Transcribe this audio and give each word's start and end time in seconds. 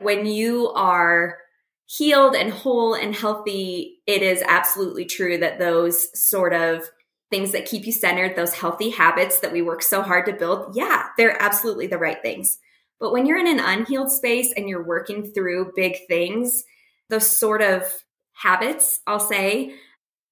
When 0.00 0.26
you 0.26 0.70
are 0.70 1.38
healed 1.86 2.34
and 2.34 2.50
whole 2.50 2.94
and 2.94 3.14
healthy, 3.14 4.00
it 4.06 4.22
is 4.22 4.42
absolutely 4.46 5.04
true 5.04 5.38
that 5.38 5.58
those 5.58 6.08
sort 6.18 6.52
of 6.52 6.88
things 7.30 7.52
that 7.52 7.66
keep 7.66 7.86
you 7.86 7.92
centered, 7.92 8.34
those 8.34 8.54
healthy 8.54 8.90
habits 8.90 9.40
that 9.40 9.52
we 9.52 9.62
work 9.62 9.82
so 9.82 10.02
hard 10.02 10.26
to 10.26 10.32
build, 10.32 10.74
yeah, 10.74 11.06
they're 11.16 11.40
absolutely 11.40 11.86
the 11.86 11.98
right 11.98 12.20
things. 12.22 12.58
But 12.98 13.12
when 13.12 13.26
you're 13.26 13.38
in 13.38 13.46
an 13.46 13.60
unhealed 13.60 14.10
space 14.10 14.52
and 14.56 14.68
you're 14.68 14.86
working 14.86 15.32
through 15.32 15.72
big 15.76 15.96
things, 16.08 16.64
those 17.08 17.28
sort 17.28 17.62
of 17.62 17.84
habits, 18.32 19.00
I'll 19.06 19.20
say, 19.20 19.74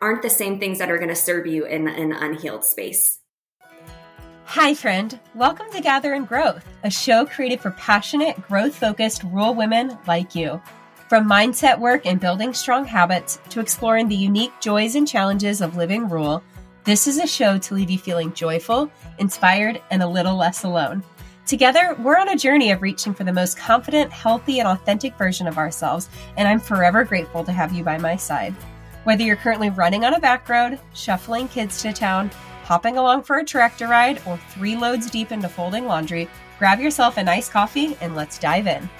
aren't 0.00 0.22
the 0.22 0.30
same 0.30 0.58
things 0.58 0.78
that 0.78 0.90
are 0.90 0.98
going 0.98 1.08
to 1.08 1.16
serve 1.16 1.46
you 1.46 1.64
in 1.66 1.88
an 1.88 2.12
unhealed 2.12 2.64
space. 2.64 3.20
Hi, 4.52 4.72
friend. 4.72 5.20
Welcome 5.34 5.66
to 5.72 5.82
Gather 5.82 6.14
in 6.14 6.24
Growth, 6.24 6.64
a 6.82 6.90
show 6.90 7.26
created 7.26 7.60
for 7.60 7.72
passionate, 7.72 8.40
growth 8.48 8.74
focused 8.74 9.22
rural 9.24 9.52
women 9.52 9.98
like 10.06 10.34
you. 10.34 10.58
From 11.06 11.28
mindset 11.28 11.78
work 11.78 12.06
and 12.06 12.18
building 12.18 12.54
strong 12.54 12.86
habits 12.86 13.38
to 13.50 13.60
exploring 13.60 14.08
the 14.08 14.16
unique 14.16 14.58
joys 14.58 14.94
and 14.94 15.06
challenges 15.06 15.60
of 15.60 15.76
living 15.76 16.08
rural, 16.08 16.42
this 16.84 17.06
is 17.06 17.18
a 17.18 17.26
show 17.26 17.58
to 17.58 17.74
leave 17.74 17.90
you 17.90 17.98
feeling 17.98 18.32
joyful, 18.32 18.90
inspired, 19.18 19.82
and 19.90 20.02
a 20.02 20.08
little 20.08 20.36
less 20.36 20.64
alone. 20.64 21.04
Together, 21.46 21.94
we're 21.98 22.16
on 22.16 22.30
a 22.30 22.36
journey 22.36 22.70
of 22.70 22.80
reaching 22.80 23.12
for 23.12 23.24
the 23.24 23.32
most 23.34 23.58
confident, 23.58 24.10
healthy, 24.10 24.60
and 24.60 24.68
authentic 24.68 25.14
version 25.18 25.46
of 25.46 25.58
ourselves, 25.58 26.08
and 26.38 26.48
I'm 26.48 26.58
forever 26.58 27.04
grateful 27.04 27.44
to 27.44 27.52
have 27.52 27.74
you 27.74 27.84
by 27.84 27.98
my 27.98 28.16
side. 28.16 28.54
Whether 29.04 29.24
you're 29.24 29.36
currently 29.36 29.68
running 29.68 30.06
on 30.06 30.14
a 30.14 30.20
back 30.20 30.48
road, 30.48 30.80
shuffling 30.94 31.48
kids 31.48 31.82
to 31.82 31.92
town, 31.92 32.30
hopping 32.68 32.98
along 32.98 33.22
for 33.22 33.38
a 33.38 33.44
tractor 33.44 33.88
ride, 33.88 34.20
or 34.26 34.36
three 34.50 34.76
loads 34.76 35.10
deep 35.10 35.32
into 35.32 35.48
folding 35.48 35.86
laundry, 35.86 36.28
grab 36.58 36.78
yourself 36.78 37.16
a 37.16 37.22
nice 37.22 37.48
coffee 37.48 37.96
and 38.02 38.14
let's 38.14 38.38
dive 38.38 38.66
in. 38.66 38.90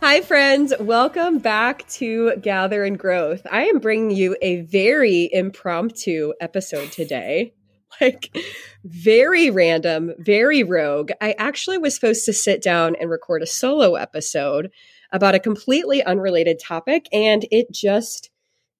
Hi, 0.00 0.20
friends. 0.20 0.72
Welcome 0.78 1.38
back 1.38 1.84
to 1.88 2.36
Gather 2.36 2.84
in 2.84 2.94
Growth. 2.94 3.44
I 3.50 3.64
am 3.64 3.80
bringing 3.80 4.16
you 4.16 4.36
a 4.40 4.60
very 4.60 5.28
impromptu 5.32 6.32
episode 6.40 6.92
today. 6.92 7.54
Like, 8.00 8.36
very 8.82 9.50
random, 9.50 10.14
very 10.18 10.64
rogue. 10.64 11.12
I 11.20 11.36
actually 11.38 11.78
was 11.78 11.94
supposed 11.94 12.24
to 12.24 12.32
sit 12.32 12.60
down 12.60 12.96
and 12.96 13.08
record 13.08 13.40
a 13.40 13.46
solo 13.46 13.94
episode 13.94 14.72
about 15.12 15.36
a 15.36 15.38
completely 15.38 16.02
unrelated 16.02 16.58
topic, 16.58 17.06
and 17.12 17.46
it 17.52 17.70
just 17.70 18.30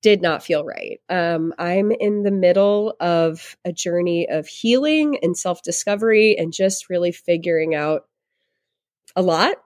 did 0.05 0.21
not 0.21 0.43
feel 0.43 0.67
right. 0.67 1.01
Um, 1.09 1.55
I'm 1.59 1.91
in 1.91 2.25
the 2.25 2.31
middle 2.31 2.95
of 3.01 3.57
a 3.65 3.73
journey 3.73 4.29
of 4.29 4.47
healing 4.47 5.19
and 5.23 5.35
self 5.35 5.63
discovery 5.63 6.37
and 6.37 6.53
just 6.53 6.91
really 6.91 7.11
figuring 7.11 7.75
out 7.75 8.03
a 9.17 9.23
lot. 9.23 9.57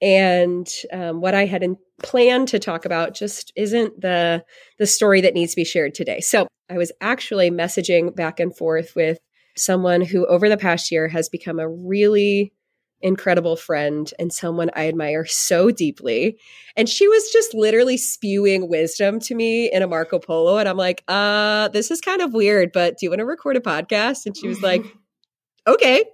And 0.00 0.68
um, 0.92 1.20
what 1.20 1.34
I 1.34 1.44
had 1.44 1.64
in 1.64 1.76
planned 2.00 2.46
to 2.48 2.60
talk 2.60 2.84
about 2.84 3.14
just 3.14 3.52
isn't 3.56 4.00
the 4.00 4.44
the 4.78 4.86
story 4.86 5.22
that 5.22 5.34
needs 5.34 5.54
to 5.54 5.60
be 5.60 5.64
shared 5.64 5.92
today. 5.96 6.20
So 6.20 6.46
I 6.70 6.78
was 6.78 6.92
actually 7.00 7.50
messaging 7.50 8.14
back 8.14 8.38
and 8.38 8.56
forth 8.56 8.92
with 8.94 9.18
someone 9.56 10.02
who 10.02 10.24
over 10.26 10.48
the 10.48 10.56
past 10.56 10.92
year 10.92 11.08
has 11.08 11.28
become 11.28 11.58
a 11.58 11.68
really 11.68 12.52
incredible 13.00 13.56
friend 13.56 14.12
and 14.18 14.32
someone 14.32 14.70
I 14.74 14.88
admire 14.88 15.24
so 15.24 15.70
deeply. 15.70 16.38
And 16.76 16.88
she 16.88 17.08
was 17.08 17.30
just 17.30 17.54
literally 17.54 17.96
spewing 17.96 18.68
wisdom 18.68 19.20
to 19.20 19.34
me 19.34 19.70
in 19.70 19.82
a 19.82 19.86
Marco 19.86 20.18
Polo. 20.18 20.58
And 20.58 20.68
I'm 20.68 20.76
like, 20.76 21.02
uh, 21.08 21.68
this 21.68 21.90
is 21.90 22.00
kind 22.00 22.20
of 22.20 22.32
weird, 22.32 22.72
but 22.72 22.98
do 22.98 23.06
you 23.06 23.10
want 23.10 23.20
to 23.20 23.26
record 23.26 23.56
a 23.56 23.60
podcast? 23.60 24.26
And 24.26 24.36
she 24.36 24.48
was 24.48 24.62
like, 24.62 24.84
okay. 25.66 26.04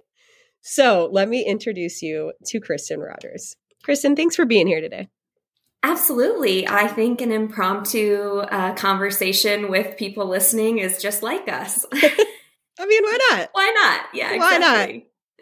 So 0.61 1.09
let 1.11 1.29
me 1.29 1.45
introduce 1.45 2.01
you 2.01 2.33
to 2.47 2.59
Kristen 2.59 2.99
Rogers. 2.99 3.55
Kristen, 3.83 4.15
thanks 4.15 4.35
for 4.35 4.45
being 4.45 4.67
here 4.67 4.81
today. 4.81 5.07
Absolutely. 5.83 6.67
I 6.67 6.87
think 6.87 7.21
an 7.21 7.31
impromptu 7.31 8.39
uh, 8.39 8.73
conversation 8.73 9.69
with 9.69 9.95
people 9.95 10.27
listening 10.27 10.79
is 10.79 11.01
just 11.01 11.23
like 11.23 11.47
us. 11.47 11.85
I 11.93 12.85
mean, 12.85 13.03
why 13.03 13.17
not? 13.31 13.49
Why 13.53 13.73
not? 13.75 14.01
Yeah, 14.13 14.37
why 14.37 14.57
not? 14.57 14.89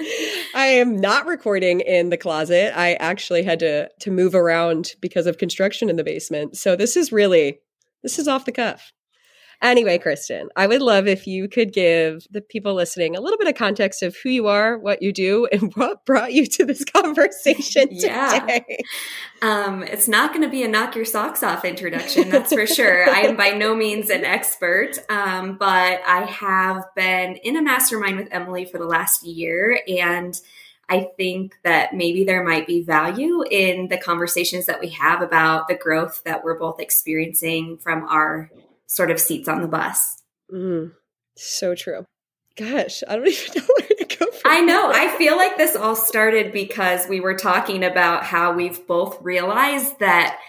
I 0.56 0.68
am 0.68 0.98
not 0.98 1.26
recording 1.26 1.80
in 1.80 2.10
the 2.10 2.18
closet. 2.18 2.78
I 2.78 2.94
actually 2.96 3.44
had 3.44 3.60
to 3.60 3.90
to 4.00 4.12
move 4.12 4.36
around 4.36 4.96
because 5.00 5.26
of 5.26 5.38
construction 5.38 5.90
in 5.90 5.96
the 5.96 6.04
basement. 6.04 6.58
So 6.58 6.76
this 6.76 6.98
is 6.98 7.12
really 7.12 7.60
this 8.04 8.20
is 8.20 8.28
off 8.28 8.46
the 8.46 8.52
cuff. 8.52 8.92
Anyway, 9.62 9.98
Kristen, 9.98 10.50
I 10.56 10.68
would 10.68 10.82
love 10.82 11.08
if 11.08 11.28
you 11.28 11.48
could 11.48 11.74
give 11.74 12.28
the 12.32 12.42
people 12.42 12.74
listening 12.74 13.16
a 13.16 13.22
little 13.22 13.38
bit 13.38 13.48
of 13.48 13.56
context 13.56 14.04
of 14.04 14.16
who 14.18 14.30
you 14.30 14.48
are, 14.48 14.78
what 14.78 15.02
you 15.02 15.12
do, 15.12 15.48
and 15.52 15.74
what 15.76 16.06
brought 16.06 16.34
you 16.34 16.46
to 16.46 16.66
this 16.66 16.84
conversation 16.96 17.88
yeah. 17.92 18.40
today. 18.40 18.84
Um, 19.42 19.84
it's 19.84 20.08
not 20.08 20.32
going 20.32 20.44
to 20.44 20.50
be 20.50 20.64
a 20.64 20.68
knock 20.68 20.96
your 20.96 21.06
socks 21.06 21.44
off 21.44 21.66
introduction, 21.66 22.30
that's 22.30 22.54
for 22.54 22.68
sure. 22.68 23.10
I 23.10 23.22
am 23.22 23.36
by 23.36 23.50
no 23.52 23.76
means 23.76 24.10
an 24.10 24.26
expert, 24.26 24.98
um, 25.10 25.58
but 25.58 26.02
I 26.06 26.26
have 26.30 26.84
been 26.96 27.36
in 27.38 27.58
a 27.58 27.62
mastermind 27.62 28.18
with 28.18 28.28
Emily 28.32 28.66
for 28.66 28.78
the 28.78 28.86
last 28.86 29.24
year 29.24 29.80
and 29.88 30.40
I 30.88 31.10
think 31.18 31.58
that 31.64 31.94
maybe 31.96 32.24
there 32.24 32.44
might 32.44 32.68
be 32.68 32.84
value 32.84 33.44
in 33.50 33.88
the 33.88 33.98
conversations 33.98 34.68
that 34.68 34.80
we 34.80 34.90
have 34.90 35.22
about 35.22 35.68
the 35.68 35.76
growth 35.76 36.22
that 36.26 36.44
we're 36.44 36.60
both 36.60 36.80
experiencing 36.80 37.78
from 37.78 38.04
our 38.06 38.52
sort 38.96 39.12
of 39.12 39.20
seats 39.20 39.50
on 39.50 39.62
the 39.62 39.68
bus. 39.68 40.22
Mm, 40.54 40.94
so 41.36 41.76
true. 41.76 42.06
Gosh, 42.56 43.04
I 43.08 43.18
don't 43.18 43.28
even 43.28 43.62
know 43.62 43.68
where 43.78 43.90
to 43.90 44.18
go. 44.18 44.32
From. 44.32 44.52
I 44.52 44.62
know. 44.62 44.90
I 44.94 45.18
feel 45.18 45.36
like 45.36 45.58
this 45.58 45.76
all 45.76 45.98
started 45.98 46.54
because 46.54 47.08
we 47.08 47.20
were 47.20 47.36
talking 47.36 47.84
about 47.84 48.24
how 48.24 48.54
we've 48.54 48.88
both 48.88 49.22
realized 49.22 50.00
that 50.00 50.40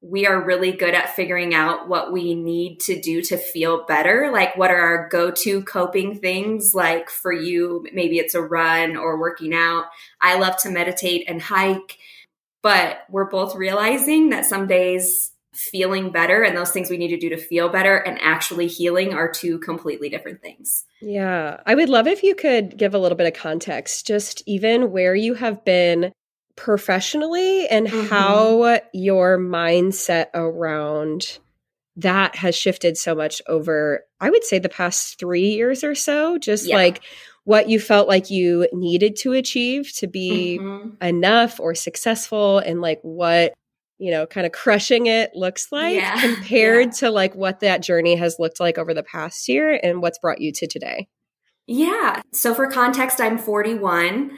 we 0.00 0.28
are 0.28 0.44
really 0.44 0.70
good 0.70 0.94
at 0.94 1.16
figuring 1.16 1.54
out 1.54 1.88
what 1.88 2.12
we 2.12 2.32
need 2.32 2.78
to 2.78 3.00
do 3.00 3.20
to 3.20 3.36
feel 3.36 3.84
better. 3.84 4.30
Like, 4.32 4.56
what 4.56 4.70
are 4.70 4.80
our 4.80 5.08
go 5.08 5.32
to 5.32 5.64
coping 5.64 6.20
things? 6.20 6.72
Like, 6.72 7.10
for 7.10 7.32
you, 7.32 7.84
maybe 7.92 8.18
it's 8.18 8.36
a 8.36 8.42
run 8.42 8.96
or 8.96 9.18
working 9.18 9.52
out. 9.52 9.86
I 10.20 10.38
love 10.38 10.56
to 10.58 10.70
meditate 10.70 11.28
and 11.28 11.42
hike, 11.42 11.98
but 12.62 12.98
we're 13.10 13.28
both 13.28 13.56
realizing 13.56 14.30
that 14.30 14.46
some 14.46 14.68
days 14.68 15.32
feeling 15.58 16.10
better 16.10 16.42
and 16.42 16.56
those 16.56 16.70
things 16.70 16.88
we 16.88 16.96
need 16.96 17.08
to 17.08 17.18
do 17.18 17.28
to 17.28 17.36
feel 17.36 17.68
better 17.68 17.96
and 17.96 18.16
actually 18.22 18.68
healing 18.68 19.12
are 19.12 19.30
two 19.30 19.58
completely 19.58 20.08
different 20.08 20.40
things. 20.40 20.84
Yeah. 21.00 21.60
I 21.66 21.74
would 21.74 21.88
love 21.88 22.06
if 22.06 22.22
you 22.22 22.34
could 22.34 22.76
give 22.76 22.94
a 22.94 22.98
little 22.98 23.18
bit 23.18 23.26
of 23.26 23.34
context, 23.34 24.06
just 24.06 24.42
even 24.46 24.92
where 24.92 25.14
you 25.14 25.34
have 25.34 25.64
been 25.64 26.12
professionally 26.54 27.66
and 27.68 27.88
mm-hmm. 27.88 28.06
how 28.06 28.80
your 28.92 29.38
mindset 29.38 30.26
around 30.34 31.38
that 31.96 32.36
has 32.36 32.54
shifted 32.54 32.96
so 32.96 33.14
much 33.14 33.42
over, 33.48 34.04
I 34.20 34.30
would 34.30 34.44
say, 34.44 34.60
the 34.60 34.68
past 34.68 35.18
three 35.18 35.48
years 35.48 35.82
or 35.82 35.96
so. 35.96 36.38
Just 36.38 36.68
yeah. 36.68 36.76
like 36.76 37.02
what 37.42 37.68
you 37.68 37.80
felt 37.80 38.06
like 38.06 38.30
you 38.30 38.68
needed 38.72 39.16
to 39.16 39.32
achieve 39.32 39.92
to 39.94 40.06
be 40.06 40.58
mm-hmm. 40.60 40.90
enough 41.04 41.58
or 41.58 41.74
successful, 41.74 42.58
and 42.58 42.80
like 42.80 43.00
what 43.02 43.54
you 43.98 44.10
know, 44.10 44.26
kind 44.26 44.46
of 44.46 44.52
crushing 44.52 45.06
it 45.06 45.30
looks 45.34 45.70
like 45.72 45.96
yeah. 45.96 46.20
compared 46.34 46.86
yeah. 46.86 46.92
to 46.92 47.10
like 47.10 47.34
what 47.34 47.60
that 47.60 47.82
journey 47.82 48.16
has 48.16 48.36
looked 48.38 48.60
like 48.60 48.78
over 48.78 48.94
the 48.94 49.02
past 49.02 49.48
year 49.48 49.78
and 49.82 50.00
what's 50.00 50.18
brought 50.18 50.40
you 50.40 50.52
to 50.52 50.66
today? 50.66 51.08
Yeah. 51.66 52.22
So 52.32 52.54
for 52.54 52.70
context, 52.70 53.20
I'm 53.20 53.38
41. 53.38 54.30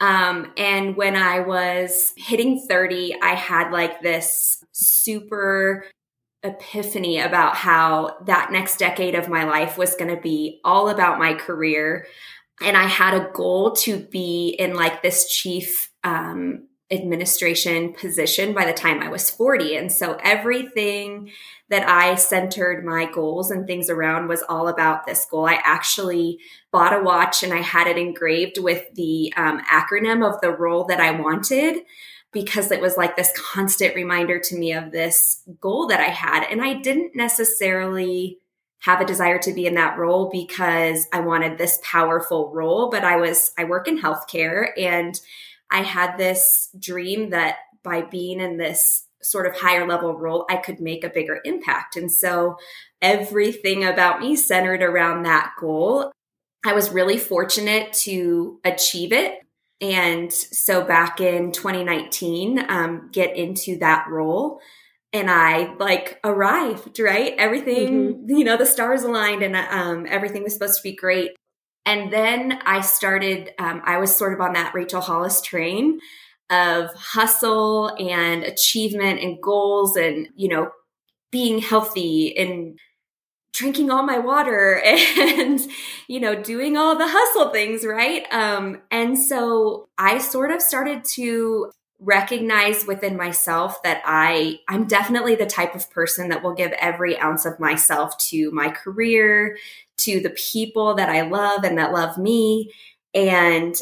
Um, 0.00 0.52
and 0.56 0.96
when 0.96 1.14
I 1.14 1.40
was 1.40 2.12
hitting 2.16 2.66
30, 2.68 3.20
I 3.22 3.34
had 3.34 3.70
like 3.70 4.02
this 4.02 4.64
super 4.72 5.84
epiphany 6.42 7.20
about 7.20 7.54
how 7.54 8.16
that 8.26 8.50
next 8.50 8.78
decade 8.78 9.14
of 9.14 9.28
my 9.28 9.44
life 9.44 9.78
was 9.78 9.94
going 9.94 10.12
to 10.12 10.20
be 10.20 10.60
all 10.64 10.88
about 10.88 11.20
my 11.20 11.34
career. 11.34 12.06
And 12.60 12.76
I 12.76 12.86
had 12.86 13.14
a 13.14 13.30
goal 13.32 13.72
to 13.76 13.98
be 13.98 14.56
in 14.58 14.74
like 14.74 15.02
this 15.02 15.30
chief 15.32 15.92
um, 16.02 16.66
administration 16.92 17.94
position 17.94 18.52
by 18.52 18.66
the 18.66 18.72
time 18.72 19.00
I 19.00 19.08
was 19.08 19.30
40. 19.30 19.76
And 19.76 19.90
so 19.90 20.18
everything 20.22 21.30
that 21.70 21.88
I 21.88 22.16
centered 22.16 22.84
my 22.84 23.10
goals 23.10 23.50
and 23.50 23.66
things 23.66 23.88
around 23.88 24.28
was 24.28 24.44
all 24.48 24.68
about 24.68 25.06
this 25.06 25.26
goal. 25.30 25.46
I 25.46 25.58
actually 25.64 26.38
bought 26.70 26.92
a 26.92 27.02
watch 27.02 27.42
and 27.42 27.52
I 27.52 27.62
had 27.62 27.86
it 27.86 27.96
engraved 27.96 28.58
with 28.58 28.84
the 28.94 29.32
um, 29.36 29.62
acronym 29.62 30.22
of 30.22 30.40
the 30.42 30.50
role 30.50 30.84
that 30.84 31.00
I 31.00 31.12
wanted 31.12 31.82
because 32.30 32.70
it 32.70 32.80
was 32.80 32.96
like 32.96 33.16
this 33.16 33.32
constant 33.36 33.94
reminder 33.94 34.38
to 34.38 34.56
me 34.56 34.72
of 34.72 34.90
this 34.90 35.42
goal 35.60 35.86
that 35.86 36.00
I 36.00 36.10
had. 36.10 36.44
And 36.44 36.62
I 36.62 36.74
didn't 36.74 37.16
necessarily 37.16 38.38
have 38.80 39.00
a 39.00 39.06
desire 39.06 39.38
to 39.38 39.52
be 39.52 39.66
in 39.66 39.74
that 39.74 39.96
role 39.96 40.28
because 40.30 41.06
I 41.12 41.20
wanted 41.20 41.56
this 41.56 41.78
powerful 41.82 42.52
role, 42.52 42.90
but 42.90 43.04
I 43.04 43.16
was, 43.16 43.52
I 43.56 43.64
work 43.64 43.86
in 43.86 44.00
healthcare 44.00 44.70
and 44.76 45.18
I 45.72 45.82
had 45.82 46.16
this 46.16 46.68
dream 46.78 47.30
that 47.30 47.56
by 47.82 48.02
being 48.02 48.40
in 48.40 48.58
this 48.58 49.06
sort 49.22 49.46
of 49.46 49.56
higher 49.56 49.86
level 49.86 50.16
role, 50.16 50.46
I 50.50 50.56
could 50.56 50.80
make 50.80 51.04
a 51.04 51.10
bigger 51.10 51.40
impact. 51.44 51.96
And 51.96 52.10
so 52.12 52.56
everything 53.00 53.84
about 53.84 54.20
me 54.20 54.36
centered 54.36 54.82
around 54.82 55.22
that 55.22 55.52
goal. 55.58 56.12
I 56.64 56.74
was 56.74 56.90
really 56.90 57.18
fortunate 57.18 57.92
to 58.04 58.60
achieve 58.64 59.12
it 59.12 59.40
And 59.82 60.32
so 60.32 60.84
back 60.84 61.20
in 61.20 61.50
2019, 61.50 62.64
um, 62.70 63.08
get 63.12 63.36
into 63.36 63.78
that 63.78 64.06
role 64.08 64.60
and 65.12 65.28
I 65.28 65.74
like 65.74 66.20
arrived, 66.22 67.00
right? 67.00 67.34
Everything, 67.36 68.14
mm-hmm. 68.14 68.36
you 68.36 68.44
know, 68.44 68.56
the 68.56 68.64
stars 68.64 69.02
aligned 69.02 69.42
and 69.42 69.56
um, 69.56 70.06
everything 70.08 70.44
was 70.44 70.52
supposed 70.54 70.76
to 70.76 70.82
be 70.84 70.94
great. 70.94 71.32
And 71.84 72.12
then 72.12 72.60
I 72.64 72.80
started, 72.80 73.52
um, 73.58 73.82
I 73.84 73.98
was 73.98 74.16
sort 74.16 74.32
of 74.32 74.40
on 74.40 74.52
that 74.52 74.74
Rachel 74.74 75.00
Hollis 75.00 75.40
train 75.40 76.00
of 76.50 76.92
hustle 76.94 77.88
and 77.98 78.44
achievement 78.44 79.20
and 79.20 79.42
goals 79.42 79.96
and, 79.96 80.28
you 80.36 80.48
know, 80.48 80.70
being 81.30 81.58
healthy 81.58 82.36
and 82.36 82.78
drinking 83.52 83.90
all 83.90 84.02
my 84.02 84.18
water 84.18 84.80
and 84.84 85.60
you 86.08 86.20
know 86.20 86.40
doing 86.40 86.76
all 86.76 86.96
the 86.96 87.06
hustle 87.06 87.50
things 87.50 87.84
right? 87.84 88.24
Um 88.32 88.82
and 88.90 89.18
so 89.18 89.88
i 89.98 90.18
sort 90.18 90.50
of 90.50 90.62
started 90.62 91.04
to 91.04 91.70
recognize 92.04 92.84
within 92.86 93.16
myself 93.16 93.82
that 93.82 94.02
i 94.04 94.58
i'm 94.68 94.86
definitely 94.86 95.34
the 95.34 95.46
type 95.46 95.74
of 95.74 95.88
person 95.90 96.28
that 96.28 96.42
will 96.42 96.54
give 96.54 96.72
every 96.72 97.18
ounce 97.18 97.44
of 97.44 97.60
myself 97.60 98.16
to 98.18 98.50
my 98.50 98.68
career 98.68 99.56
to 99.96 100.20
the 100.20 100.30
people 100.30 100.94
that 100.94 101.08
i 101.08 101.22
love 101.22 101.62
and 101.64 101.78
that 101.78 101.92
love 101.92 102.18
me 102.18 102.72
and 103.14 103.76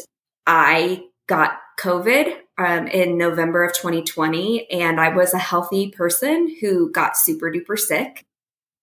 i 0.45 1.03
got 1.27 1.57
covid 1.79 2.35
um, 2.57 2.87
in 2.87 3.17
november 3.17 3.63
of 3.63 3.73
2020 3.73 4.69
and 4.69 5.01
i 5.01 5.09
was 5.09 5.33
a 5.33 5.39
healthy 5.39 5.89
person 5.89 6.55
who 6.61 6.91
got 6.91 7.17
super 7.17 7.51
duper 7.51 7.77
sick 7.77 8.23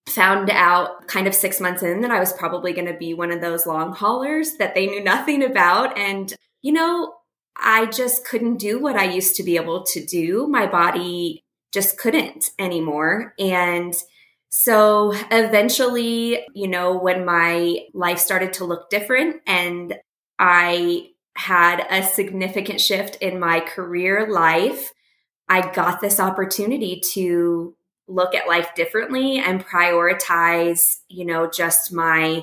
found 0.09 0.51
out 0.51 1.07
kind 1.07 1.27
of 1.27 1.35
six 1.35 1.61
months 1.61 1.83
in 1.83 2.01
that 2.01 2.11
I 2.11 2.19
was 2.19 2.33
probably 2.33 2.73
going 2.73 2.87
to 2.87 2.99
be 2.99 3.15
one 3.15 3.31
of 3.31 3.41
those 3.41 3.67
long 3.67 3.93
haulers 3.93 4.57
that 4.57 4.75
they 4.75 4.87
knew 4.87 5.05
nothing 5.05 5.45
about. 5.45 5.99
And, 5.99 6.35
you 6.63 6.73
know, 6.73 7.15
I 7.59 7.87
just 7.87 8.27
couldn't 8.27 8.57
do 8.57 8.81
what 8.81 8.97
I 8.97 9.05
used 9.05 9.37
to 9.37 9.43
be 9.43 9.57
able 9.57 9.85
to 9.93 10.05
do. 10.05 10.47
My 10.47 10.67
body 10.67 11.45
just 11.73 11.99
couldn't 11.99 12.51
anymore. 12.59 13.35
And 13.39 13.95
so 14.49 15.13
eventually, 15.31 16.47
you 16.55 16.69
know, 16.69 16.97
when 16.97 17.25
my 17.25 17.87
life 17.93 18.19
started 18.19 18.55
to 18.55 18.65
look 18.65 18.89
different 18.89 19.43
and 19.47 19.95
I 20.39 21.09
had 21.37 21.87
a 21.91 22.03
significant 22.03 22.81
shift 22.81 23.17
in 23.17 23.39
my 23.39 23.61
career 23.61 24.31
life, 24.31 24.93
I 25.49 25.73
got 25.73 26.01
this 26.01 26.19
opportunity 26.19 27.01
to 27.13 27.75
look 28.07 28.35
at 28.35 28.49
life 28.49 28.75
differently 28.75 29.39
and 29.39 29.65
prioritize, 29.65 30.97
you 31.09 31.25
know, 31.25 31.49
just 31.49 31.93
my 31.93 32.43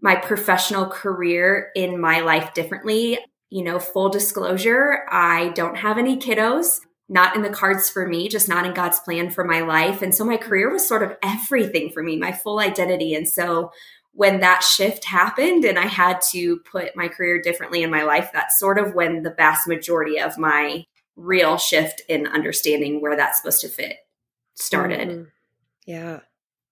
my 0.00 0.14
professional 0.14 0.86
career 0.86 1.70
in 1.74 2.00
my 2.00 2.20
life 2.20 2.54
differently. 2.54 3.18
You 3.50 3.64
know, 3.64 3.78
full 3.78 4.10
disclosure, 4.10 5.04
I 5.10 5.48
don't 5.50 5.76
have 5.76 5.96
any 5.96 6.18
kiddos, 6.18 6.80
not 7.08 7.34
in 7.34 7.42
the 7.42 7.48
cards 7.48 7.88
for 7.88 8.06
me, 8.06 8.28
just 8.28 8.48
not 8.48 8.66
in 8.66 8.74
God's 8.74 9.00
plan 9.00 9.30
for 9.30 9.42
my 9.44 9.60
life. 9.60 10.02
And 10.02 10.14
so 10.14 10.24
my 10.24 10.36
career 10.36 10.70
was 10.70 10.86
sort 10.86 11.02
of 11.02 11.16
everything 11.22 11.90
for 11.90 12.02
me, 12.02 12.16
my 12.16 12.32
full 12.32 12.60
identity. 12.60 13.14
And 13.14 13.26
so 13.26 13.72
when 14.12 14.40
that 14.40 14.62
shift 14.62 15.04
happened 15.04 15.64
and 15.64 15.78
I 15.78 15.86
had 15.86 16.20
to 16.32 16.58
put 16.70 16.96
my 16.96 17.08
career 17.08 17.40
differently 17.40 17.82
in 17.82 17.90
my 17.90 18.02
life, 18.02 18.30
that's 18.32 18.58
sort 18.58 18.78
of 18.78 18.94
when 18.94 19.22
the 19.22 19.34
vast 19.34 19.66
majority 19.66 20.20
of 20.20 20.36
my 20.36 20.84
real 21.16 21.56
shift 21.56 22.02
in 22.08 22.26
understanding 22.26 23.00
where 23.00 23.16
that's 23.16 23.38
supposed 23.38 23.60
to 23.62 23.68
fit 23.68 23.96
started. 24.56 25.08
Mm-hmm. 25.08 25.22
Yeah. 25.86 26.20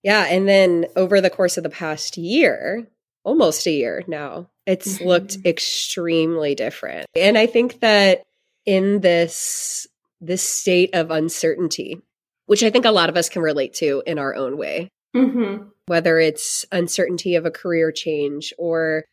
Yeah. 0.02 0.26
And 0.26 0.49
then 0.49 0.87
over 0.94 1.20
the 1.20 1.31
course 1.31 1.56
of 1.56 1.62
the 1.62 1.70
past 1.70 2.17
year, 2.17 2.87
almost 3.25 3.67
a 3.67 3.70
year 3.70 4.05
now, 4.06 4.50
it's 4.66 4.98
mm-hmm. 4.98 5.08
looked 5.08 5.38
extremely 5.44 6.54
different. 6.54 7.06
And 7.14 7.38
I 7.38 7.46
think 7.46 7.80
that 7.80 8.24
in 8.64 9.00
this 9.00 9.86
this 10.20 10.42
state 10.42 10.94
of 10.94 11.10
uncertainty, 11.10 12.02
which 12.46 12.62
I 12.62 12.70
think 12.70 12.84
a 12.84 12.90
lot 12.90 13.08
of 13.08 13.16
us 13.16 13.28
can 13.28 13.42
relate 13.42 13.74
to 13.74 14.02
in 14.06 14.18
our 14.18 14.34
own 14.34 14.56
way, 14.56 14.90
mm-hmm. 15.14 15.68
whether 15.86 16.18
it's 16.18 16.64
uncertainty 16.72 17.36
of 17.36 17.46
a 17.46 17.50
career 17.50 17.92
change 17.92 18.52
or 18.58 19.04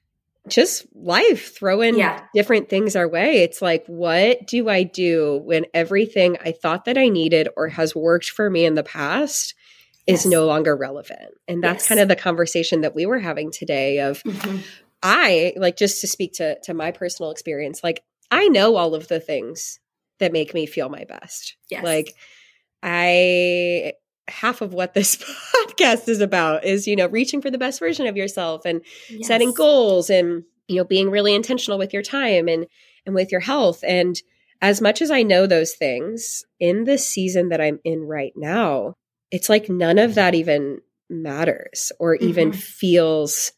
just 0.47 0.85
life 0.93 1.55
throwing 1.55 1.97
yeah. 1.97 2.21
different 2.33 2.69
things 2.69 2.95
our 2.95 3.07
way. 3.07 3.43
It's 3.43 3.61
like, 3.61 3.85
what 3.87 4.45
do 4.45 4.67
I 4.69 4.83
do 4.83 5.41
when 5.45 5.65
everything 5.73 6.37
I 6.43 6.51
thought 6.51 6.85
that 6.85 6.97
I 6.97 7.07
needed 7.07 7.47
or 7.55 7.69
has 7.69 7.95
worked 7.95 8.29
for 8.29 8.49
me 8.49 8.65
in 8.65 8.75
the 8.75 8.83
past 8.83 9.53
yes. 10.05 10.25
is 10.25 10.31
no 10.31 10.45
longer 10.45 10.75
relevant? 10.75 11.33
And 11.47 11.63
that's 11.63 11.83
yes. 11.83 11.87
kind 11.87 12.01
of 12.01 12.09
the 12.09 12.17
conversation 12.17 12.81
that 12.81 12.95
we 12.95 13.05
were 13.05 13.19
having 13.19 13.51
today 13.51 13.99
of 13.99 14.21
mm-hmm. 14.23 14.57
I 15.03 15.53
like 15.57 15.77
just 15.77 16.01
to 16.01 16.07
speak 16.07 16.33
to 16.33 16.57
to 16.63 16.73
my 16.73 16.91
personal 16.91 17.31
experience, 17.31 17.83
like 17.83 18.03
I 18.31 18.47
know 18.47 18.77
all 18.77 18.95
of 18.95 19.09
the 19.09 19.19
things 19.19 19.79
that 20.19 20.31
make 20.31 20.53
me 20.53 20.65
feel 20.65 20.89
my 20.89 21.03
best. 21.03 21.57
Yes. 21.69 21.83
Like 21.83 22.15
I 22.81 23.93
half 24.27 24.61
of 24.61 24.73
what 24.73 24.93
this 24.93 25.17
podcast 25.55 26.07
is 26.07 26.21
about 26.21 26.63
is 26.63 26.87
you 26.87 26.95
know 26.95 27.07
reaching 27.07 27.41
for 27.41 27.51
the 27.51 27.57
best 27.57 27.79
version 27.79 28.07
of 28.07 28.17
yourself 28.17 28.61
and 28.65 28.81
yes. 29.09 29.27
setting 29.27 29.53
goals 29.53 30.09
and 30.09 30.43
you 30.67 30.77
know 30.77 30.85
being 30.85 31.09
really 31.09 31.35
intentional 31.35 31.77
with 31.77 31.93
your 31.93 32.01
time 32.01 32.47
and 32.47 32.65
and 33.05 33.13
with 33.13 33.31
your 33.31 33.41
health 33.41 33.83
and 33.85 34.21
as 34.61 34.79
much 34.79 35.01
as 35.01 35.11
i 35.11 35.23
know 35.23 35.45
those 35.45 35.73
things 35.73 36.45
in 36.57 36.85
the 36.85 36.97
season 36.97 37.49
that 37.49 37.59
i'm 37.59 37.79
in 37.83 38.03
right 38.03 38.31
now 38.37 38.93
it's 39.29 39.49
like 39.49 39.67
none 39.67 39.99
of 39.99 40.15
that 40.15 40.33
even 40.33 40.79
matters 41.09 41.91
or 41.99 42.15
mm-hmm. 42.15 42.29
even 42.29 42.53
feels 42.53 43.51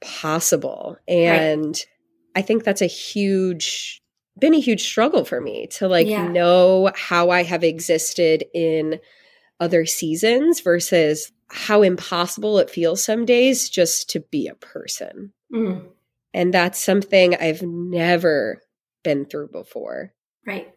possible 0.00 0.96
and 1.06 1.66
right. 1.66 1.86
i 2.36 2.42
think 2.42 2.64
that's 2.64 2.82
a 2.82 2.86
huge 2.86 4.02
been 4.38 4.54
a 4.54 4.60
huge 4.60 4.84
struggle 4.84 5.24
for 5.24 5.40
me 5.40 5.66
to 5.66 5.88
like 5.88 6.06
yeah. 6.06 6.28
know 6.28 6.90
how 6.94 7.30
i 7.30 7.42
have 7.42 7.64
existed 7.64 8.44
in 8.54 9.00
other 9.60 9.84
seasons 9.86 10.60
versus 10.60 11.32
how 11.48 11.82
impossible 11.82 12.58
it 12.58 12.70
feels 12.70 13.02
some 13.02 13.24
days 13.24 13.68
just 13.68 14.10
to 14.10 14.20
be 14.20 14.48
a 14.48 14.54
person. 14.54 15.32
Mm. 15.52 15.86
And 16.34 16.52
that's 16.52 16.82
something 16.82 17.34
I've 17.34 17.62
never 17.62 18.62
been 19.02 19.24
through 19.24 19.48
before. 19.48 20.12
Right. 20.46 20.72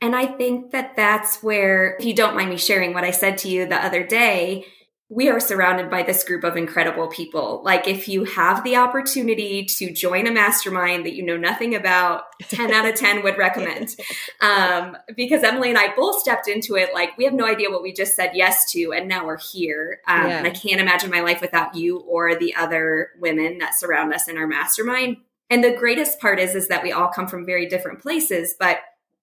And 0.00 0.16
I 0.16 0.26
think 0.26 0.72
that 0.72 0.96
that's 0.96 1.42
where, 1.42 1.96
if 1.98 2.04
you 2.04 2.14
don't 2.14 2.34
mind 2.34 2.50
me 2.50 2.56
sharing 2.56 2.92
what 2.92 3.04
I 3.04 3.12
said 3.12 3.38
to 3.38 3.48
you 3.48 3.66
the 3.66 3.76
other 3.76 4.04
day, 4.04 4.66
we 5.12 5.28
are 5.28 5.40
surrounded 5.40 5.90
by 5.90 6.02
this 6.02 6.24
group 6.24 6.42
of 6.42 6.56
incredible 6.56 7.06
people. 7.06 7.60
Like, 7.62 7.86
if 7.86 8.08
you 8.08 8.24
have 8.24 8.64
the 8.64 8.76
opportunity 8.76 9.66
to 9.66 9.92
join 9.92 10.26
a 10.26 10.32
mastermind 10.32 11.04
that 11.04 11.14
you 11.14 11.22
know 11.22 11.36
nothing 11.36 11.74
about, 11.74 12.24
10 12.48 12.72
out 12.72 12.88
of 12.88 12.94
10 12.94 13.22
would 13.22 13.36
recommend. 13.36 13.94
Um, 14.40 14.96
because 15.16 15.44
Emily 15.44 15.68
and 15.68 15.78
I 15.78 15.94
both 15.94 16.18
stepped 16.18 16.48
into 16.48 16.74
it 16.74 16.92
like 16.92 17.16
we 17.16 17.24
have 17.24 17.32
no 17.32 17.46
idea 17.46 17.70
what 17.70 17.82
we 17.82 17.92
just 17.92 18.16
said 18.16 18.32
yes 18.34 18.70
to, 18.72 18.92
and 18.92 19.08
now 19.08 19.24
we're 19.24 19.38
here. 19.38 20.00
Um, 20.08 20.26
yeah. 20.26 20.38
And 20.38 20.46
I 20.46 20.50
can't 20.50 20.80
imagine 20.80 21.10
my 21.10 21.20
life 21.20 21.40
without 21.40 21.76
you 21.76 22.00
or 22.00 22.34
the 22.34 22.54
other 22.56 23.10
women 23.20 23.58
that 23.58 23.78
surround 23.78 24.12
us 24.12 24.26
in 24.26 24.36
our 24.36 24.48
mastermind. 24.48 25.18
And 25.48 25.62
the 25.62 25.76
greatest 25.76 26.18
part 26.20 26.40
is, 26.40 26.56
is 26.56 26.68
that 26.68 26.82
we 26.82 26.90
all 26.90 27.08
come 27.08 27.28
from 27.28 27.46
very 27.46 27.68
different 27.68 28.00
places, 28.00 28.56
but 28.58 28.78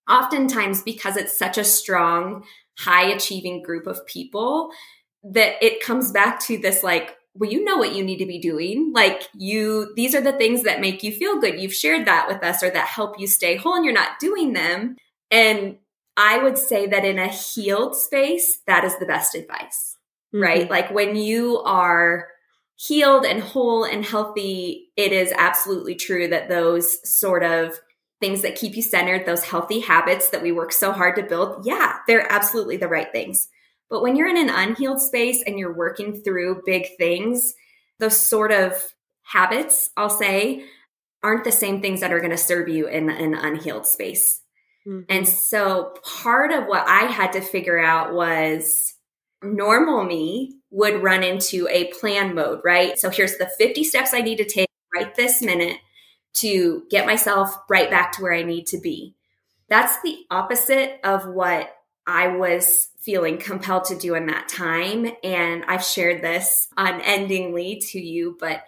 oftentimes 0.09 0.83
because 0.83 1.17
it's 1.17 1.37
such 1.37 1.57
a 1.57 1.65
strong, 1.65 2.45
high 2.77 3.09
achieving 3.11 3.61
group 3.61 3.87
of 3.87 4.05
people, 4.05 4.71
that 5.23 5.63
it 5.63 5.83
comes 5.83 6.11
back 6.11 6.39
to 6.41 6.57
this 6.57 6.83
like 6.83 7.15
well 7.35 7.49
you 7.49 7.63
know 7.63 7.77
what 7.77 7.95
you 7.95 8.03
need 8.03 8.17
to 8.17 8.25
be 8.25 8.39
doing. 8.39 8.91
Like 8.93 9.23
you 9.33 9.93
these 9.95 10.15
are 10.15 10.21
the 10.21 10.33
things 10.33 10.63
that 10.63 10.81
make 10.81 11.03
you 11.03 11.11
feel 11.11 11.39
good. 11.39 11.59
You've 11.59 11.73
shared 11.73 12.07
that 12.07 12.27
with 12.27 12.43
us 12.43 12.63
or 12.63 12.69
that 12.69 12.87
help 12.87 13.19
you 13.19 13.27
stay 13.27 13.55
whole 13.55 13.75
and 13.75 13.85
you're 13.85 13.93
not 13.93 14.19
doing 14.19 14.53
them. 14.53 14.97
And 15.31 15.77
i 16.17 16.37
would 16.37 16.57
say 16.57 16.85
that 16.85 17.05
in 17.05 17.17
a 17.17 17.29
healed 17.29 17.95
space 17.95 18.59
that 18.67 18.83
is 18.83 18.97
the 18.97 19.05
best 19.05 19.35
advice 19.35 19.95
mm-hmm. 20.33 20.43
right? 20.43 20.69
Like 20.69 20.91
when 20.91 21.15
you 21.15 21.59
are 21.59 22.27
healed 22.75 23.25
and 23.25 23.41
whole 23.41 23.83
and 23.83 24.05
healthy 24.05 24.89
it 24.95 25.11
is 25.11 25.33
absolutely 25.37 25.95
true 25.95 26.29
that 26.29 26.47
those 26.47 26.97
sort 27.09 27.43
of 27.43 27.77
things 28.21 28.41
that 28.41 28.55
keep 28.55 28.75
you 28.75 28.81
centered 28.81 29.25
those 29.25 29.43
healthy 29.43 29.81
habits 29.81 30.29
that 30.29 30.41
we 30.41 30.53
work 30.53 30.71
so 30.71 30.93
hard 30.93 31.13
to 31.17 31.23
build 31.23 31.65
yeah 31.65 31.97
they're 32.07 32.31
absolutely 32.31 32.77
the 32.77 32.87
right 32.87 33.11
things 33.11 33.49
but 33.89 34.01
when 34.01 34.15
you're 34.15 34.27
in 34.27 34.37
an 34.37 34.49
unhealed 34.49 35.01
space 35.01 35.43
and 35.45 35.57
you're 35.57 35.75
working 35.75 36.21
through 36.21 36.63
big 36.65 36.85
things, 36.97 37.53
those 37.99 38.19
sort 38.19 38.51
of 38.51 38.93
habits, 39.23 39.89
I'll 39.97 40.09
say, 40.09 40.65
aren't 41.23 41.43
the 41.43 41.51
same 41.51 41.81
things 41.81 42.01
that 42.01 42.13
are 42.13 42.19
going 42.19 42.31
to 42.31 42.37
serve 42.37 42.69
you 42.69 42.87
in 42.87 43.09
an 43.09 43.33
unhealed 43.33 43.87
space. 43.87 44.41
Mm-hmm. 44.87 45.01
And 45.09 45.27
so 45.27 45.95
part 46.03 46.51
of 46.51 46.65
what 46.65 46.87
I 46.87 47.03
had 47.03 47.33
to 47.33 47.41
figure 47.41 47.79
out 47.79 48.13
was 48.13 48.93
normal 49.41 50.03
me 50.03 50.55
would 50.71 51.01
run 51.01 51.23
into 51.23 51.67
a 51.69 51.91
plan 51.99 52.35
mode, 52.35 52.61
right? 52.63 52.97
So 52.97 53.09
here's 53.09 53.37
the 53.37 53.49
50 53.57 53.83
steps 53.83 54.13
I 54.13 54.21
need 54.21 54.37
to 54.37 54.45
take 54.45 54.69
right 54.93 55.13
this 55.15 55.41
minute 55.41 55.77
to 56.33 56.83
get 56.89 57.05
myself 57.05 57.55
right 57.69 57.89
back 57.89 58.13
to 58.13 58.21
where 58.21 58.33
I 58.33 58.43
need 58.43 58.67
to 58.67 58.79
be. 58.79 59.15
That's 59.67 60.01
the 60.01 60.17
opposite 60.29 60.99
of 61.03 61.27
what 61.27 61.69
I 62.07 62.27
was 62.27 62.88
feeling 62.99 63.37
compelled 63.37 63.85
to 63.85 63.97
do 63.97 64.15
in 64.15 64.27
that 64.27 64.49
time. 64.49 65.07
And 65.23 65.63
I've 65.67 65.83
shared 65.83 66.21
this 66.21 66.67
unendingly 66.77 67.81
to 67.91 67.99
you, 67.99 68.37
but 68.39 68.63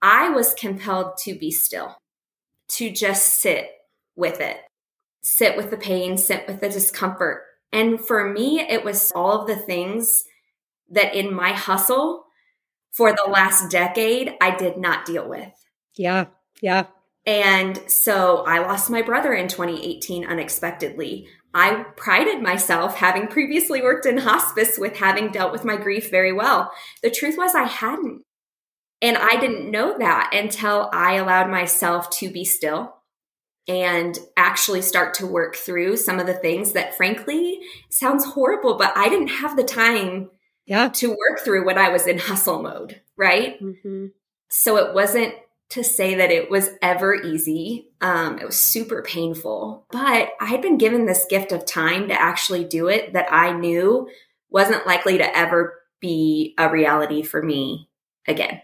I 0.00 0.30
was 0.30 0.54
compelled 0.54 1.18
to 1.24 1.34
be 1.34 1.50
still, 1.50 1.96
to 2.68 2.90
just 2.90 3.40
sit 3.40 3.70
with 4.14 4.40
it. 4.40 4.58
Sit 5.22 5.56
with 5.56 5.70
the 5.70 5.76
pain, 5.76 6.16
sit 6.16 6.46
with 6.46 6.60
the 6.60 6.68
discomfort. 6.68 7.42
And 7.72 8.00
for 8.00 8.32
me, 8.32 8.60
it 8.60 8.84
was 8.84 9.10
all 9.12 9.40
of 9.40 9.48
the 9.48 9.56
things 9.56 10.24
that 10.90 11.14
in 11.14 11.34
my 11.34 11.52
hustle 11.52 12.26
for 12.92 13.12
the 13.12 13.28
last 13.28 13.70
decade, 13.70 14.34
I 14.40 14.56
did 14.56 14.78
not 14.78 15.04
deal 15.04 15.28
with. 15.28 15.52
Yeah. 15.96 16.26
Yeah. 16.62 16.86
And 17.26 17.78
so 17.90 18.44
I 18.46 18.60
lost 18.60 18.88
my 18.88 19.02
brother 19.02 19.34
in 19.34 19.48
2018 19.48 20.24
unexpectedly. 20.24 21.26
I 21.54 21.84
prided 21.96 22.42
myself, 22.42 22.96
having 22.96 23.28
previously 23.28 23.80
worked 23.80 24.06
in 24.06 24.18
hospice, 24.18 24.78
with 24.78 24.96
having 24.96 25.30
dealt 25.30 25.52
with 25.52 25.64
my 25.64 25.76
grief 25.76 26.10
very 26.10 26.32
well. 26.32 26.70
The 27.02 27.10
truth 27.10 27.36
was, 27.38 27.54
I 27.54 27.64
hadn't. 27.64 28.22
And 29.02 29.16
I 29.16 29.36
didn't 29.36 29.70
know 29.70 29.96
that 29.98 30.30
until 30.32 30.90
I 30.92 31.14
allowed 31.14 31.50
myself 31.50 32.10
to 32.18 32.30
be 32.30 32.44
still 32.44 32.96
and 33.68 34.18
actually 34.36 34.82
start 34.82 35.14
to 35.14 35.26
work 35.26 35.56
through 35.56 35.96
some 35.96 36.20
of 36.20 36.26
the 36.26 36.34
things 36.34 36.72
that, 36.72 36.96
frankly, 36.96 37.58
sounds 37.90 38.24
horrible, 38.24 38.76
but 38.76 38.92
I 38.96 39.08
didn't 39.08 39.28
have 39.28 39.56
the 39.56 39.64
time 39.64 40.30
yeah. 40.66 40.88
to 40.90 41.08
work 41.08 41.40
through 41.44 41.66
when 41.66 41.78
I 41.78 41.88
was 41.88 42.06
in 42.06 42.18
hustle 42.18 42.62
mode, 42.62 43.00
right? 43.16 43.60
Mm-hmm. 43.60 44.06
So 44.48 44.76
it 44.76 44.94
wasn't 44.94 45.34
to 45.70 45.82
say 45.82 46.14
that 46.14 46.30
it 46.30 46.50
was 46.50 46.70
ever 46.80 47.14
easy. 47.14 47.88
Um, 48.00 48.38
it 48.38 48.46
was 48.46 48.56
super 48.56 49.02
painful, 49.02 49.86
but 49.90 50.30
I 50.40 50.46
had 50.46 50.62
been 50.62 50.78
given 50.78 51.06
this 51.06 51.26
gift 51.28 51.52
of 51.52 51.66
time 51.66 52.08
to 52.08 52.20
actually 52.20 52.64
do 52.64 52.88
it 52.88 53.12
that 53.14 53.32
I 53.32 53.52
knew 53.52 54.08
wasn't 54.50 54.86
likely 54.86 55.18
to 55.18 55.36
ever 55.36 55.74
be 56.00 56.54
a 56.58 56.70
reality 56.70 57.22
for 57.22 57.42
me 57.42 57.88
again. 58.28 58.60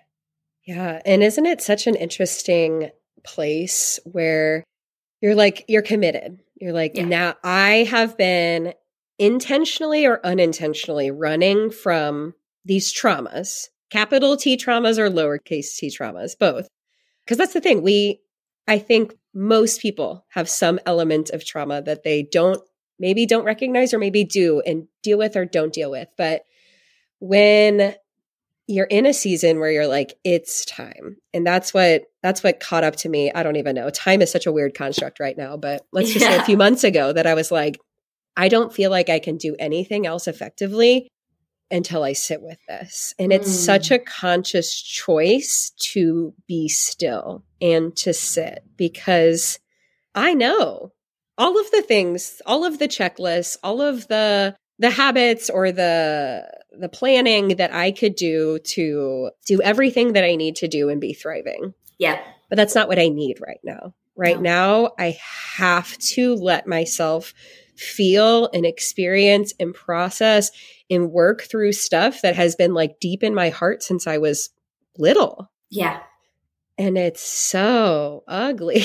Yeah. 0.64 1.00
And 1.04 1.22
isn't 1.22 1.46
it 1.46 1.60
such 1.60 1.86
an 1.86 1.96
interesting 1.96 2.90
place 3.24 3.98
where 4.04 4.64
you're 5.20 5.34
like, 5.34 5.64
you're 5.68 5.82
committed? 5.82 6.38
You're 6.54 6.72
like, 6.72 6.96
yeah. 6.96 7.04
now 7.04 7.34
I 7.42 7.88
have 7.90 8.16
been 8.16 8.74
intentionally 9.18 10.06
or 10.06 10.24
unintentionally 10.24 11.10
running 11.10 11.70
from 11.70 12.34
these 12.64 12.92
traumas, 12.92 13.68
capital 13.90 14.36
T 14.36 14.56
traumas 14.56 14.98
or 14.98 15.10
lowercase 15.10 15.76
t 15.76 15.88
traumas, 15.88 16.38
both. 16.38 16.68
Because 17.24 17.38
that's 17.38 17.52
the 17.52 17.60
thing. 17.60 17.82
We, 17.82 18.20
I 18.66 18.78
think 18.78 19.14
most 19.34 19.80
people 19.80 20.24
have 20.30 20.48
some 20.48 20.78
element 20.86 21.30
of 21.30 21.44
trauma 21.44 21.82
that 21.82 22.02
they 22.02 22.22
don't, 22.22 22.60
maybe 22.98 23.26
don't 23.26 23.44
recognize 23.44 23.94
or 23.94 23.98
maybe 23.98 24.24
do 24.24 24.60
and 24.60 24.86
deal 25.02 25.18
with 25.18 25.36
or 25.36 25.44
don't 25.44 25.72
deal 25.72 25.90
with. 25.90 26.08
But 26.16 26.44
when 27.18 27.94
you're 28.66 28.86
in 28.86 29.06
a 29.06 29.12
season 29.12 29.58
where 29.58 29.70
you're 29.70 29.86
like 29.86 30.14
it's 30.24 30.64
time 30.64 31.16
and 31.34 31.46
that's 31.46 31.74
what 31.74 32.04
that's 32.22 32.42
what 32.42 32.60
caught 32.60 32.84
up 32.84 32.96
to 32.96 33.08
me 33.08 33.30
i 33.34 33.42
don't 33.42 33.56
even 33.56 33.74
know 33.74 33.90
time 33.90 34.22
is 34.22 34.30
such 34.30 34.46
a 34.46 34.52
weird 34.52 34.74
construct 34.74 35.20
right 35.20 35.36
now 35.36 35.56
but 35.56 35.86
let's 35.92 36.12
just 36.12 36.24
yeah. 36.24 36.36
say 36.36 36.38
a 36.38 36.44
few 36.44 36.56
months 36.56 36.84
ago 36.84 37.12
that 37.12 37.26
i 37.26 37.34
was 37.34 37.50
like 37.50 37.78
i 38.36 38.48
don't 38.48 38.72
feel 38.72 38.90
like 38.90 39.08
i 39.08 39.18
can 39.18 39.36
do 39.36 39.56
anything 39.58 40.06
else 40.06 40.28
effectively 40.28 41.08
until 41.72 42.04
i 42.04 42.12
sit 42.12 42.42
with 42.42 42.58
this 42.68 43.14
and 43.18 43.32
it's 43.32 43.48
mm. 43.48 43.64
such 43.64 43.90
a 43.90 43.98
conscious 43.98 44.80
choice 44.80 45.72
to 45.78 46.34
be 46.46 46.68
still 46.68 47.44
and 47.60 47.96
to 47.96 48.12
sit 48.12 48.64
because 48.76 49.58
i 50.14 50.34
know 50.34 50.92
all 51.38 51.58
of 51.58 51.70
the 51.70 51.82
things 51.82 52.40
all 52.46 52.64
of 52.64 52.78
the 52.78 52.88
checklists 52.88 53.56
all 53.62 53.80
of 53.80 54.06
the 54.08 54.54
the 54.78 54.90
habits 54.90 55.48
or 55.48 55.72
the 55.72 56.46
the 56.78 56.88
planning 56.88 57.48
that 57.56 57.72
I 57.72 57.92
could 57.92 58.14
do 58.14 58.58
to 58.58 59.30
do 59.46 59.62
everything 59.62 60.14
that 60.14 60.24
I 60.24 60.36
need 60.36 60.56
to 60.56 60.68
do 60.68 60.88
and 60.88 61.00
be 61.00 61.12
thriving. 61.12 61.74
Yeah. 61.98 62.20
But 62.48 62.56
that's 62.56 62.74
not 62.74 62.88
what 62.88 62.98
I 62.98 63.08
need 63.08 63.38
right 63.40 63.60
now. 63.62 63.94
Right 64.16 64.36
no. 64.36 64.42
now, 64.42 64.90
I 64.98 65.18
have 65.56 65.96
to 65.98 66.34
let 66.34 66.66
myself 66.66 67.32
feel 67.76 68.48
and 68.52 68.66
experience 68.66 69.52
and 69.58 69.74
process 69.74 70.50
and 70.90 71.10
work 71.10 71.42
through 71.42 71.72
stuff 71.72 72.22
that 72.22 72.36
has 72.36 72.54
been 72.54 72.74
like 72.74 73.00
deep 73.00 73.22
in 73.22 73.34
my 73.34 73.48
heart 73.48 73.82
since 73.82 74.06
I 74.06 74.18
was 74.18 74.50
little. 74.98 75.50
Yeah. 75.70 76.00
And 76.78 76.98
it's 76.98 77.22
so 77.22 78.24
ugly. 78.28 78.84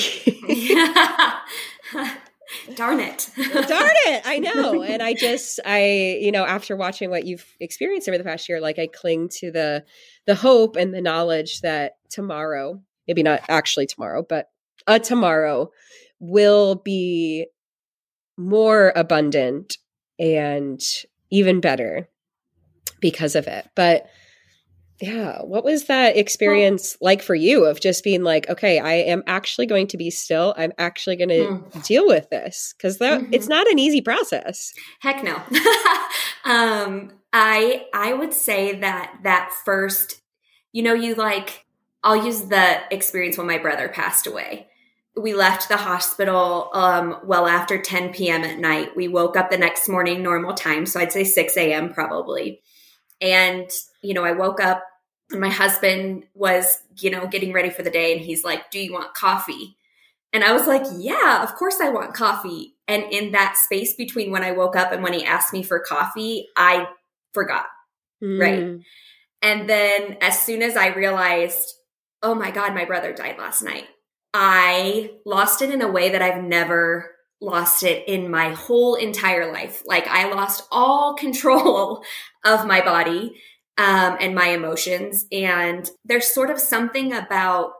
Darn 2.74 3.00
it. 3.00 3.30
Darn 3.36 3.96
it. 4.06 4.22
I 4.24 4.38
know. 4.38 4.82
And 4.88 5.02
I 5.02 5.12
just 5.14 5.60
I, 5.64 6.18
you 6.20 6.32
know, 6.32 6.44
after 6.46 6.76
watching 6.76 7.10
what 7.10 7.24
you've 7.24 7.46
experienced 7.60 8.08
over 8.08 8.16
the 8.16 8.24
past 8.24 8.48
year, 8.48 8.60
like 8.60 8.78
I 8.78 8.86
cling 8.86 9.28
to 9.40 9.50
the 9.50 9.84
the 10.26 10.34
hope 10.34 10.76
and 10.76 10.94
the 10.94 11.02
knowledge 11.02 11.60
that 11.60 11.96
tomorrow, 12.08 12.80
maybe 13.06 13.22
not 13.22 13.42
actually 13.48 13.86
tomorrow, 13.86 14.24
but 14.26 14.48
a 14.86 14.98
tomorrow 14.98 15.70
will 16.20 16.76
be 16.76 17.46
more 18.38 18.92
abundant 18.96 19.76
and 20.18 20.80
even 21.30 21.60
better 21.60 22.08
because 23.00 23.34
of 23.34 23.46
it. 23.46 23.68
But 23.74 24.08
yeah. 25.00 25.42
What 25.42 25.64
was 25.64 25.84
that 25.84 26.16
experience 26.16 26.96
well, 27.00 27.10
like 27.10 27.22
for 27.22 27.34
you 27.34 27.66
of 27.66 27.80
just 27.80 28.02
being 28.02 28.24
like, 28.24 28.48
okay, 28.48 28.80
I 28.80 28.94
am 28.94 29.22
actually 29.26 29.66
going 29.66 29.86
to 29.88 29.96
be 29.96 30.10
still. 30.10 30.54
I'm 30.56 30.72
actually 30.76 31.16
going 31.16 31.28
to 31.28 31.46
mm. 31.46 31.86
deal 31.86 32.06
with 32.06 32.30
this 32.30 32.74
because 32.76 32.98
mm-hmm. 32.98 33.32
it's 33.32 33.46
not 33.46 33.68
an 33.68 33.78
easy 33.78 34.00
process. 34.00 34.72
Heck 35.00 35.22
no. 35.22 35.36
um, 36.44 37.12
I 37.32 37.86
I 37.94 38.12
would 38.12 38.32
say 38.34 38.80
that 38.80 39.20
that 39.22 39.52
first, 39.64 40.20
you 40.72 40.82
know, 40.82 40.94
you 40.94 41.14
like 41.14 41.64
I'll 42.02 42.24
use 42.24 42.42
the 42.42 42.78
experience 42.92 43.38
when 43.38 43.46
my 43.46 43.58
brother 43.58 43.88
passed 43.88 44.26
away. 44.26 44.68
We 45.18 45.34
left 45.34 45.68
the 45.68 45.76
hospital 45.76 46.70
um, 46.72 47.18
well 47.24 47.46
after 47.46 47.80
10 47.80 48.12
p.m. 48.12 48.44
at 48.44 48.58
night. 48.58 48.96
We 48.96 49.08
woke 49.08 49.36
up 49.36 49.50
the 49.50 49.58
next 49.58 49.88
morning, 49.88 50.22
normal 50.22 50.54
time. 50.54 50.86
So 50.86 51.00
I'd 51.00 51.12
say 51.12 51.24
6 51.24 51.56
a.m. 51.56 51.92
probably. 51.92 52.62
And 53.20 53.70
you 54.02 54.14
know, 54.14 54.24
I 54.24 54.32
woke 54.32 54.60
up 54.60 54.84
and 55.30 55.40
my 55.40 55.50
husband 55.50 56.24
was, 56.34 56.78
you 56.98 57.10
know, 57.10 57.26
getting 57.26 57.52
ready 57.52 57.70
for 57.70 57.82
the 57.82 57.90
day 57.90 58.12
and 58.12 58.20
he's 58.20 58.44
like, 58.44 58.70
Do 58.70 58.78
you 58.78 58.92
want 58.92 59.14
coffee? 59.14 59.76
And 60.32 60.44
I 60.44 60.52
was 60.52 60.66
like, 60.66 60.84
Yeah, 60.96 61.42
of 61.42 61.54
course 61.54 61.80
I 61.80 61.88
want 61.88 62.14
coffee. 62.14 62.74
And 62.86 63.04
in 63.10 63.32
that 63.32 63.56
space 63.58 63.94
between 63.94 64.30
when 64.30 64.44
I 64.44 64.52
woke 64.52 64.76
up 64.76 64.92
and 64.92 65.02
when 65.02 65.12
he 65.12 65.24
asked 65.24 65.52
me 65.52 65.62
for 65.62 65.78
coffee, 65.78 66.48
I 66.56 66.88
forgot. 67.32 67.66
Mm. 68.22 68.40
Right. 68.40 68.80
And 69.42 69.68
then 69.68 70.16
as 70.20 70.40
soon 70.40 70.62
as 70.62 70.76
I 70.76 70.88
realized, 70.88 71.74
oh 72.22 72.34
my 72.34 72.50
God, 72.50 72.74
my 72.74 72.84
brother 72.84 73.12
died 73.12 73.38
last 73.38 73.62
night, 73.62 73.84
I 74.40 75.10
lost 75.26 75.62
it 75.62 75.70
in 75.72 75.82
a 75.82 75.90
way 75.90 76.10
that 76.10 76.22
I've 76.22 76.44
never 76.44 77.10
lost 77.40 77.82
it 77.82 78.06
in 78.06 78.30
my 78.30 78.50
whole 78.50 78.94
entire 78.94 79.52
life. 79.52 79.82
Like 79.84 80.06
I 80.06 80.32
lost 80.32 80.62
all 80.70 81.14
control 81.18 82.04
of 82.44 82.64
my 82.64 82.80
body 82.80 83.34
um, 83.76 84.16
and 84.20 84.36
my 84.36 84.50
emotions. 84.50 85.26
And 85.32 85.90
there's 86.04 86.32
sort 86.32 86.50
of 86.50 86.60
something 86.60 87.12
about 87.12 87.72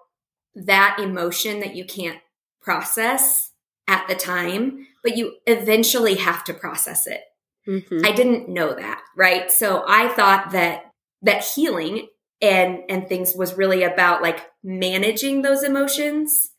that 0.56 0.98
emotion 1.00 1.60
that 1.60 1.76
you 1.76 1.84
can't 1.84 2.18
process 2.60 3.52
at 3.86 4.08
the 4.08 4.16
time, 4.16 4.88
but 5.04 5.16
you 5.16 5.36
eventually 5.46 6.16
have 6.16 6.42
to 6.42 6.54
process 6.54 7.06
it. 7.06 7.20
Mm-hmm. 7.68 8.04
I 8.04 8.10
didn't 8.10 8.48
know 8.48 8.74
that, 8.74 9.00
right? 9.16 9.48
So 9.52 9.84
I 9.86 10.08
thought 10.08 10.50
that 10.50 10.90
that 11.22 11.44
healing 11.44 12.08
and 12.40 12.80
and 12.88 13.08
things 13.08 13.34
was 13.34 13.56
really 13.56 13.82
about 13.82 14.22
like 14.22 14.46
managing 14.62 15.42
those 15.42 15.62
emotions 15.62 16.50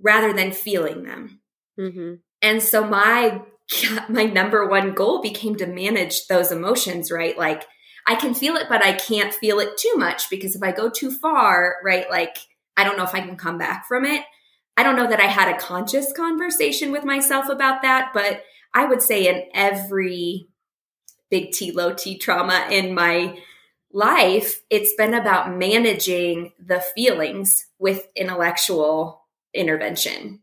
rather 0.00 0.32
than 0.32 0.52
feeling 0.52 1.04
them. 1.04 1.40
Mm-hmm. 1.78 2.14
And 2.42 2.62
so 2.62 2.84
my 2.86 3.42
my 4.08 4.24
number 4.24 4.66
one 4.68 4.92
goal 4.94 5.20
became 5.20 5.56
to 5.56 5.66
manage 5.66 6.26
those 6.26 6.52
emotions, 6.52 7.10
right? 7.10 7.36
Like 7.36 7.64
I 8.06 8.14
can 8.16 8.34
feel 8.34 8.56
it, 8.56 8.66
but 8.68 8.84
I 8.84 8.92
can't 8.92 9.32
feel 9.32 9.60
it 9.60 9.78
too 9.78 9.94
much 9.96 10.28
because 10.28 10.54
if 10.54 10.62
I 10.62 10.72
go 10.72 10.90
too 10.90 11.10
far, 11.10 11.76
right, 11.82 12.08
like 12.10 12.36
I 12.76 12.84
don't 12.84 12.96
know 12.96 13.04
if 13.04 13.14
I 13.14 13.20
can 13.20 13.36
come 13.36 13.58
back 13.58 13.86
from 13.86 14.04
it. 14.04 14.24
I 14.76 14.82
don't 14.82 14.96
know 14.96 15.08
that 15.08 15.20
I 15.20 15.26
had 15.26 15.54
a 15.54 15.58
conscious 15.58 16.12
conversation 16.12 16.90
with 16.90 17.04
myself 17.04 17.48
about 17.48 17.82
that, 17.82 18.10
but 18.12 18.42
I 18.74 18.84
would 18.84 19.02
say 19.02 19.28
in 19.28 19.44
every 19.54 20.48
big 21.30 21.52
T, 21.52 21.70
low 21.70 21.94
T 21.94 22.18
trauma 22.18 22.66
in 22.70 22.92
my 22.92 23.38
life, 23.94 24.60
it's 24.68 24.92
been 24.94 25.14
about 25.14 25.56
managing 25.56 26.52
the 26.58 26.80
feelings 26.80 27.66
with 27.78 28.08
intellectual 28.16 29.22
intervention. 29.54 30.40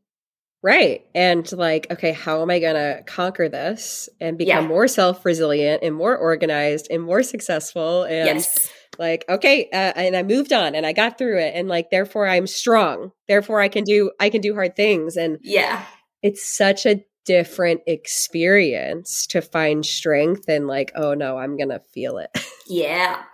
Right. 0.63 1.05
And 1.13 1.51
like, 1.51 1.87
okay, 1.91 2.13
how 2.13 2.41
am 2.43 2.51
I 2.51 2.59
going 2.59 2.75
to 2.75 3.03
conquer 3.05 3.49
this 3.49 4.09
and 4.19 4.37
become 4.37 4.63
yeah. 4.63 4.67
more 4.67 4.87
self 4.87 5.25
resilient 5.25 5.83
and 5.83 5.95
more 5.95 6.15
organized 6.15 6.87
and 6.89 7.03
more 7.03 7.23
successful? 7.23 8.03
And 8.03 8.27
yes. 8.27 8.71
like, 8.99 9.25
okay, 9.27 9.65
uh, 9.73 9.93
and 9.95 10.15
I 10.15 10.23
moved 10.23 10.53
on 10.53 10.75
and 10.75 10.85
I 10.85 10.93
got 10.93 11.17
through 11.17 11.39
it. 11.39 11.53
And 11.55 11.67
like, 11.67 11.89
therefore 11.89 12.27
I'm 12.27 12.45
strong. 12.45 13.11
Therefore 13.27 13.59
I 13.59 13.69
can 13.69 13.83
do, 13.83 14.11
I 14.19 14.29
can 14.29 14.41
do 14.41 14.53
hard 14.53 14.75
things. 14.75 15.17
And 15.17 15.39
yeah, 15.41 15.83
it's 16.21 16.45
such 16.45 16.85
a 16.85 17.03
different 17.25 17.81
experience 17.87 19.27
to 19.27 19.41
find 19.41 19.85
strength 19.85 20.45
and 20.47 20.67
like, 20.67 20.91
oh 20.95 21.13
no, 21.13 21.37
I'm 21.37 21.57
to 21.69 21.79
feel 21.79 22.17
it. 22.17 22.31
Yeah. 22.67 23.23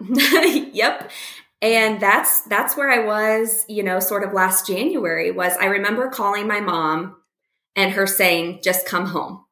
yep 0.74 1.12
and 1.62 2.00
that's 2.00 2.42
that's 2.44 2.78
where 2.78 2.90
i 2.90 3.04
was 3.04 3.66
you 3.68 3.82
know 3.84 4.00
sort 4.00 4.24
of 4.24 4.32
last 4.32 4.68
january 4.68 5.32
was 5.32 5.54
i 5.60 5.66
remember 5.66 6.08
calling 6.08 6.48
my 6.48 6.60
mom 6.60 7.16
and 7.78 7.92
her 7.92 8.08
saying, 8.08 8.60
just 8.64 8.86
come 8.86 9.06
home. 9.06 9.46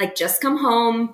Like, 0.00 0.16
just 0.16 0.40
come 0.40 0.58
home. 0.58 1.12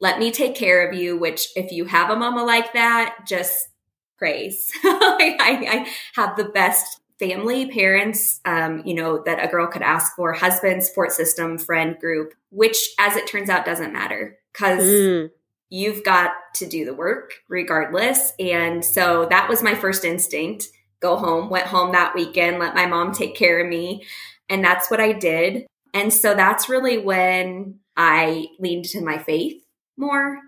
Let 0.00 0.18
me 0.18 0.30
take 0.30 0.54
care 0.54 0.88
of 0.88 0.94
you, 0.94 1.18
which 1.18 1.48
if 1.56 1.72
you 1.72 1.86
have 1.86 2.10
a 2.10 2.16
mama 2.16 2.44
like 2.44 2.72
that, 2.74 3.26
just 3.26 3.68
praise. 4.16 4.70
I, 4.84 5.36
I, 5.40 5.92
have 6.14 6.36
the 6.36 6.44
best 6.44 7.00
family, 7.18 7.70
parents, 7.70 8.40
um, 8.44 8.82
you 8.84 8.94
know, 8.94 9.22
that 9.24 9.42
a 9.42 9.48
girl 9.48 9.66
could 9.66 9.82
ask 9.82 10.14
for, 10.16 10.32
husband, 10.32 10.84
support 10.84 11.12
system, 11.12 11.58
friend 11.58 11.98
group, 11.98 12.34
which 12.50 12.90
as 12.98 13.16
it 13.16 13.26
turns 13.26 13.48
out 13.48 13.64
doesn't 13.64 13.92
matter 13.92 14.38
because 14.52 14.84
mm. 14.84 15.30
you've 15.70 16.04
got 16.04 16.32
to 16.54 16.66
do 16.66 16.84
the 16.84 16.94
work 16.94 17.32
regardless. 17.48 18.32
And 18.38 18.84
so 18.84 19.26
that 19.30 19.48
was 19.48 19.62
my 19.62 19.74
first 19.74 20.04
instinct 20.04 20.68
go 21.00 21.16
home, 21.16 21.50
went 21.50 21.66
home 21.66 21.92
that 21.92 22.14
weekend, 22.14 22.58
let 22.58 22.74
my 22.74 22.86
mom 22.86 23.12
take 23.12 23.36
care 23.36 23.60
of 23.60 23.68
me. 23.68 24.04
And 24.48 24.64
that's 24.64 24.90
what 24.90 25.00
I 25.00 25.12
did. 25.12 25.66
And 25.92 26.12
so 26.12 26.34
that's 26.34 26.68
really 26.68 26.98
when 26.98 27.80
I 27.96 28.46
leaned 28.58 28.86
to 28.86 29.04
my 29.04 29.18
faith 29.18 29.62
more 29.96 30.40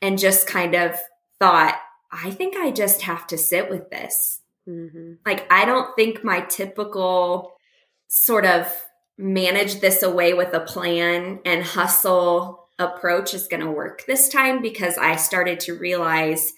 and 0.00 0.18
just 0.18 0.46
kind 0.46 0.74
of 0.74 0.96
thought, 1.38 1.76
I 2.10 2.30
think 2.30 2.56
I 2.56 2.70
just 2.70 3.02
have 3.02 3.26
to 3.28 3.38
sit 3.38 3.68
with 3.68 3.90
this. 3.90 4.40
Mm-hmm. 4.68 5.14
Like, 5.24 5.50
I 5.52 5.64
don't 5.64 5.94
think 5.96 6.24
my 6.24 6.40
typical 6.40 7.52
sort 8.08 8.44
of 8.44 8.72
manage 9.18 9.80
this 9.80 10.02
away 10.02 10.34
with 10.34 10.52
a 10.54 10.60
plan 10.60 11.40
and 11.44 11.62
hustle 11.62 12.68
approach 12.78 13.32
is 13.32 13.48
going 13.48 13.64
to 13.64 13.70
work 13.70 14.04
this 14.06 14.28
time 14.28 14.60
because 14.60 14.98
I 14.98 15.16
started 15.16 15.60
to 15.60 15.78
realize 15.78 16.52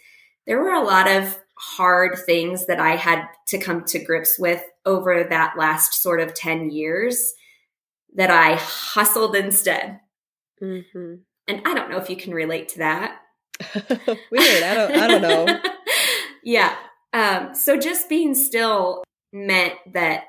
there 0.47 0.61
were 0.61 0.73
a 0.73 0.83
lot 0.83 1.09
of 1.09 1.39
hard 1.59 2.19
things 2.25 2.67
that 2.67 2.81
I 2.81 2.97
had 2.97 3.27
to 3.49 3.59
come 3.59 3.85
to 3.87 4.03
grips 4.03 4.39
with 4.39 4.63
over 4.85 5.25
that 5.25 5.59
last 5.59 5.95
sort 5.95 6.21
of 6.21 6.35
10 6.35 6.71
years 6.71 7.35
that 8.15 8.31
I 8.31 8.55
hustled 8.55 9.37
instead. 9.37 10.01
Mm-hmm. 10.63 11.15
And 11.47 11.63
I 11.65 11.75
don't 11.75 11.91
know 11.91 11.99
if 11.99 12.11
you 12.11 12.17
can 12.17 12.33
relate 12.33 12.69
to 12.71 12.79
that. 12.79 13.21
Weird. 14.31 14.63
I 14.63 14.75
don't 14.75 14.97
I 14.97 15.07
don't 15.09 15.23
know. 15.23 15.61
yeah. 16.45 16.75
Um, 17.13 17.55
so 17.55 17.77
just 17.77 18.09
being 18.09 18.35
still 18.35 19.03
meant 19.33 19.75
that 19.93 20.25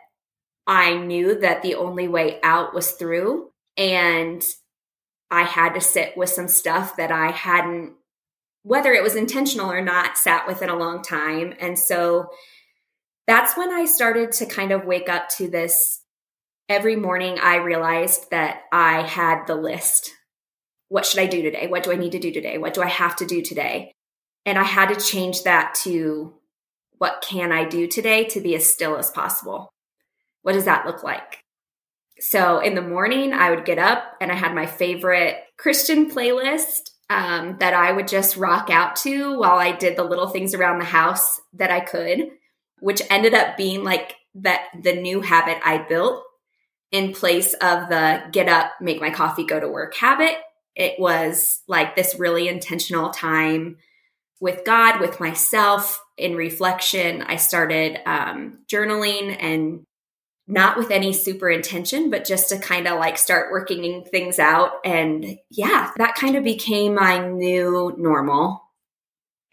I 0.66 0.96
knew 0.96 1.40
that 1.40 1.62
the 1.62 1.76
only 1.76 2.08
way 2.08 2.40
out 2.44 2.74
was 2.74 2.92
through 2.92 3.50
and 3.76 4.44
I 5.32 5.44
had 5.44 5.74
to 5.74 5.82
sit 5.82 6.16
with 6.18 6.30
some 6.30 6.48
stuff 6.48 6.98
that 6.98 7.12
I 7.12 7.32
hadn't 7.32 7.94
whether 8.64 8.94
it 8.94 9.04
was 9.04 9.16
intentional 9.16 9.72
or 9.72 9.82
not, 9.82 10.18
sat 10.18 10.46
with 10.48 10.62
in 10.62 10.70
a 10.70 10.76
long 10.76 11.02
time. 11.02 11.54
And 11.60 11.80
so 11.80 12.30
that's 13.26 13.58
when 13.58 13.72
I 13.72 13.86
started 13.86 14.32
to 14.34 14.46
kind 14.46 14.72
of 14.72 14.86
wake 14.86 15.10
up 15.10 15.30
to 15.38 15.48
this. 15.48 16.02
Every 16.68 16.96
morning, 16.96 17.40
I 17.40 17.56
realized 17.56 18.30
that 18.30 18.64
I 18.72 19.02
had 19.02 19.48
the 19.48 19.56
list. 19.56 20.12
What 20.90 21.06
should 21.06 21.20
I 21.20 21.26
do 21.26 21.42
today? 21.42 21.68
What 21.68 21.84
do 21.84 21.92
I 21.92 21.96
need 21.96 22.12
to 22.12 22.20
do 22.20 22.32
today? 22.32 22.58
What 22.58 22.74
do 22.74 22.82
I 22.84 22.88
have 22.88 23.16
to 23.18 23.26
do 23.26 23.42
today? 23.42 23.92
And 24.46 24.58
I 24.58 24.64
had 24.64 24.94
to 24.94 25.04
change 25.04 25.44
that 25.44 25.74
to 25.84 26.34
what 27.00 27.26
can 27.28 27.52
I 27.52 27.64
do 27.66 27.88
today 27.88 28.26
to 28.26 28.40
be 28.40 28.56
as 28.56 28.72
still 28.72 28.98
as 28.98 29.10
possible? 29.10 29.74
What 30.44 30.54
does 30.54 30.66
that 30.66 30.86
look 30.86 31.04
like? 31.04 31.44
So 32.20 32.60
in 32.60 32.76
the 32.76 32.82
morning, 32.82 33.34
I 33.34 33.50
would 33.50 33.66
get 33.66 33.80
up 33.80 34.04
and 34.22 34.32
I 34.32 34.36
had 34.36 34.54
my 34.54 34.66
favorite 34.66 35.38
Christian 35.58 36.12
playlist 36.12 36.92
um, 37.10 37.58
that 37.60 37.74
I 37.74 37.92
would 37.92 38.08
just 38.08 38.38
rock 38.38 38.70
out 38.70 38.96
to 38.98 39.40
while 39.40 39.58
I 39.58 39.72
did 39.72 39.98
the 39.98 40.04
little 40.04 40.28
things 40.28 40.54
around 40.54 40.80
the 40.80 40.86
house 40.86 41.40
that 41.54 41.72
I 41.72 41.80
could, 41.80 42.30
which 42.80 43.02
ended 43.10 43.34
up 43.34 43.58
being 43.58 43.84
like 43.84 44.16
that 44.36 44.66
the 44.84 44.94
new 44.94 45.22
habit 45.22 45.58
I 45.66 45.80
built 45.80 46.24
in 46.92 47.14
place 47.14 47.54
of 47.54 47.88
the 47.90 48.24
get 48.32 48.50
up, 48.50 48.72
make 48.82 49.00
my 49.00 49.10
coffee, 49.10 49.46
go 49.46 49.60
to 49.60 49.68
work 49.68 49.96
habit. 49.96 50.36
It 50.76 51.00
was 51.00 51.62
like 51.68 51.96
this 51.96 52.20
really 52.20 52.48
intentional 52.48 53.10
time 53.12 53.78
with 54.40 54.64
God, 54.66 55.00
with 55.00 55.20
myself 55.20 56.04
in 56.18 56.36
reflection. 56.36 57.22
I 57.22 57.36
started 57.36 58.00
um, 58.06 58.60
journaling 58.72 59.36
and 59.40 59.84
not 60.48 60.78
with 60.78 60.90
any 60.90 61.14
super 61.14 61.50
intention, 61.50 62.10
but 62.10 62.26
just 62.26 62.50
to 62.50 62.58
kind 62.58 62.88
of 62.88 62.98
like 62.98 63.18
start 63.18 63.52
working 63.52 64.04
things 64.04 64.40
out. 64.40 64.72
And 64.84 65.38
yeah, 65.52 65.92
that 65.98 66.16
kind 66.16 66.36
of 66.36 66.44
became 66.44 66.96
my 66.96 67.20
new 67.28 67.94
normal. 67.98 68.64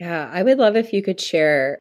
Yeah, 0.00 0.30
I 0.32 0.42
would 0.42 0.58
love 0.58 0.76
if 0.76 0.92
you 0.92 1.02
could 1.02 1.20
share 1.20 1.78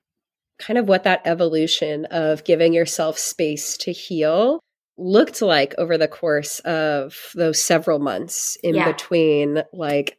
kind 0.59 0.77
of 0.77 0.87
what 0.87 1.03
that 1.03 1.21
evolution 1.25 2.05
of 2.05 2.43
giving 2.43 2.73
yourself 2.73 3.17
space 3.17 3.77
to 3.77 3.91
heal 3.91 4.59
looked 4.97 5.41
like 5.41 5.75
over 5.77 5.97
the 5.97 6.07
course 6.07 6.59
of 6.59 7.31
those 7.35 7.61
several 7.61 7.99
months 7.99 8.57
in 8.63 8.75
yeah. 8.75 8.91
between 8.91 9.63
like 9.73 10.17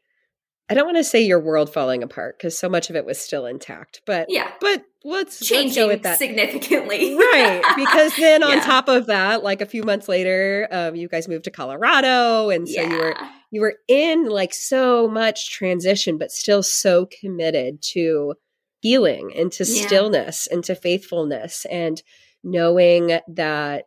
I 0.68 0.74
don't 0.74 0.86
want 0.86 0.96
to 0.96 1.04
say 1.04 1.22
your 1.22 1.38
world 1.38 1.72
falling 1.72 2.02
apart 2.02 2.38
because 2.38 2.58
so 2.58 2.68
much 2.68 2.90
of 2.90 2.96
it 2.96 3.06
was 3.06 3.18
still 3.18 3.46
intact, 3.46 4.02
but 4.04 4.26
yeah, 4.28 4.50
but 4.60 4.84
let's 5.04 5.38
changing 5.38 5.86
let's 5.86 5.94
with 5.94 6.02
that 6.02 6.18
significantly, 6.18 7.14
right? 7.14 7.62
Because 7.76 8.16
then 8.16 8.42
on 8.42 8.60
top 8.62 8.88
of 8.88 9.06
that, 9.06 9.44
like 9.44 9.60
a 9.60 9.66
few 9.66 9.84
months 9.84 10.08
later, 10.08 10.66
um, 10.72 10.96
you 10.96 11.08
guys 11.08 11.28
moved 11.28 11.44
to 11.44 11.52
Colorado, 11.52 12.50
and 12.50 12.68
so 12.68 12.80
yeah. 12.80 12.90
you 12.90 12.98
were 12.98 13.16
you 13.52 13.60
were 13.60 13.74
in 13.86 14.28
like 14.28 14.52
so 14.52 15.06
much 15.06 15.52
transition, 15.52 16.18
but 16.18 16.32
still 16.32 16.64
so 16.64 17.06
committed 17.20 17.80
to 17.92 18.34
healing, 18.80 19.30
into 19.30 19.62
yeah. 19.64 19.86
stillness, 19.86 20.48
into 20.48 20.74
faithfulness, 20.74 21.64
and 21.70 22.02
knowing 22.42 23.18
that 23.28 23.84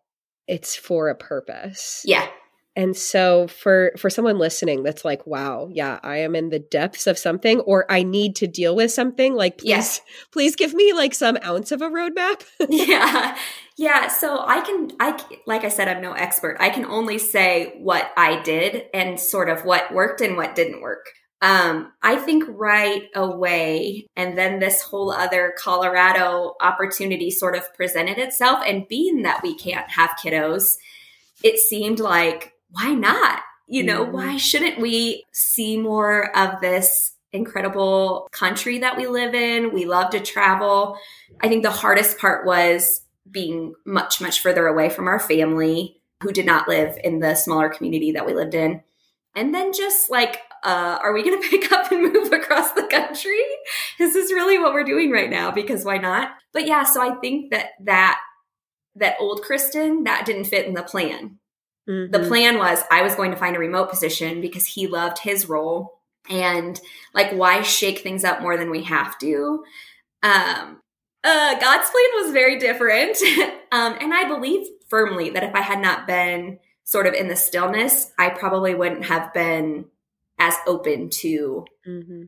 it's 0.48 0.78
for 0.78 1.10
a 1.10 1.16
purpose. 1.16 2.04
Yeah, 2.06 2.28
and 2.80 2.96
so 2.96 3.50
for 3.50 3.92
for 3.98 4.10
someone 4.10 4.38
listening 4.38 4.84
that's 4.84 5.04
like, 5.04 5.28
wow, 5.28 5.68
yeah, 5.70 6.00
I 6.02 6.20
am 6.20 6.34
in 6.34 6.48
the 6.48 6.60
depths 6.60 7.08
of 7.08 7.18
something 7.18 7.60
or 7.60 7.86
I 7.92 8.04
need 8.04 8.38
to 8.38 8.48
deal 8.48 8.74
with 8.74 8.90
something, 8.94 9.34
like 9.36 9.58
please 9.58 9.68
yes. 9.68 10.02
please 10.32 10.56
give 10.56 10.74
me 10.74 10.94
like 10.94 11.14
some 11.14 11.38
ounce 11.44 11.74
of 11.74 11.82
a 11.82 11.90
roadmap. 11.90 12.46
yeah. 12.70 13.38
Yeah, 13.76 14.08
so 14.08 14.46
I 14.48 14.62
can 14.62 14.92
I 14.98 15.22
like 15.46 15.66
I 15.66 15.68
said 15.68 15.90
I'm 15.90 16.02
no 16.02 16.14
expert. 16.14 16.56
I 16.62 16.70
can 16.70 16.86
only 16.86 17.18
say 17.18 17.74
what 17.80 18.12
I 18.16 18.42
did 18.44 18.84
and 18.94 19.20
sort 19.20 19.50
of 19.50 19.66
what 19.66 19.94
worked 19.94 20.22
and 20.22 20.38
what 20.38 20.56
didn't 20.56 20.82
work. 20.82 21.12
Um, 21.42 21.92
I 22.02 22.16
think 22.16 22.46
right 22.48 23.04
away, 23.14 24.08
and 24.16 24.38
then 24.38 24.60
this 24.60 24.82
whole 24.82 25.12
other 25.12 25.54
Colorado 25.58 26.56
opportunity 26.62 27.30
sort 27.30 27.58
of 27.58 27.74
presented 27.74 28.18
itself. 28.18 28.64
And 28.66 28.88
being 28.88 29.24
that 29.24 29.42
we 29.44 29.58
can't 29.58 29.90
have 29.92 30.12
kiddos, 30.24 30.78
it 31.44 31.60
seemed 31.60 32.00
like 32.00 32.54
why 32.70 32.94
not? 32.94 33.42
You 33.68 33.84
know, 33.84 34.06
mm. 34.06 34.12
why 34.12 34.38
shouldn't 34.38 34.80
we 34.80 35.26
see 35.32 35.78
more 35.78 36.36
of 36.36 36.62
this 36.62 37.14
incredible 37.32 38.28
country 38.32 38.80
that 38.80 38.98
we 38.98 39.08
live 39.08 39.36
in? 39.36 39.74
We 39.74 39.86
love 39.86 40.12
to 40.12 40.20
travel. 40.20 40.98
I 41.42 41.48
think 41.48 41.64
the 41.64 41.72
hardest 41.72 42.18
part 42.18 42.46
was 42.46 43.02
being 43.30 43.74
much, 43.86 44.22
much 44.22 44.42
further 44.42 44.66
away 44.66 44.90
from 44.90 45.08
our 45.08 45.20
family 45.20 46.02
who 46.24 46.32
did 46.32 46.46
not 46.46 46.68
live 46.68 46.98
in 47.04 47.20
the 47.20 47.36
smaller 47.36 47.70
community 47.70 48.12
that 48.12 48.26
we 48.26 48.34
lived 48.34 48.56
in. 48.56 48.82
And 49.36 49.54
then 49.54 49.72
just 49.72 50.10
like, 50.10 50.40
uh, 50.64 50.98
are 51.02 51.14
we 51.14 51.24
going 51.24 51.42
to 51.42 51.50
pick 51.50 51.72
up 51.72 51.92
and 51.92 52.12
move 52.12 52.32
across 52.34 52.72
the 52.72 52.84
country? 52.84 53.42
This 53.98 54.16
Is 54.16 54.30
this 54.30 54.34
really 54.34 54.58
what 54.58 54.74
we're 54.74 54.84
doing 54.84 55.12
right 55.12 55.30
now? 55.30 55.52
Because 55.52 55.86
why 55.86 55.98
not? 55.98 56.32
But 56.54 56.68
yeah, 56.68 56.84
so 56.84 57.02
I 57.02 57.16
think 57.20 57.52
that 57.52 57.68
that 57.84 58.20
that 58.96 59.16
old 59.20 59.44
Kristen 59.44 60.04
that 60.04 60.26
didn't 60.26 60.46
fit 60.46 60.66
in 60.66 60.74
the 60.74 60.84
plan. 60.84 61.39
Mm-hmm. 61.90 62.12
The 62.12 62.28
plan 62.28 62.58
was 62.58 62.84
I 62.92 63.02
was 63.02 63.16
going 63.16 63.32
to 63.32 63.38
find 63.38 63.56
a 63.56 63.60
remote 63.60 63.90
position 63.90 64.42
because 64.42 64.66
he 64.66 64.88
loved 64.88 65.20
his 65.20 65.50
role. 65.50 66.00
And 66.30 66.80
like, 67.14 67.32
why 67.32 67.62
shake 67.64 68.00
things 68.00 68.24
up 68.24 68.42
more 68.42 68.58
than 68.58 68.70
we 68.70 68.84
have 68.84 69.18
to? 69.20 69.64
Um, 70.22 70.82
uh, 71.24 71.60
God's 71.60 71.90
plan 71.90 72.24
was 72.24 72.32
very 72.32 72.60
different. 72.60 73.18
um, 73.72 73.98
and 74.00 74.14
I 74.14 74.28
believe 74.28 74.68
firmly 74.88 75.32
that 75.32 75.44
if 75.44 75.56
I 75.56 75.62
had 75.62 75.82
not 75.82 76.06
been 76.06 76.60
sort 76.84 77.08
of 77.08 77.14
in 77.14 77.28
the 77.28 77.36
stillness, 77.36 78.12
I 78.20 78.30
probably 78.30 78.76
wouldn't 78.76 79.06
have 79.06 79.34
been 79.34 79.86
as 80.38 80.56
open 80.68 81.10
to. 81.10 81.66
Mm-hmm. 81.88 82.24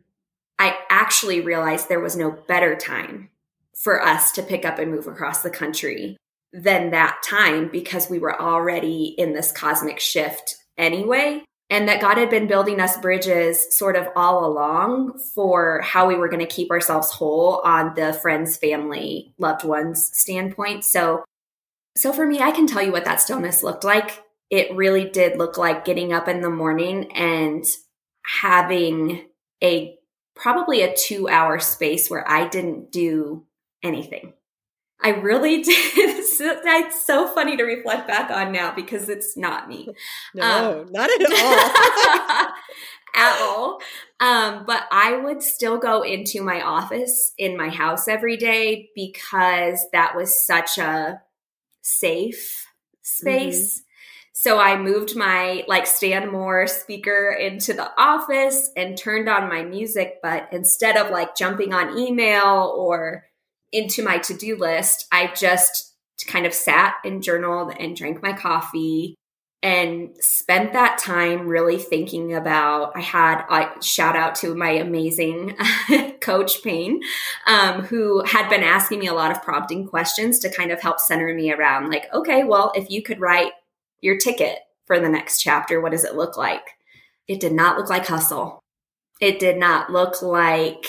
I 0.58 0.78
actually 0.90 1.42
realized 1.42 1.88
there 1.90 2.00
was 2.00 2.18
no 2.18 2.32
better 2.32 2.76
time 2.76 3.30
for 3.76 4.04
us 4.04 4.32
to 4.34 4.44
pick 4.44 4.66
up 4.66 4.80
and 4.80 4.92
move 4.92 5.08
across 5.08 5.42
the 5.42 5.50
country 5.50 6.18
than 6.54 6.92
that 6.92 7.22
time 7.24 7.70
because 7.70 8.10
we 8.10 8.20
were 8.20 8.40
already 8.40 9.16
in 9.18 9.34
this 9.34 9.52
cosmic 9.52 10.00
shift 10.00 10.58
anyway. 10.78 11.44
And 11.70 11.88
that 11.88 12.02
God 12.02 12.18
had 12.18 12.30
been 12.30 12.48
building 12.48 12.82
us 12.82 12.98
bridges 12.98 13.78
sort 13.78 13.96
of 13.96 14.10
all 14.14 14.46
along 14.46 15.20
for 15.34 15.80
how 15.82 16.06
we 16.06 16.16
were 16.16 16.28
going 16.28 16.46
to 16.46 16.54
keep 16.54 16.70
ourselves 16.70 17.12
whole 17.12 17.62
on 17.64 17.94
the 17.96 18.12
friends, 18.12 18.58
family, 18.58 19.34
loved 19.38 19.64
ones 19.64 20.12
standpoint. 20.14 20.84
So, 20.84 21.24
so 21.96 22.12
for 22.12 22.26
me, 22.26 22.42
I 22.42 22.52
can 22.52 22.68
tell 22.68 22.84
you 22.84 22.92
what 22.92 23.06
that 23.06 23.22
stillness 23.22 23.64
looked 23.64 23.86
like. 23.86 24.22
It 24.50 24.76
really 24.76 25.10
did 25.10 25.38
look 25.38 25.58
like 25.58 25.86
getting 25.86 26.12
up 26.12 26.28
in 26.28 26.42
the 26.42 26.50
morning 26.50 27.10
and 27.14 27.64
having 28.26 29.26
a 29.64 29.98
probably 30.36 30.82
a 30.82 30.94
two 30.94 31.30
hour 31.30 31.58
space 31.60 32.10
where 32.10 32.30
I 32.30 32.50
didn't 32.50 32.92
do 32.92 33.46
anything. 33.82 34.34
I 35.02 35.10
really 35.10 35.62
did 35.64 36.21
it's 36.42 37.06
so 37.06 37.28
funny 37.28 37.58
to 37.58 37.64
reflect 37.64 38.08
back 38.08 38.32
on 38.32 38.52
now 38.52 38.74
because 38.74 39.10
it's 39.10 39.38
not 39.38 39.70
me. 39.70 39.90
No, 40.34 40.82
um, 40.82 40.92
not 40.92 41.10
at 41.10 41.32
all. 41.32 42.54
at 43.16 43.42
all. 43.42 43.82
Um, 44.20 44.66
but 44.66 44.84
I 44.92 45.18
would 45.18 45.42
still 45.42 45.78
go 45.78 46.02
into 46.02 46.44
my 46.44 46.62
office 46.62 47.34
in 47.38 47.58
my 47.58 47.70
house 47.70 48.08
every 48.08 48.38
day 48.38 48.90
because 48.96 49.86
that 49.94 50.16
was 50.16 50.46
such 50.46 50.78
a 50.78 51.22
safe 51.82 52.68
space. 53.02 53.80
Mm-hmm. 53.80 53.86
So 54.34 54.60
I 54.60 54.78
moved 54.78 55.16
my 55.16 55.64
like 55.68 55.86
Stanmore 55.86 56.66
speaker 56.66 57.30
into 57.30 57.74
the 57.74 57.92
office 57.96 58.72
and 58.76 58.98
turned 58.98 59.30
on 59.30 59.50
my 59.50 59.64
music. 59.64 60.16
But 60.24 60.50
instead 60.52 60.98
of 60.98 61.12
like 61.12 61.36
jumping 61.36 61.74
on 61.74 61.98
email 61.98 62.74
or 62.76 63.26
into 63.72 64.04
my 64.04 64.18
to 64.20 64.34
do 64.34 64.58
list, 64.58 65.06
I 65.12 65.32
just 65.36 65.91
kind 66.28 66.46
of 66.46 66.54
sat 66.54 66.96
and 67.04 67.24
journaled 67.24 67.74
and 67.80 67.96
drank 67.96 68.22
my 68.22 68.34
coffee 68.34 69.16
and 69.64 70.10
spent 70.20 70.74
that 70.74 70.98
time 70.98 71.48
really 71.48 71.78
thinking 71.78 72.34
about 72.34 72.94
i 72.96 73.00
had 73.00 73.44
a 73.50 73.84
shout 73.84 74.16
out 74.16 74.34
to 74.34 74.56
my 74.56 74.72
amazing 74.72 75.56
coach 76.22 76.64
payne 76.64 77.00
um, 77.46 77.84
who 77.84 78.24
had 78.26 78.50
been 78.50 78.64
asking 78.64 79.00
me 79.00 79.08
a 79.08 79.14
lot 79.14 79.32
of 79.32 79.44
prompting 79.44 79.88
questions 79.88 80.40
to 80.40 80.50
kind 80.50 80.72
of 80.72 80.82
help 80.82 81.00
center 81.00 81.34
me 81.36 81.52
around 81.52 81.90
like 81.92 82.12
okay 82.14 82.44
well 82.44 82.72
if 82.76 82.90
you 82.90 83.04
could 83.04 83.20
write 83.20 83.52
your 84.02 84.18
ticket 84.18 84.60
for 84.92 85.00
the 85.00 85.08
next 85.08 85.42
chapter 85.42 85.80
what 85.80 85.94
does 85.94 86.04
it 86.04 86.16
look 86.16 86.36
like? 86.36 86.72
It 87.26 87.40
did 87.40 87.54
not 87.54 87.78
look 87.78 87.90
like 87.90 88.08
hustle. 88.08 88.60
It 89.22 89.40
did 89.40 89.58
not 89.58 89.90
look 89.90 90.22
like 90.22 90.86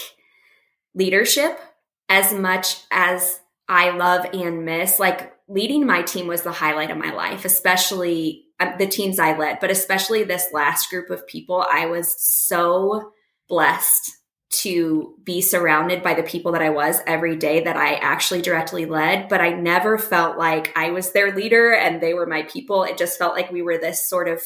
leadership 0.93 1.61
as 2.09 2.35
much 2.35 2.79
as 2.91 3.39
i 3.69 3.91
love 3.91 4.27
and 4.33 4.65
miss 4.65 4.99
like 4.99 5.33
leading 5.49 5.87
my 5.87 6.03
team 6.03 6.27
was 6.27 6.43
the 6.43 6.53
highlight 6.53 6.91
of 6.91 6.97
my 6.99 7.13
life 7.13 7.45
especially 7.45 8.47
um, 8.63 8.75
the 8.79 8.87
teams 8.87 9.19
I 9.19 9.37
led, 9.37 9.59
but 9.61 9.71
especially 9.71 10.23
this 10.23 10.53
last 10.53 10.89
group 10.89 11.11
of 11.11 11.27
people, 11.27 11.67
I 11.69 11.87
was 11.87 12.15
so 12.21 13.13
blessed 13.49 14.13
to 14.51 15.15
be 15.25 15.41
surrounded 15.41 16.03
by 16.03 16.15
the 16.15 16.23
people 16.23 16.53
that 16.53 16.63
I 16.63 16.71
was 16.71 17.01
every 17.07 17.37
day 17.37 17.65
that 17.65 17.77
I 17.77 17.95
actually 17.95 18.43
directly 18.43 18.85
led, 18.87 19.29
but 19.29 19.41
I 19.41 19.51
never 19.51 19.99
felt 19.99 20.37
like 20.37 20.73
I 20.77 20.91
was 20.91 21.13
their 21.13 21.35
leader 21.35 21.73
and 21.73 22.01
they 22.01 22.15
were 22.15 22.27
my 22.27 22.43
people. 22.43 22.85
It 22.85 22.99
just 22.99 23.19
felt 23.19 23.35
like 23.35 23.51
we 23.51 23.63
were 23.63 23.79
this 23.79 24.09
sort 24.09 24.29
of 24.29 24.43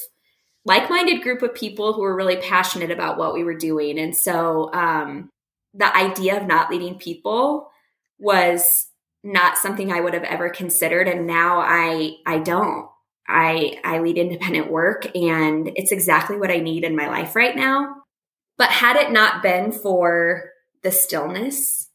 like 0.65 0.89
minded 0.89 1.23
group 1.23 1.43
of 1.43 1.55
people 1.55 1.93
who 1.93 2.03
were 2.03 2.17
really 2.17 2.37
passionate 2.37 2.91
about 2.91 3.19
what 3.19 3.35
we 3.35 3.45
were 3.45 3.57
doing. 3.57 3.99
And 3.99 4.17
so 4.17 4.73
um, 4.73 5.29
the 5.75 5.95
idea 5.95 6.41
of 6.41 6.47
not 6.47 6.71
leading 6.71 6.99
people 6.99 7.69
was 8.19 8.87
not 9.27 9.59
something 9.59 9.93
I 9.93 10.01
would 10.01 10.15
have 10.15 10.23
ever 10.23 10.49
considered. 10.49 11.09
And 11.09 11.27
now 11.27 11.59
I, 11.59 12.17
I 12.25 12.39
don't. 12.39 12.89
I, 13.29 13.81
I 13.83 13.99
lead 13.99 14.19
independent 14.19 14.71
work 14.71 15.05
and 15.17 15.73
it's 15.75 15.91
exactly 15.91 16.39
what 16.39 16.53
I 16.53 16.59
need 16.59 16.85
in 16.85 16.95
my 16.95 17.09
life 17.09 17.35
right 17.35 17.57
now. 17.57 17.97
But 18.57 18.71
had 18.71 18.97
it 18.97 19.11
not 19.11 19.43
been 19.43 19.73
for 19.73 20.51
the 20.83 20.93
stillness 20.93 21.91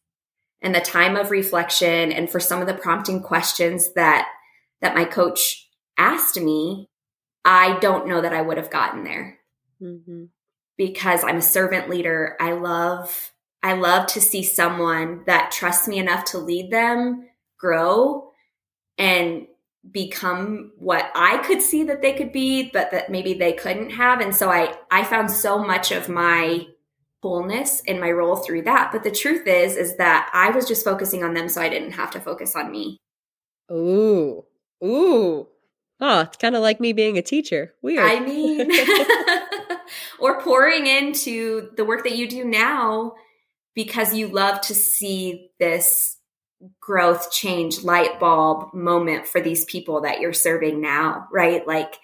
and 0.61 0.75
the 0.75 0.81
time 0.81 1.15
of 1.15 1.31
reflection 1.31 2.11
and 2.11 2.29
for 2.29 2.41
some 2.41 2.59
of 2.59 2.67
the 2.67 2.73
prompting 2.73 3.23
questions 3.23 3.93
that, 3.93 4.27
that 4.81 4.93
my 4.93 5.05
coach 5.05 5.69
asked 5.97 6.39
me, 6.39 6.89
I 7.45 7.79
don't 7.79 8.07
know 8.07 8.21
that 8.21 8.33
I 8.33 8.41
would 8.41 8.57
have 8.57 8.69
gotten 8.69 9.05
there. 9.05 9.39
Mm-hmm. 9.81 10.25
Because 10.77 11.23
I'm 11.23 11.37
a 11.37 11.41
servant 11.41 11.89
leader. 11.89 12.35
I 12.41 12.51
love, 12.53 13.31
I 13.63 13.73
love 13.73 14.07
to 14.07 14.21
see 14.21 14.43
someone 14.43 15.23
that 15.27 15.51
trusts 15.51 15.87
me 15.87 15.99
enough 15.99 16.25
to 16.25 16.39
lead 16.39 16.71
them 16.71 17.27
grow 17.57 18.31
and 18.97 19.47
become 19.89 20.71
what 20.77 21.11
I 21.15 21.37
could 21.39 21.61
see 21.61 21.83
that 21.83 22.01
they 22.01 22.13
could 22.13 22.31
be, 22.31 22.69
but 22.71 22.91
that 22.91 23.09
maybe 23.09 23.33
they 23.33 23.53
couldn't 23.53 23.91
have. 23.91 24.19
And 24.19 24.35
so 24.35 24.49
I, 24.49 24.75
I 24.89 25.03
found 25.03 25.31
so 25.31 25.59
much 25.59 25.91
of 25.91 26.09
my 26.09 26.67
wholeness 27.21 27.81
in 27.81 27.99
my 27.99 28.11
role 28.11 28.35
through 28.35 28.63
that. 28.63 28.91
But 28.91 29.03
the 29.03 29.11
truth 29.11 29.47
is, 29.47 29.75
is 29.75 29.97
that 29.97 30.29
I 30.33 30.49
was 30.49 30.67
just 30.67 30.83
focusing 30.83 31.23
on 31.23 31.33
them 31.33 31.49
so 31.49 31.61
I 31.61 31.69
didn't 31.69 31.91
have 31.91 32.11
to 32.11 32.19
focus 32.19 32.55
on 32.55 32.71
me. 32.71 32.97
Ooh, 33.71 34.43
ooh. 34.83 35.47
Oh, 36.03 36.21
it's 36.21 36.37
kind 36.37 36.55
of 36.55 36.63
like 36.63 36.79
me 36.79 36.93
being 36.93 37.17
a 37.17 37.21
teacher. 37.21 37.75
Weird. 37.83 38.03
I 38.03 38.19
mean, 38.19 38.71
or 40.19 40.41
pouring 40.41 40.87
into 40.87 41.69
the 41.77 41.85
work 41.85 42.03
that 42.03 42.15
you 42.15 42.27
do 42.27 42.43
now 42.43 43.13
because 43.73 44.13
you 44.13 44.27
love 44.27 44.61
to 44.61 44.75
see 44.75 45.49
this 45.59 46.17
growth, 46.79 47.31
change, 47.31 47.83
light 47.83 48.19
bulb 48.19 48.73
moment 48.73 49.27
for 49.27 49.41
these 49.41 49.65
people 49.65 50.01
that 50.01 50.19
you're 50.19 50.33
serving 50.33 50.81
now, 50.81 51.27
right? 51.31 51.65
Like, 51.65 51.95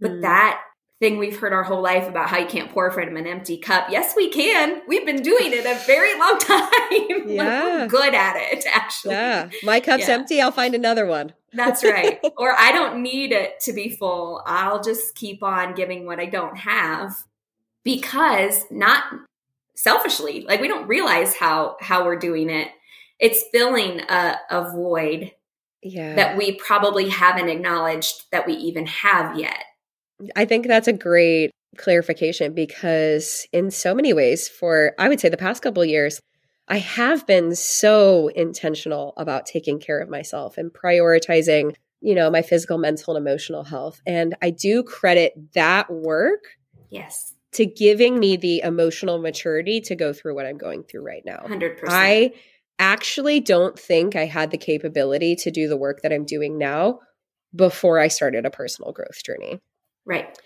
but 0.00 0.12
mm. 0.12 0.22
that 0.22 0.60
thing 0.98 1.18
we've 1.18 1.38
heard 1.38 1.52
our 1.52 1.62
whole 1.62 1.82
life 1.82 2.08
about 2.08 2.28
how 2.28 2.38
you 2.38 2.46
can't 2.46 2.70
pour 2.70 2.90
from 2.90 3.16
an 3.16 3.26
empty 3.26 3.58
cup. 3.58 3.88
Yes, 3.90 4.14
we 4.16 4.30
can. 4.30 4.80
We've 4.88 5.04
been 5.04 5.22
doing 5.22 5.52
it 5.52 5.66
a 5.66 5.74
very 5.86 6.18
long 6.18 6.38
time. 6.40 6.72
Yeah. 7.26 7.80
like 7.80 7.90
good 7.90 8.14
at 8.14 8.36
it, 8.36 8.64
actually. 8.72 9.14
Yeah. 9.14 9.50
My 9.62 9.80
cup's 9.80 10.08
yeah. 10.08 10.14
empty. 10.14 10.40
I'll 10.40 10.52
find 10.52 10.74
another 10.74 11.06
one. 11.06 11.34
That's 11.52 11.82
right. 11.82 12.20
or 12.36 12.54
I 12.56 12.70
don't 12.72 13.02
need 13.02 13.32
it 13.32 13.58
to 13.60 13.72
be 13.72 13.90
full. 13.90 14.42
I'll 14.46 14.80
just 14.80 15.14
keep 15.16 15.42
on 15.42 15.74
giving 15.74 16.06
what 16.06 16.20
I 16.20 16.26
don't 16.26 16.56
have 16.56 17.16
because 17.82 18.64
not 18.70 19.04
selfishly, 19.76 20.44
like 20.48 20.60
we 20.60 20.68
don't 20.68 20.88
realize 20.88 21.36
how 21.36 21.76
how 21.80 22.04
we're 22.04 22.18
doing 22.18 22.50
it 22.50 22.68
it's 23.18 23.44
filling 23.52 24.00
a, 24.00 24.36
a 24.50 24.70
void 24.70 25.32
yeah. 25.82 26.14
that 26.14 26.36
we 26.36 26.52
probably 26.56 27.08
haven't 27.08 27.48
acknowledged 27.48 28.24
that 28.32 28.46
we 28.46 28.54
even 28.54 28.86
have 28.86 29.38
yet. 29.38 29.64
I 30.34 30.44
think 30.44 30.66
that's 30.66 30.88
a 30.88 30.92
great 30.92 31.50
clarification 31.76 32.54
because 32.54 33.46
in 33.52 33.70
so 33.70 33.94
many 33.94 34.12
ways 34.12 34.48
for 34.48 34.94
I 34.98 35.08
would 35.08 35.20
say 35.20 35.28
the 35.28 35.36
past 35.36 35.62
couple 35.62 35.84
years 35.84 36.20
I 36.68 36.78
have 36.78 37.26
been 37.26 37.54
so 37.54 38.28
intentional 38.28 39.12
about 39.16 39.46
taking 39.46 39.78
care 39.78 40.00
of 40.00 40.08
myself 40.08 40.58
and 40.58 40.72
prioritizing, 40.72 41.76
you 42.00 42.14
know, 42.14 42.28
my 42.28 42.42
physical, 42.42 42.78
mental 42.78 43.14
and 43.14 43.26
emotional 43.26 43.62
health 43.62 44.00
and 44.06 44.34
I 44.40 44.50
do 44.50 44.82
credit 44.82 45.34
that 45.52 45.90
work 45.90 46.44
yes 46.88 47.34
to 47.56 47.66
giving 47.66 48.18
me 48.18 48.36
the 48.36 48.60
emotional 48.60 49.18
maturity 49.18 49.80
to 49.80 49.96
go 49.96 50.12
through 50.12 50.34
what 50.34 50.46
I'm 50.46 50.58
going 50.58 50.84
through 50.84 51.02
right 51.02 51.22
now. 51.24 51.42
100%. 51.46 51.84
I 51.88 52.32
actually 52.78 53.40
don't 53.40 53.78
think 53.78 54.14
I 54.14 54.26
had 54.26 54.50
the 54.50 54.58
capability 54.58 55.34
to 55.36 55.50
do 55.50 55.66
the 55.66 55.76
work 55.76 56.02
that 56.02 56.12
I'm 56.12 56.24
doing 56.26 56.58
now 56.58 57.00
before 57.54 57.98
I 57.98 58.08
started 58.08 58.44
a 58.44 58.50
personal 58.50 58.92
growth 58.92 59.22
journey. 59.24 59.60
Right. 60.04 60.38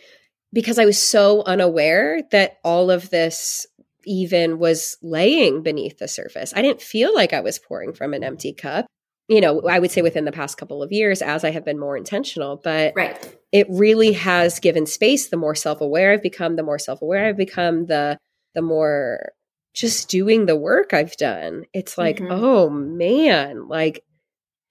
Because 0.52 0.78
I 0.78 0.84
was 0.84 0.98
so 0.98 1.42
unaware 1.42 2.20
that 2.30 2.58
all 2.62 2.90
of 2.90 3.10
this 3.10 3.66
even 4.04 4.58
was 4.58 4.96
laying 5.02 5.62
beneath 5.62 5.98
the 5.98 6.08
surface. 6.08 6.52
I 6.54 6.62
didn't 6.62 6.80
feel 6.80 7.12
like 7.14 7.32
I 7.32 7.40
was 7.40 7.58
pouring 7.58 7.92
from 7.92 8.14
an 8.14 8.22
empty 8.22 8.52
cup. 8.52 8.86
You 9.28 9.40
know, 9.40 9.62
I 9.68 9.78
would 9.80 9.90
say 9.90 10.02
within 10.02 10.24
the 10.24 10.32
past 10.32 10.58
couple 10.58 10.82
of 10.82 10.92
years 10.92 11.22
as 11.22 11.44
I 11.44 11.50
have 11.50 11.64
been 11.64 11.78
more 11.78 11.96
intentional, 11.96 12.60
but 12.62 12.92
right. 12.94 13.36
It 13.52 13.66
really 13.70 14.12
has 14.12 14.60
given 14.60 14.86
space 14.86 15.28
the 15.28 15.36
more 15.36 15.54
self-aware 15.54 16.12
I've 16.12 16.22
become, 16.22 16.56
the 16.56 16.62
more 16.62 16.78
self-aware 16.78 17.26
I've 17.26 17.36
become, 17.36 17.86
the 17.86 18.18
the 18.54 18.62
more 18.62 19.32
just 19.74 20.08
doing 20.08 20.46
the 20.46 20.56
work 20.56 20.92
I've 20.92 21.16
done, 21.16 21.64
it's 21.72 21.96
like, 21.96 22.16
mm-hmm. 22.16 22.32
oh 22.32 22.68
man, 22.68 23.68
like 23.68 24.02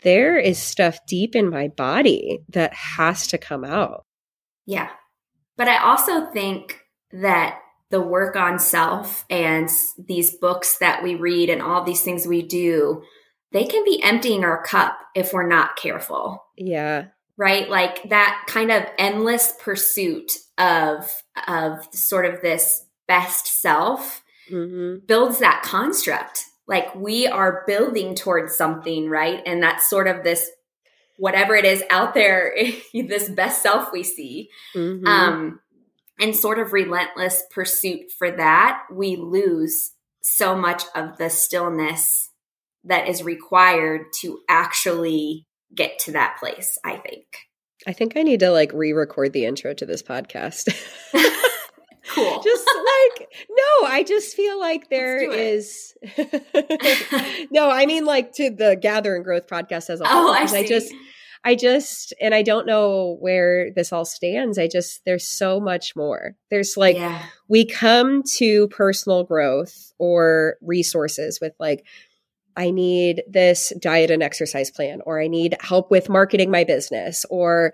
there 0.03 0.37
is 0.37 0.57
stuff 0.57 0.99
deep 1.07 1.35
in 1.35 1.49
my 1.49 1.67
body 1.69 2.39
that 2.49 2.73
has 2.73 3.27
to 3.27 3.37
come 3.37 3.63
out. 3.63 4.03
Yeah. 4.65 4.89
But 5.57 5.67
I 5.67 5.77
also 5.77 6.25
think 6.31 6.79
that 7.11 7.59
the 7.89 8.01
work 8.01 8.35
on 8.35 8.59
self 8.59 9.25
and 9.29 9.69
these 9.97 10.35
books 10.37 10.77
that 10.77 11.03
we 11.03 11.15
read 11.15 11.49
and 11.49 11.61
all 11.61 11.83
these 11.83 12.01
things 12.01 12.27
we 12.27 12.41
do, 12.41 13.03
they 13.51 13.65
can 13.65 13.83
be 13.83 14.01
emptying 14.03 14.43
our 14.43 14.61
cup 14.63 14.97
if 15.15 15.33
we're 15.33 15.47
not 15.47 15.75
careful. 15.75 16.45
Yeah. 16.55 17.07
Right? 17.39 17.69
Like 17.69 18.10
that 18.10 18.43
kind 18.47 18.69
of 18.69 18.84
endless 18.97 19.54
pursuit 19.60 20.34
of 20.58 21.10
of 21.47 21.88
sort 21.93 22.25
of 22.25 22.41
this 22.41 22.86
best 23.08 23.62
self 23.62 24.21
mm-hmm. 24.52 25.06
builds 25.06 25.39
that 25.39 25.63
construct. 25.63 26.43
Like 26.67 26.93
we 26.93 27.28
are 27.28 27.63
building 27.65 28.13
towards 28.13 28.56
something, 28.56 29.10
right? 29.10 29.41
And 29.45 29.63
that's 29.63 29.89
sort 29.89 30.08
of 30.08 30.23
this 30.23 30.52
whatever 31.17 31.56
it 31.56 31.65
is 31.65 31.84
out 31.89 32.13
there, 32.13 32.56
this 32.93 33.30
best 33.30 33.62
self 33.62 33.91
we 33.91 34.04
see. 34.04 34.49
Mm-hmm. 34.75 35.06
Um, 35.06 35.60
and 36.19 36.36
sort 36.36 36.60
of 36.60 36.73
relentless 36.73 37.43
pursuit 37.52 38.12
for 38.17 38.30
that, 38.32 38.84
we 38.91 39.15
lose 39.15 39.91
so 40.21 40.56
much 40.56 40.84
of 40.95 41.17
the 41.17 41.30
stillness 41.30 42.30
that 42.84 43.08
is 43.08 43.23
required 43.23 44.08
to 44.21 44.39
actually 44.49 45.45
get 45.75 45.99
to 45.99 46.12
that 46.13 46.38
place, 46.39 46.77
I 46.84 46.97
think. 46.97 47.25
I 47.88 47.93
think 47.93 48.17
I 48.17 48.23
need 48.23 48.41
to 48.41 48.51
like 48.51 48.71
re 48.73 48.91
record 48.91 49.34
the 49.34 49.45
intro 49.45 49.73
to 49.73 49.86
this 49.86 50.03
podcast. 50.03 50.69
Cool. 52.12 52.41
just 52.43 52.65
like 52.65 53.27
no, 53.51 53.88
I 53.88 54.03
just 54.08 54.36
feel 54.36 54.60
like 54.60 54.89
there 54.89 55.32
is 55.32 55.93
No, 57.51 57.69
I 57.69 57.86
mean 57.86 58.05
like 58.05 58.34
to 58.34 58.49
the 58.49 58.77
Gather 58.82 59.15
in 59.15 59.21
Growth 59.21 59.45
podcast 59.47 59.89
as 59.89 60.01
a 60.01 60.05
oh, 60.05 60.08
whole. 60.08 60.27
Oh, 60.29 60.34
I, 60.34 60.45
see. 60.47 60.58
I 60.58 60.65
just 60.65 60.93
I 61.43 61.55
just, 61.55 62.13
and 62.19 62.36
I 62.36 62.41
don't 62.41 62.65
know 62.65 63.15
where 63.21 63.71
this 63.73 63.93
all 63.93 64.03
stands. 64.03 64.58
I 64.58 64.67
just, 64.67 65.01
there's 65.05 65.25
so 65.25 65.60
much 65.62 65.95
more. 65.95 66.36
There's 66.49 66.75
like, 66.75 66.97
yeah. 66.97 67.23
we 67.47 67.65
come 67.65 68.23
to 68.36 68.67
personal 68.67 69.23
growth 69.23 69.93
or 69.97 70.58
resources 70.62 71.39
with 71.41 71.53
like, 71.58 71.86
I 72.59 72.71
need 72.71 73.23
this 73.25 73.71
diet 73.79 74.11
and 74.11 74.21
exercise 74.21 74.69
plan, 74.69 74.99
or 75.05 75.21
I 75.21 75.27
need 75.27 75.55
help 75.61 75.89
with 75.89 76.09
marketing 76.09 76.51
my 76.51 76.65
business, 76.65 77.25
or 77.29 77.73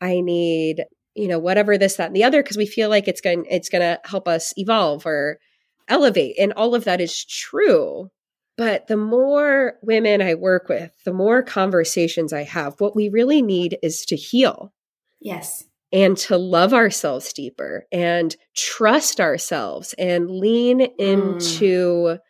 I 0.00 0.20
need, 0.20 0.84
you 1.14 1.28
know, 1.28 1.38
whatever 1.38 1.78
this, 1.78 1.94
that, 1.96 2.08
and 2.08 2.16
the 2.16 2.24
other, 2.24 2.42
because 2.42 2.56
we 2.56 2.66
feel 2.66 2.88
like 2.88 3.06
it's 3.06 3.20
going, 3.20 3.46
it's 3.48 3.68
going 3.68 3.82
to 3.82 4.00
help 4.04 4.26
us 4.26 4.52
evolve 4.56 5.06
or 5.06 5.38
elevate. 5.86 6.34
And 6.36 6.52
all 6.54 6.74
of 6.74 6.82
that 6.82 7.00
is 7.00 7.24
true. 7.24 8.10
But 8.56 8.88
the 8.88 8.96
more 8.96 9.74
women 9.82 10.20
I 10.20 10.34
work 10.34 10.68
with, 10.68 10.90
the 11.04 11.12
more 11.12 11.42
conversations 11.44 12.32
I 12.32 12.42
have, 12.42 12.80
what 12.80 12.96
we 12.96 13.08
really 13.08 13.40
need 13.40 13.78
is 13.84 14.04
to 14.06 14.16
heal. 14.16 14.72
Yes. 15.20 15.64
And 15.92 16.16
to 16.18 16.36
love 16.36 16.74
ourselves 16.74 17.32
deeper 17.32 17.86
and 17.92 18.34
trust 18.56 19.20
ourselves 19.20 19.94
and 19.96 20.28
lean 20.28 20.88
Mm. 20.98 22.20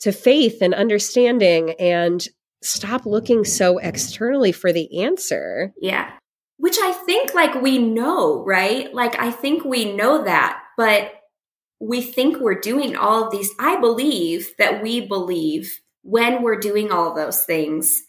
To 0.00 0.12
faith 0.12 0.58
and 0.62 0.74
understanding 0.74 1.70
and 1.78 2.26
stop 2.62 3.06
looking 3.06 3.44
so 3.44 3.78
externally 3.78 4.52
for 4.52 4.72
the 4.72 5.02
answer. 5.02 5.72
Yeah. 5.80 6.10
Which 6.56 6.76
I 6.80 6.92
think 6.92 7.34
like 7.34 7.54
we 7.62 7.78
know, 7.78 8.44
right? 8.44 8.92
Like 8.92 9.18
I 9.18 9.30
think 9.30 9.64
we 9.64 9.92
know 9.92 10.24
that, 10.24 10.60
but 10.76 11.12
we 11.80 12.02
think 12.02 12.38
we're 12.38 12.60
doing 12.60 12.96
all 12.96 13.24
of 13.24 13.30
these. 13.30 13.50
I 13.60 13.80
believe 13.80 14.54
that 14.58 14.82
we 14.82 15.06
believe 15.06 15.80
when 16.02 16.42
we're 16.42 16.58
doing 16.58 16.90
all 16.90 17.14
those 17.14 17.44
things, 17.44 18.02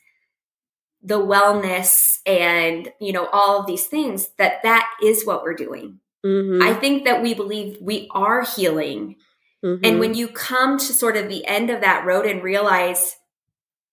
the 1.04 1.20
wellness 1.20 2.18
and, 2.26 2.92
you 3.00 3.14
know, 3.14 3.28
all 3.28 3.60
of 3.60 3.68
these 3.68 3.86
things, 3.86 4.30
that 4.38 4.64
that 4.64 4.90
is 5.04 5.26
what 5.26 5.44
we're 5.44 5.54
doing. 5.54 6.00
Mhm. 6.26 6.62
I 6.62 6.74
think 6.74 7.06
that 7.06 7.22
we 7.22 7.34
believe 7.34 7.78
we 7.80 8.08
are 8.12 8.42
healing. 8.42 9.16
Mhm. 9.64 9.80
And 9.84 10.00
when 10.00 10.14
you 10.14 10.28
come 10.28 10.78
to 10.78 10.94
sort 10.94 11.18
of 11.18 11.28
the 11.28 11.46
end 11.46 11.70
of 11.70 11.82
that 11.82 12.06
road 12.06 12.26
and 12.26 12.44
realize, 12.44 13.16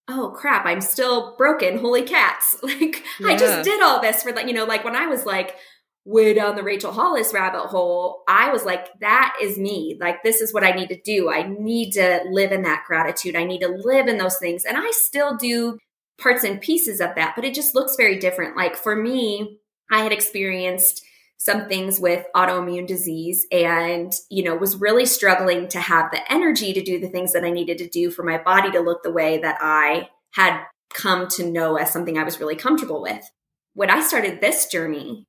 oh 0.09 0.33
crap, 0.37 0.65
I'm 0.67 0.81
still 0.81 1.35
broken. 1.37 1.79
Holy 1.79 2.03
cats. 2.03 2.57
Like 2.63 3.03
I 3.25 3.37
just 3.37 3.65
did 3.65 3.83
all 3.83 4.01
this 4.01 4.23
for 4.23 4.33
like, 4.33 4.47
you 4.47 4.53
know, 4.53 4.65
like 4.65 4.85
when 4.85 4.97
I 4.97 5.07
was 5.07 5.27
like 5.27 5.57
way 6.05 6.33
down 6.35 6.55
the 6.55 6.63
Rachel 6.63 6.93
Hollis 6.93 7.35
rabbit 7.35 7.67
hole, 7.67 8.23
I 8.29 8.51
was 8.53 8.65
like, 8.65 8.87
that 9.01 9.37
is 9.43 9.59
me. 9.59 9.97
Like 10.01 10.23
this 10.23 10.41
is 10.41 10.55
what 10.55 10.63
I 10.63 10.71
need 10.71 10.89
to 10.91 11.01
do. 11.01 11.31
I 11.31 11.43
need 11.43 11.93
to 11.93 12.21
live 12.31 12.53
in 12.53 12.63
that 12.63 12.85
gratitude. 12.87 13.35
I 13.35 13.45
need 13.45 13.61
to 13.61 13.69
live 13.69 14.07
in 14.07 14.19
those 14.19 14.37
things. 14.37 14.65
And 14.65 14.77
I 14.77 14.91
still 14.93 15.37
do 15.37 15.79
parts 16.19 16.45
and 16.45 16.61
pieces 16.61 17.01
of 17.01 17.15
that, 17.17 17.35
but 17.35 17.45
it 17.45 17.55
just 17.55 17.75
looks 17.75 17.97
very 17.97 18.19
different. 18.19 18.57
Like 18.57 18.77
for 18.77 18.95
me, 18.95 19.59
I 19.91 20.03
had 20.03 20.13
experienced 20.13 21.03
some 21.39 21.69
things 21.69 22.01
with 22.01 22.27
autoimmune 22.35 22.87
disease 22.87 23.47
and 23.53 24.13
you 24.31 24.43
know 24.43 24.57
was 24.57 24.77
really 24.77 25.07
struggling 25.07 25.69
to 25.69 25.79
have 25.79 26.11
the 26.11 26.33
energy 26.33 26.73
to 26.73 26.83
do 26.83 26.99
the 26.99 27.09
things 27.09 27.33
that 27.33 27.45
i 27.45 27.51
needed 27.51 27.79
to 27.79 27.89
do 27.89 28.11
for 28.11 28.23
my 28.23 28.39
body 28.39 28.71
to 28.71 28.81
look 28.81 29.03
the 29.03 29.13
way 29.13 29.39
that 29.39 29.59
i 29.61 30.09
had 30.35 30.63
come 30.93 31.29
to 31.29 31.49
know 31.51 31.77
as 31.77 31.93
something 31.93 32.19
i 32.19 32.25
was 32.25 32.41
really 32.41 32.57
comfortable 32.57 33.03
with. 33.03 33.31
When 33.75 33.91
i 33.91 34.01
started 34.01 34.41
this 34.41 34.67
journey 34.67 35.25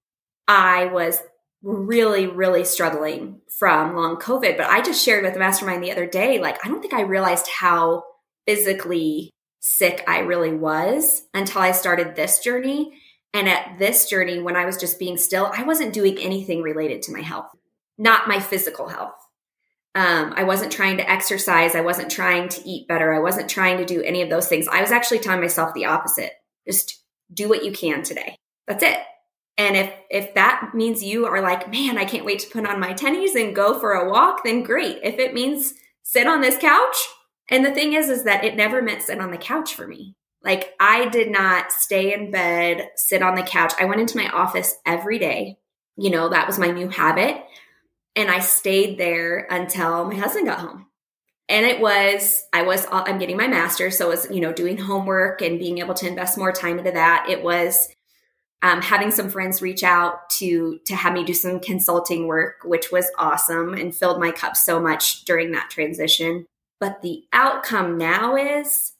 i 0.48 0.86
was 0.86 1.20
really 1.64 2.28
really 2.28 2.64
struggling 2.64 3.42
from 3.60 3.96
long 3.96 4.16
covid 4.16 4.56
but 4.58 4.70
i 4.70 4.82
just 4.82 5.04
shared 5.04 5.24
with 5.24 5.34
the 5.34 5.40
mastermind 5.40 5.84
the 5.84 5.92
other 5.92 6.06
day 6.06 6.40
like 6.40 6.64
i 6.64 6.70
don't 6.70 6.82
think 6.82 6.94
i 6.94 7.02
realized 7.02 7.48
how 7.48 8.04
physically 8.46 9.32
sick 9.60 10.04
i 10.08 10.20
really 10.20 10.54
was 10.54 11.24
until 11.34 11.62
i 11.62 11.72
started 11.72 12.16
this 12.16 12.40
journey 12.40 12.94
and 13.34 13.48
at 13.48 13.78
this 13.78 14.10
journey, 14.10 14.40
when 14.40 14.56
I 14.56 14.66
was 14.66 14.78
just 14.78 15.00
being 15.00 15.18
still, 15.18 15.52
I 15.54 15.64
wasn't 15.64 15.94
doing 15.94 16.18
anything 16.18 16.62
related 16.62 17.02
to 17.04 17.14
my 17.14 17.22
health, 17.22 17.50
not 17.98 18.28
my 18.28 18.40
physical 18.40 18.88
health. 18.88 19.16
Um, 19.96 20.34
I 20.36 20.44
wasn't 20.44 20.72
trying 20.72 20.98
to 20.98 21.10
exercise. 21.10 21.76
I 21.76 21.82
wasn't 21.82 22.12
trying 22.12 22.50
to 22.50 22.70
eat 22.70 22.88
better. 22.88 23.14
I 23.14 23.20
wasn't 23.20 23.50
trying 23.50 23.78
to 23.78 23.86
do 23.86 24.04
any 24.04 24.22
of 24.22 24.30
those 24.30 24.48
things. 24.48 24.68
I 24.68 24.82
was 24.82 24.92
actually 24.92 25.20
telling 25.20 25.42
myself 25.42 25.74
the 25.74 25.86
opposite. 25.86 26.34
Just 26.68 27.04
do 27.34 27.50
what 27.50 27.66
you 27.66 27.72
can 27.72 28.04
today. 28.04 28.38
That's 28.68 28.84
it. 28.84 29.00
And 29.58 29.76
if 29.76 29.92
if 30.12 30.34
that 30.36 30.72
means 30.76 31.04
you 31.04 31.26
are 31.26 31.42
like, 31.42 31.72
man, 31.72 31.98
I 31.98 32.06
can't 32.06 32.26
wait 32.26 32.40
to 32.42 32.50
put 32.50 32.68
on 32.68 32.80
my 32.80 32.94
tennies 32.94 33.36
and 33.36 33.56
go 33.56 33.80
for 33.80 33.94
a 33.94 34.10
walk, 34.10 34.44
then 34.44 34.62
great. 34.62 35.00
If 35.04 35.18
it 35.18 35.34
means 35.34 35.74
sit 36.04 36.28
on 36.28 36.42
this 36.42 36.58
couch, 36.58 36.96
and 37.50 37.66
the 37.66 37.72
thing 37.72 37.94
is, 37.94 38.10
is 38.10 38.24
that 38.26 38.44
it 38.44 38.56
never 38.56 38.82
meant 38.82 39.02
sit 39.02 39.20
on 39.20 39.32
the 39.32 39.38
couch 39.38 39.74
for 39.74 39.88
me. 39.88 40.16
Like 40.44 40.74
I 40.80 41.10
did 41.10 41.30
not 41.32 41.72
stay 41.72 42.14
in 42.14 42.32
bed, 42.32 42.90
sit 42.96 43.22
on 43.22 43.36
the 43.36 43.44
couch. 43.44 43.74
I 43.80 43.86
went 43.86 44.02
into 44.02 44.18
my 44.18 44.30
office 44.30 44.76
every 44.86 45.20
day. 45.20 45.58
You 45.98 46.10
know, 46.10 46.30
that 46.30 46.48
was 46.48 46.60
my 46.60 46.70
new 46.70 46.90
habit. 46.90 47.44
And 48.16 48.30
I 48.30 48.40
stayed 48.40 48.98
there 48.98 49.48
until 49.50 50.06
my 50.06 50.16
husband 50.16 50.48
got 50.48 50.60
home. 50.60 50.88
And 51.50 51.66
it 51.66 51.80
was, 51.80 52.44
I 52.52 52.64
was, 52.64 52.86
I'm 52.92 53.20
getting 53.20 53.38
my 53.38 53.48
master's. 53.48 53.98
So 53.98 54.08
it 54.08 54.10
was, 54.10 54.32
you 54.32 54.42
know, 54.42 54.52
doing 54.52 54.78
homework 54.78 55.42
and 55.42 55.60
being 55.60 55.78
able 55.78 55.94
to 55.96 56.08
invest 56.08 56.38
more 56.38 56.52
time 56.52 56.78
into 56.78 56.92
that. 56.92 57.28
It 57.30 57.42
was 57.42 57.88
um, 58.62 58.82
having 58.82 59.12
some 59.12 59.30
friends 59.30 59.62
reach 59.62 59.84
out 59.84 60.30
to, 60.32 60.80
to 60.86 60.96
have 60.96 61.14
me 61.14 61.24
do 61.24 61.34
some 61.34 61.60
consulting 61.60 62.28
work, 62.28 62.56
which 62.66 62.92
was 62.92 63.10
awesome 63.18 63.74
and 63.74 63.96
filled 63.96 64.20
my 64.20 64.32
cup 64.32 64.58
so 64.58 64.80
much 64.80 65.24
during 65.26 65.52
that 65.52 65.70
transition. 65.70 66.46
But 66.80 67.02
the 67.02 67.24
outcome 67.32 67.98
now 67.98 68.36
is 68.36 68.94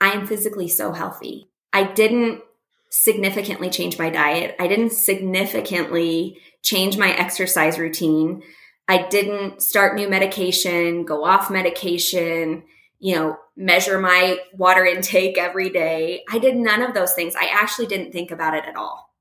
I 0.00 0.12
am 0.12 0.26
physically 0.26 0.68
so 0.68 0.92
healthy. 0.92 1.48
I 1.72 1.84
didn't 1.84 2.42
significantly 2.90 3.70
change 3.70 3.98
my 3.98 4.10
diet. 4.10 4.56
I 4.58 4.66
didn't 4.66 4.92
significantly 4.92 6.38
change 6.62 6.96
my 6.96 7.12
exercise 7.12 7.78
routine. 7.78 8.42
I 8.88 9.06
didn't 9.06 9.62
start 9.62 9.94
new 9.94 10.08
medication, 10.08 11.04
go 11.04 11.24
off 11.24 11.50
medication, 11.50 12.64
you 12.98 13.14
know, 13.14 13.36
measure 13.56 14.00
my 14.00 14.38
water 14.52 14.84
intake 14.84 15.38
every 15.38 15.70
day. 15.70 16.24
I 16.28 16.38
did 16.38 16.56
none 16.56 16.82
of 16.82 16.94
those 16.94 17.12
things. 17.12 17.34
I 17.36 17.48
actually 17.52 17.86
didn't 17.86 18.12
think 18.12 18.30
about 18.30 18.54
it 18.54 18.64
at 18.64 18.76
all. 18.76 19.14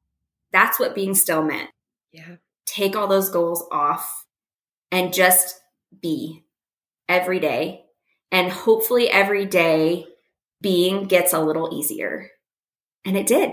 That's 0.51 0.79
what 0.79 0.95
being 0.95 1.13
still 1.13 1.43
meant. 1.43 1.69
Yeah. 2.11 2.37
Take 2.65 2.95
all 2.95 3.07
those 3.07 3.29
goals 3.29 3.63
off 3.71 4.25
and 4.91 5.13
just 5.13 5.61
be 6.01 6.45
every 7.07 7.39
day. 7.39 7.85
And 8.31 8.51
hopefully 8.51 9.09
every 9.09 9.45
day 9.45 10.07
being 10.61 11.05
gets 11.05 11.33
a 11.33 11.39
little 11.39 11.69
easier. 11.77 12.29
And 13.05 13.17
it 13.17 13.27
did. 13.27 13.51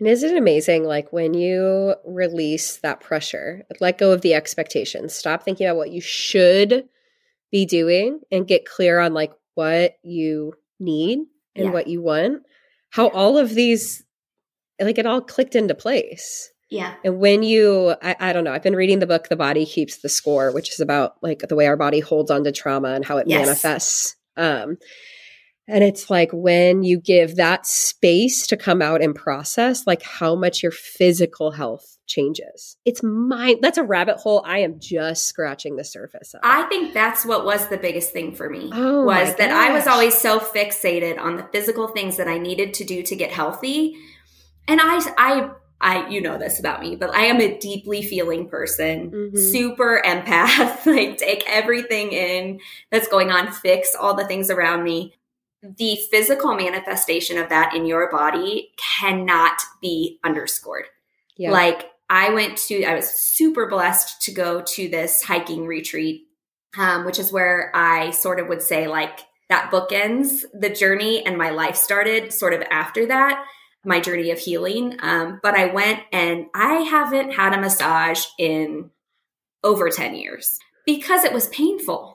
And 0.00 0.08
isn't 0.08 0.30
it 0.30 0.36
amazing? 0.36 0.84
Like 0.84 1.12
when 1.12 1.34
you 1.34 1.94
release 2.04 2.78
that 2.78 3.00
pressure, 3.00 3.64
let 3.80 3.98
go 3.98 4.12
of 4.12 4.22
the 4.22 4.34
expectations, 4.34 5.14
stop 5.14 5.42
thinking 5.44 5.66
about 5.66 5.76
what 5.76 5.90
you 5.92 6.00
should 6.00 6.84
be 7.52 7.64
doing 7.64 8.20
and 8.32 8.46
get 8.48 8.66
clear 8.66 8.98
on 8.98 9.14
like 9.14 9.32
what 9.54 9.94
you 10.02 10.54
need 10.80 11.20
and 11.54 11.66
Yeah. 11.66 11.70
what 11.70 11.86
you 11.86 12.02
want, 12.02 12.42
how 12.90 13.08
all 13.08 13.38
of 13.38 13.54
these, 13.54 14.04
like 14.80 14.98
it 14.98 15.06
all 15.06 15.20
clicked 15.20 15.54
into 15.54 15.74
place. 15.74 16.50
Yeah. 16.70 16.94
And 17.04 17.20
when 17.20 17.44
you, 17.44 17.94
I, 18.02 18.16
I 18.18 18.32
don't 18.32 18.42
know, 18.42 18.52
I've 18.52 18.62
been 18.64 18.74
reading 18.74 18.98
the 18.98 19.06
book, 19.06 19.28
The 19.28 19.36
Body 19.36 19.64
Keeps 19.64 19.98
the 19.98 20.08
Score, 20.08 20.50
which 20.52 20.72
is 20.72 20.80
about 20.80 21.14
like 21.22 21.40
the 21.48 21.54
way 21.54 21.66
our 21.68 21.76
body 21.76 22.00
holds 22.00 22.32
on 22.32 22.42
to 22.44 22.50
trauma 22.52 22.88
and 22.94 23.04
how 23.04 23.18
it 23.18 23.28
Yes. 23.28 23.46
manifests. 23.46 24.16
Um, 24.36 24.78
and 25.66 25.82
it's 25.82 26.10
like 26.10 26.30
when 26.32 26.82
you 26.82 26.98
give 27.00 27.36
that 27.36 27.66
space 27.66 28.46
to 28.48 28.56
come 28.56 28.82
out 28.82 29.02
and 29.02 29.14
process, 29.14 29.86
like 29.86 30.02
how 30.02 30.34
much 30.34 30.62
your 30.62 30.72
physical 30.72 31.52
health 31.52 31.98
changes. 32.06 32.76
It's 32.84 33.02
mine. 33.02 33.60
That's 33.62 33.78
a 33.78 33.82
rabbit 33.82 34.16
hole 34.18 34.42
I 34.46 34.58
am 34.58 34.78
just 34.78 35.24
scratching 35.26 35.76
the 35.76 35.84
surface 35.84 36.34
of. 36.34 36.40
I 36.42 36.64
think 36.64 36.92
that's 36.92 37.24
what 37.24 37.44
was 37.46 37.68
the 37.68 37.78
biggest 37.78 38.12
thing 38.12 38.34
for 38.34 38.50
me 38.50 38.70
Oh 38.72 39.04
was 39.04 39.34
that 39.36 39.50
I 39.50 39.72
was 39.72 39.86
always 39.86 40.16
so 40.16 40.38
fixated 40.38 41.18
on 41.18 41.36
the 41.36 41.48
physical 41.52 41.88
things 41.88 42.18
that 42.18 42.28
I 42.28 42.36
needed 42.38 42.74
to 42.74 42.84
do 42.84 43.02
to 43.02 43.16
get 43.16 43.30
healthy. 43.32 43.96
And 44.68 44.80
I 44.82 45.00
I 45.16 45.50
I 45.80 46.08
you 46.08 46.20
know 46.20 46.36
this 46.38 46.60
about 46.60 46.82
me, 46.82 46.94
but 46.96 47.14
I 47.14 47.22
am 47.22 47.40
a 47.40 47.58
deeply 47.58 48.02
feeling 48.02 48.48
person, 48.48 49.10
Mhm. 49.10 49.38
super 49.52 50.02
empath, 50.04 50.84
like 50.86 51.16
take 51.16 51.44
everything 51.48 52.12
in 52.12 52.60
that's 52.90 53.08
going 53.08 53.30
on, 53.30 53.50
fix 53.50 53.94
all 53.94 54.14
the 54.14 54.26
things 54.26 54.50
around 54.50 54.84
me. 54.84 55.14
The 55.78 55.96
physical 56.10 56.54
manifestation 56.54 57.38
of 57.38 57.48
that 57.48 57.74
in 57.74 57.86
your 57.86 58.10
body 58.10 58.72
cannot 58.76 59.60
be 59.80 60.18
underscored. 60.24 60.86
yeah. 61.36 61.50
Like 61.50 61.90
I 62.10 62.30
went 62.30 62.58
to, 62.68 62.84
I 62.84 62.94
was 62.94 63.08
super 63.08 63.68
blessed 63.68 64.22
to 64.22 64.32
go 64.32 64.60
to 64.60 64.88
this 64.88 65.22
hiking 65.22 65.66
retreat, 65.66 66.26
um, 66.78 67.04
which 67.04 67.18
is 67.18 67.32
where 67.32 67.72
I 67.74 68.10
sort 68.10 68.40
of 68.40 68.48
would 68.48 68.62
say 68.62 68.86
like 68.86 69.20
that 69.48 69.70
bookends 69.70 70.44
the 70.52 70.70
journey 70.70 71.24
and 71.24 71.38
my 71.38 71.50
life 71.50 71.76
started 71.76 72.32
sort 72.32 72.52
of 72.52 72.62
after 72.70 73.06
that, 73.06 73.44
my 73.84 74.00
journey 74.00 74.30
of 74.30 74.38
healing. 74.38 74.96
Um, 75.00 75.40
but 75.42 75.54
I 75.54 75.66
went 75.66 76.00
and 76.12 76.46
I 76.54 76.80
haven't 76.80 77.32
had 77.32 77.52
a 77.52 77.60
massage 77.60 78.24
in 78.38 78.90
over 79.62 79.88
10 79.88 80.14
years 80.14 80.58
because 80.84 81.24
it 81.24 81.32
was 81.32 81.48
painful. 81.48 82.13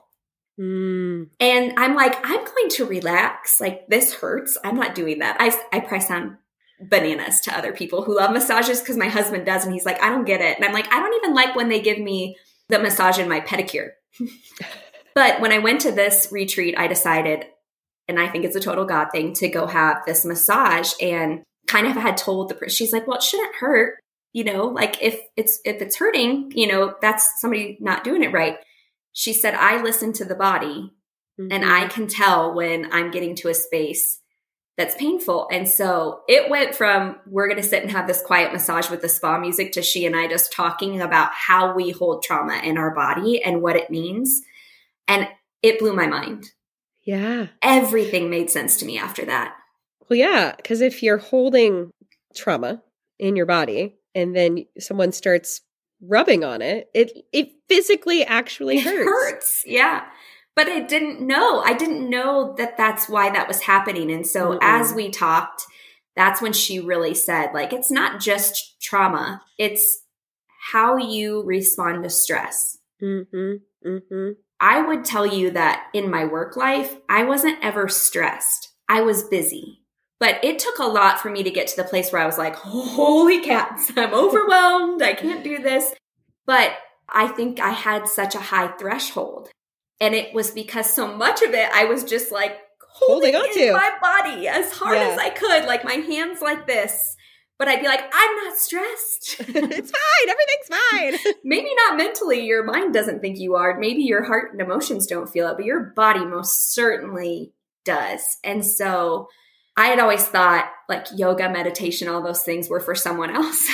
Mm, 0.58 1.28
And 1.38 1.72
I'm 1.78 1.94
like, 1.94 2.16
I'm 2.22 2.44
going 2.44 2.68
to 2.70 2.86
relax. 2.86 3.60
Like 3.60 3.86
this 3.88 4.14
hurts. 4.14 4.58
I'm 4.64 4.76
not 4.76 4.94
doing 4.94 5.20
that. 5.20 5.36
I, 5.40 5.48
I 5.72 5.80
probably 5.80 6.00
sound 6.00 6.36
bananas 6.80 7.40
to 7.42 7.56
other 7.56 7.72
people 7.72 8.02
who 8.02 8.16
love 8.16 8.32
massages 8.32 8.80
because 8.80 8.96
my 8.96 9.08
husband 9.08 9.46
does. 9.46 9.64
And 9.64 9.72
he's 9.74 9.84
like, 9.84 10.02
I 10.02 10.08
don't 10.08 10.24
get 10.24 10.40
it. 10.40 10.56
And 10.56 10.64
I'm 10.64 10.72
like, 10.72 10.92
I 10.92 10.98
don't 10.98 11.14
even 11.22 11.34
like 11.34 11.54
when 11.54 11.68
they 11.68 11.80
give 11.80 11.98
me 11.98 12.36
the 12.68 12.78
massage 12.78 13.18
in 13.18 13.28
my 13.28 13.40
pedicure. 13.40 13.90
but 15.14 15.40
when 15.40 15.52
I 15.52 15.58
went 15.58 15.82
to 15.82 15.92
this 15.92 16.28
retreat, 16.30 16.74
I 16.78 16.86
decided, 16.86 17.46
and 18.08 18.18
I 18.18 18.28
think 18.28 18.44
it's 18.44 18.56
a 18.56 18.60
total 18.60 18.84
God 18.84 19.08
thing, 19.12 19.34
to 19.34 19.48
go 19.48 19.66
have 19.66 19.98
this 20.06 20.24
massage 20.24 20.92
and 21.00 21.42
kind 21.66 21.86
of 21.86 21.94
had 21.94 22.16
told 22.16 22.48
the 22.48 22.54
person, 22.54 22.70
she's 22.70 22.92
like, 22.92 23.06
well, 23.06 23.18
it 23.18 23.22
shouldn't 23.22 23.56
hurt. 23.56 23.98
You 24.32 24.44
know, 24.44 24.66
like 24.66 25.02
if 25.02 25.20
it's 25.36 25.58
if 25.64 25.82
it's 25.82 25.96
hurting, 25.96 26.52
you 26.54 26.68
know, 26.68 26.94
that's 27.02 27.40
somebody 27.40 27.76
not 27.80 28.04
doing 28.04 28.22
it 28.22 28.32
right. 28.32 28.58
She 29.12 29.32
said, 29.32 29.54
I 29.54 29.82
listen 29.82 30.12
to 30.14 30.24
the 30.24 30.34
body 30.34 30.92
mm-hmm. 31.38 31.48
and 31.50 31.64
I 31.64 31.88
can 31.88 32.06
tell 32.06 32.54
when 32.54 32.92
I'm 32.92 33.10
getting 33.10 33.34
to 33.36 33.48
a 33.48 33.54
space 33.54 34.20
that's 34.76 34.94
painful. 34.94 35.46
And 35.52 35.68
so 35.68 36.22
it 36.26 36.48
went 36.48 36.74
from 36.74 37.16
we're 37.26 37.48
going 37.48 37.60
to 37.60 37.68
sit 37.68 37.82
and 37.82 37.90
have 37.92 38.06
this 38.06 38.22
quiet 38.22 38.52
massage 38.52 38.88
with 38.88 39.02
the 39.02 39.08
spa 39.08 39.38
music 39.38 39.72
to 39.72 39.82
she 39.82 40.06
and 40.06 40.16
I 40.16 40.26
just 40.26 40.52
talking 40.52 41.00
about 41.02 41.32
how 41.32 41.74
we 41.74 41.90
hold 41.90 42.22
trauma 42.22 42.60
in 42.64 42.78
our 42.78 42.94
body 42.94 43.42
and 43.42 43.60
what 43.60 43.76
it 43.76 43.90
means. 43.90 44.40
And 45.06 45.28
it 45.62 45.78
blew 45.78 45.92
my 45.92 46.06
mind. 46.06 46.46
Yeah. 47.02 47.48
Everything 47.60 48.30
made 48.30 48.50
sense 48.50 48.78
to 48.78 48.86
me 48.86 48.98
after 48.98 49.24
that. 49.26 49.54
Well, 50.08 50.18
yeah, 50.18 50.54
because 50.56 50.80
if 50.80 51.02
you're 51.02 51.18
holding 51.18 51.90
trauma 52.34 52.82
in 53.18 53.36
your 53.36 53.46
body 53.46 53.96
and 54.14 54.34
then 54.34 54.64
someone 54.78 55.12
starts 55.12 55.60
rubbing 56.02 56.44
on 56.44 56.62
it, 56.62 56.88
it 56.94 57.12
it 57.32 57.50
physically 57.68 58.24
actually 58.24 58.80
hurts. 58.80 59.00
It 59.00 59.04
hurts. 59.04 59.62
Yeah. 59.66 60.04
But 60.56 60.68
I 60.68 60.80
didn't 60.80 61.20
know. 61.20 61.60
I 61.60 61.72
didn't 61.72 62.10
know 62.10 62.54
that 62.58 62.76
that's 62.76 63.08
why 63.08 63.30
that 63.30 63.48
was 63.48 63.62
happening. 63.62 64.10
And 64.10 64.26
so 64.26 64.52
mm 64.52 64.58
as 64.60 64.92
we 64.92 65.10
talked, 65.10 65.64
that's 66.16 66.42
when 66.42 66.52
she 66.52 66.80
really 66.80 67.14
said 67.14 67.50
like 67.54 67.72
it's 67.72 67.90
not 67.90 68.20
just 68.20 68.80
trauma. 68.80 69.42
It's 69.58 70.02
how 70.72 70.96
you 70.96 71.42
respond 71.42 72.02
to 72.04 72.10
stress. 72.10 72.78
hmm 73.00 73.22
hmm 73.82 74.30
I 74.62 74.82
would 74.82 75.06
tell 75.06 75.26
you 75.26 75.50
that 75.52 75.86
in 75.94 76.10
my 76.10 76.26
work 76.26 76.54
life, 76.54 76.98
I 77.08 77.24
wasn't 77.24 77.58
ever 77.62 77.88
stressed. 77.88 78.68
I 78.90 79.00
was 79.00 79.22
busy. 79.22 79.79
But 80.20 80.44
it 80.44 80.58
took 80.58 80.78
a 80.78 80.84
lot 80.84 81.18
for 81.18 81.30
me 81.30 81.42
to 81.42 81.50
get 81.50 81.66
to 81.68 81.76
the 81.76 81.88
place 81.88 82.12
where 82.12 82.20
I 82.20 82.26
was 82.26 82.36
like, 82.36 82.54
holy 82.54 83.40
cats, 83.40 83.90
I'm 83.96 84.12
overwhelmed. 84.12 85.02
I 85.02 85.14
can't 85.14 85.42
do 85.42 85.58
this. 85.58 85.94
But 86.46 86.72
I 87.08 87.26
think 87.26 87.58
I 87.58 87.70
had 87.70 88.06
such 88.06 88.34
a 88.34 88.40
high 88.40 88.68
threshold. 88.68 89.48
And 89.98 90.14
it 90.14 90.34
was 90.34 90.50
because 90.50 90.92
so 90.92 91.16
much 91.16 91.42
of 91.42 91.54
it, 91.54 91.70
I 91.72 91.84
was 91.84 92.04
just 92.04 92.30
like 92.30 92.56
holding, 92.92 93.34
holding 93.34 93.50
on 93.50 93.54
to 93.54 93.72
my 93.72 93.90
body 94.00 94.46
as 94.46 94.72
hard 94.72 94.98
yeah. 94.98 95.08
as 95.08 95.18
I 95.18 95.30
could, 95.30 95.64
like 95.64 95.84
my 95.84 95.94
hands 95.94 96.42
like 96.42 96.66
this. 96.66 97.16
But 97.58 97.68
I'd 97.68 97.80
be 97.80 97.88
like, 97.88 98.00
I'm 98.12 98.36
not 98.44 98.56
stressed. 98.56 99.36
it's 99.40 99.90
fine. 99.90 100.28
Everything's 100.28 101.20
fine. 101.24 101.34
Maybe 101.44 101.68
not 101.86 101.96
mentally. 101.96 102.44
Your 102.44 102.64
mind 102.64 102.94
doesn't 102.94 103.20
think 103.20 103.38
you 103.38 103.54
are. 103.54 103.78
Maybe 103.78 104.02
your 104.02 104.24
heart 104.24 104.52
and 104.52 104.60
emotions 104.60 105.06
don't 105.06 105.28
feel 105.28 105.48
it, 105.48 105.56
but 105.56 105.66
your 105.66 105.92
body 105.94 106.24
most 106.24 106.72
certainly 106.72 107.52
does. 107.84 108.38
And 108.44 108.64
so 108.64 109.28
I 109.80 109.86
had 109.86 109.98
always 109.98 110.26
thought 110.26 110.70
like 110.90 111.06
yoga, 111.16 111.48
meditation, 111.48 112.06
all 112.06 112.20
those 112.20 112.42
things 112.42 112.68
were 112.68 112.80
for 112.80 112.94
someone 112.94 113.34
else. 113.34 113.66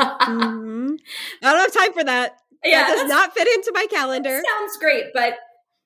mm-hmm. 0.00 0.94
I 1.42 1.52
don't 1.52 1.60
have 1.60 1.72
time 1.72 1.92
for 1.92 2.02
that. 2.02 2.40
Yeah, 2.64 2.88
that 2.88 2.96
does 2.96 3.08
not 3.08 3.34
fit 3.34 3.46
into 3.46 3.70
my 3.72 3.86
calendar. 3.88 4.42
Sounds 4.58 4.76
great, 4.80 5.04
but 5.14 5.34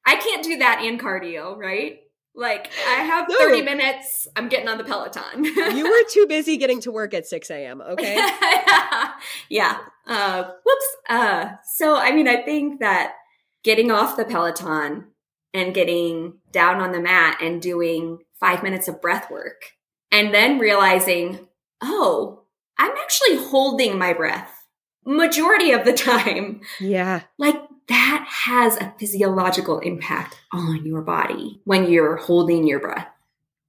I 0.07 0.17
can't 0.17 0.43
do 0.43 0.57
that 0.57 0.81
and 0.83 0.99
cardio, 0.99 1.55
right? 1.55 1.99
Like 2.35 2.71
I 2.89 3.03
have 3.03 3.29
no. 3.29 3.37
30 3.41 3.61
minutes, 3.61 4.27
I'm 4.37 4.49
getting 4.49 4.69
on 4.69 4.79
the 4.79 4.85
Peloton. 4.85 5.45
you 5.45 5.85
were 5.85 6.09
too 6.09 6.25
busy 6.27 6.57
getting 6.57 6.81
to 6.81 6.91
work 6.91 7.13
at 7.13 7.27
6 7.27 7.51
a.m., 7.51 7.83
okay? 7.83 8.15
yeah. 9.51 9.81
Uh, 10.07 10.45
whoops. 10.65 10.97
Uh, 11.11 11.51
so 11.75 11.95
I 11.95 12.13
mean, 12.13 12.27
I 12.27 12.41
think 12.43 12.81
that 12.81 13.17
getting 13.63 13.91
off 13.91 14.17
the 14.17 14.25
Peloton 14.25 15.09
and 15.55 15.75
getting 15.75 16.35
down 16.51 16.81
on 16.81 16.93
the 16.93 17.01
mat 17.01 17.39
and 17.41 17.61
doing 17.61 18.19
five 18.41 18.63
minutes 18.63 18.89
of 18.89 19.01
breath 19.01 19.31
work 19.31 19.73
and 20.11 20.33
then 20.33 20.59
realizing, 20.59 21.49
oh, 21.83 22.43
I'm 22.79 22.91
actually 22.91 23.37
holding 23.37 23.99
my 23.99 24.13
breath 24.13 24.63
majority 25.05 25.73
of 25.73 25.85
the 25.85 25.93
time. 25.93 26.61
Yeah. 26.81 27.23
Like 27.39 27.61
that 27.89 28.27
has 28.29 28.77
a 28.77 28.95
physiological 28.99 29.79
impact 29.81 30.41
on 30.53 30.85
your 30.85 31.03
body 31.03 31.61
when 31.65 31.91
you're 31.91 32.17
holding 32.17 32.67
your 32.67 32.81
breath. 32.81 33.09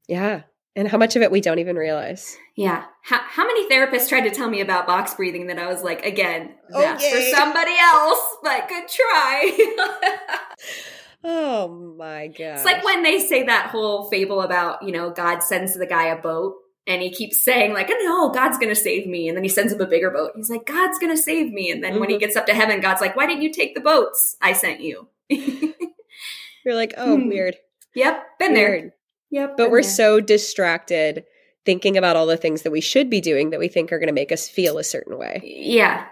Yeah. 0.08 0.43
And 0.76 0.88
how 0.88 0.98
much 0.98 1.15
of 1.15 1.22
it 1.22 1.30
we 1.30 1.39
don't 1.39 1.60
even 1.60 1.76
realize. 1.76 2.36
Yeah. 2.56 2.86
How, 3.04 3.19
how 3.19 3.46
many 3.46 3.69
therapists 3.69 4.10
tried 4.10 4.22
to 4.22 4.32
tell 4.32 4.50
me 4.50 4.60
about 4.60 4.88
box 4.88 5.13
breathing 5.13 5.48
that 5.48 5.60
I 5.60 5.67
was 5.67 5.84
like, 5.84 6.04
again, 6.04 6.56
oh, 6.74 6.82
that's 6.82 7.04
okay. 7.04 7.32
for 7.32 7.38
somebody 7.38 7.76
else, 7.80 8.38
but 8.41 8.67
good 8.67 8.88
try. 8.88 9.74
Oh 11.24 11.96
my 11.98 12.28
god! 12.28 12.56
It's 12.56 12.66
like 12.66 12.84
when 12.84 13.04
they 13.04 13.20
say 13.20 13.44
that 13.44 13.70
whole 13.70 14.10
fable 14.10 14.42
about 14.42 14.84
you 14.84 14.92
know 14.92 15.10
God 15.12 15.42
sends 15.42 15.74
the 15.74 15.86
guy 15.86 16.08
a 16.08 16.22
boat 16.22 16.56
and 16.86 17.02
he 17.02 17.12
keeps 17.12 17.44
saying 17.44 17.74
like, 17.74 17.90
"Oh 17.90 18.02
no, 18.04 18.30
God's 18.30 18.58
gonna 18.58 18.76
save 18.76 19.08
me," 19.08 19.28
and 19.28 19.38
then 19.38 19.44
he 19.44 19.50
sends 19.50 19.72
him 19.72 19.82
a 19.82 19.88
bigger 19.88 20.12
boat. 20.12 20.32
He's 20.36 20.50
like, 20.50 20.66
"God's 20.66 21.00
gonna 21.00 21.18
save 21.18 21.52
me," 21.52 21.72
and 21.72 21.84
then 21.84 21.92
mm-hmm. 21.92 22.00
when 22.02 22.10
he 22.10 22.16
mm-hmm. 22.16 22.22
gets 22.22 22.36
up 22.36 22.46
to 22.48 22.54
heaven, 22.54 22.82
God's 22.82 23.02
like, 23.02 23.16
"Why 23.16 23.26
didn't 23.26 23.44
you 23.44 23.54
take 23.54 23.76
the 23.76 23.82
boats 23.82 24.36
I 24.42 24.54
sent 24.54 24.82
you?" 24.82 25.08
You're 25.30 26.76
like, 26.76 26.94
"Oh, 26.98 27.18
hmm. 27.18 27.30
weird." 27.30 27.56
Yep, 27.96 28.24
been 28.40 28.54
weird. 28.54 28.84
there. 28.84 28.94
Yep, 29.30 29.58
but 29.58 29.72
we're 29.72 29.82
there. 29.82 29.92
so 29.92 30.20
distracted 30.20 31.26
thinking 31.66 31.98
about 31.98 32.16
all 32.16 32.26
the 32.26 32.38
things 32.38 32.64
that 32.64 32.72
we 32.72 32.82
should 32.82 33.10
be 33.10 33.22
doing 33.22 33.52
that 33.52 33.60
we 33.60 33.68
think 33.68 33.92
are 33.92 34.00
going 34.00 34.08
to 34.08 34.14
make 34.14 34.32
us 34.32 34.48
feel 34.48 34.78
a 34.78 34.84
certain 34.84 35.18
way. 35.18 35.42
Yeah. 35.44 36.06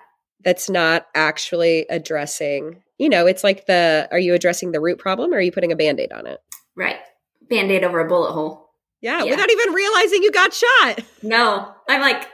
That's 0.44 0.70
not 0.70 1.08
actually 1.14 1.86
addressing 1.90 2.82
you 3.02 3.10
know, 3.10 3.26
it's 3.26 3.44
like 3.44 3.66
the 3.66 4.08
are 4.12 4.20
you 4.20 4.36
addressing 4.36 4.72
the 4.72 4.80
root 4.80 5.00
problem 5.00 5.34
or 5.34 5.38
are 5.38 5.42
you 5.42 5.52
putting 5.52 5.72
a 5.72 5.76
band 5.76 6.00
aid 6.00 6.12
on 6.12 6.28
it? 6.28 6.40
Right. 6.78 6.98
Band 7.50 7.72
aid 7.72 7.84
over 7.84 8.00
a 8.00 8.08
bullet 8.08 8.32
hole. 8.32 8.70
Yeah, 9.02 9.24
yeah, 9.24 9.32
without 9.32 9.50
even 9.50 9.74
realizing 9.74 10.22
you 10.22 10.32
got 10.32 10.54
shot. 10.54 11.00
No, 11.24 11.74
I'm 11.90 12.02
like, 12.02 12.28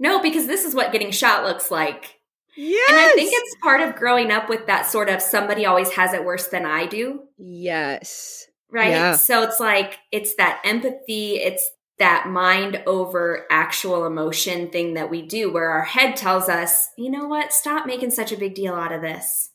no, 0.00 0.20
because 0.20 0.48
this 0.48 0.64
is 0.64 0.74
what 0.74 0.90
getting 0.90 1.12
shot 1.12 1.44
looks 1.44 1.70
like. 1.70 2.16
Yes. 2.56 2.90
And 2.90 2.98
I 2.98 3.12
think 3.12 3.30
it's 3.32 3.54
part 3.62 3.80
of 3.80 3.94
growing 3.94 4.32
up 4.32 4.48
with 4.48 4.66
that 4.66 4.86
sort 4.86 5.08
of 5.08 5.22
somebody 5.22 5.64
always 5.64 5.90
has 5.90 6.12
it 6.12 6.24
worse 6.24 6.48
than 6.48 6.66
I 6.66 6.86
do. 6.86 7.20
Yes. 7.38 8.44
Right. 8.72 8.90
Yeah. 8.90 9.14
So 9.14 9.44
it's 9.44 9.60
like, 9.60 9.98
it's 10.10 10.34
that 10.34 10.60
empathy, 10.64 11.36
it's 11.36 11.64
that 12.00 12.26
mind 12.26 12.82
over 12.86 13.46
actual 13.52 14.04
emotion 14.04 14.68
thing 14.70 14.94
that 14.94 15.10
we 15.10 15.22
do 15.22 15.52
where 15.52 15.70
our 15.70 15.84
head 15.84 16.16
tells 16.16 16.48
us, 16.48 16.88
you 16.98 17.08
know 17.08 17.28
what, 17.28 17.52
stop 17.52 17.86
making 17.86 18.10
such 18.10 18.32
a 18.32 18.36
big 18.36 18.56
deal 18.56 18.74
out 18.74 18.90
of 18.90 19.02
this. 19.02 19.51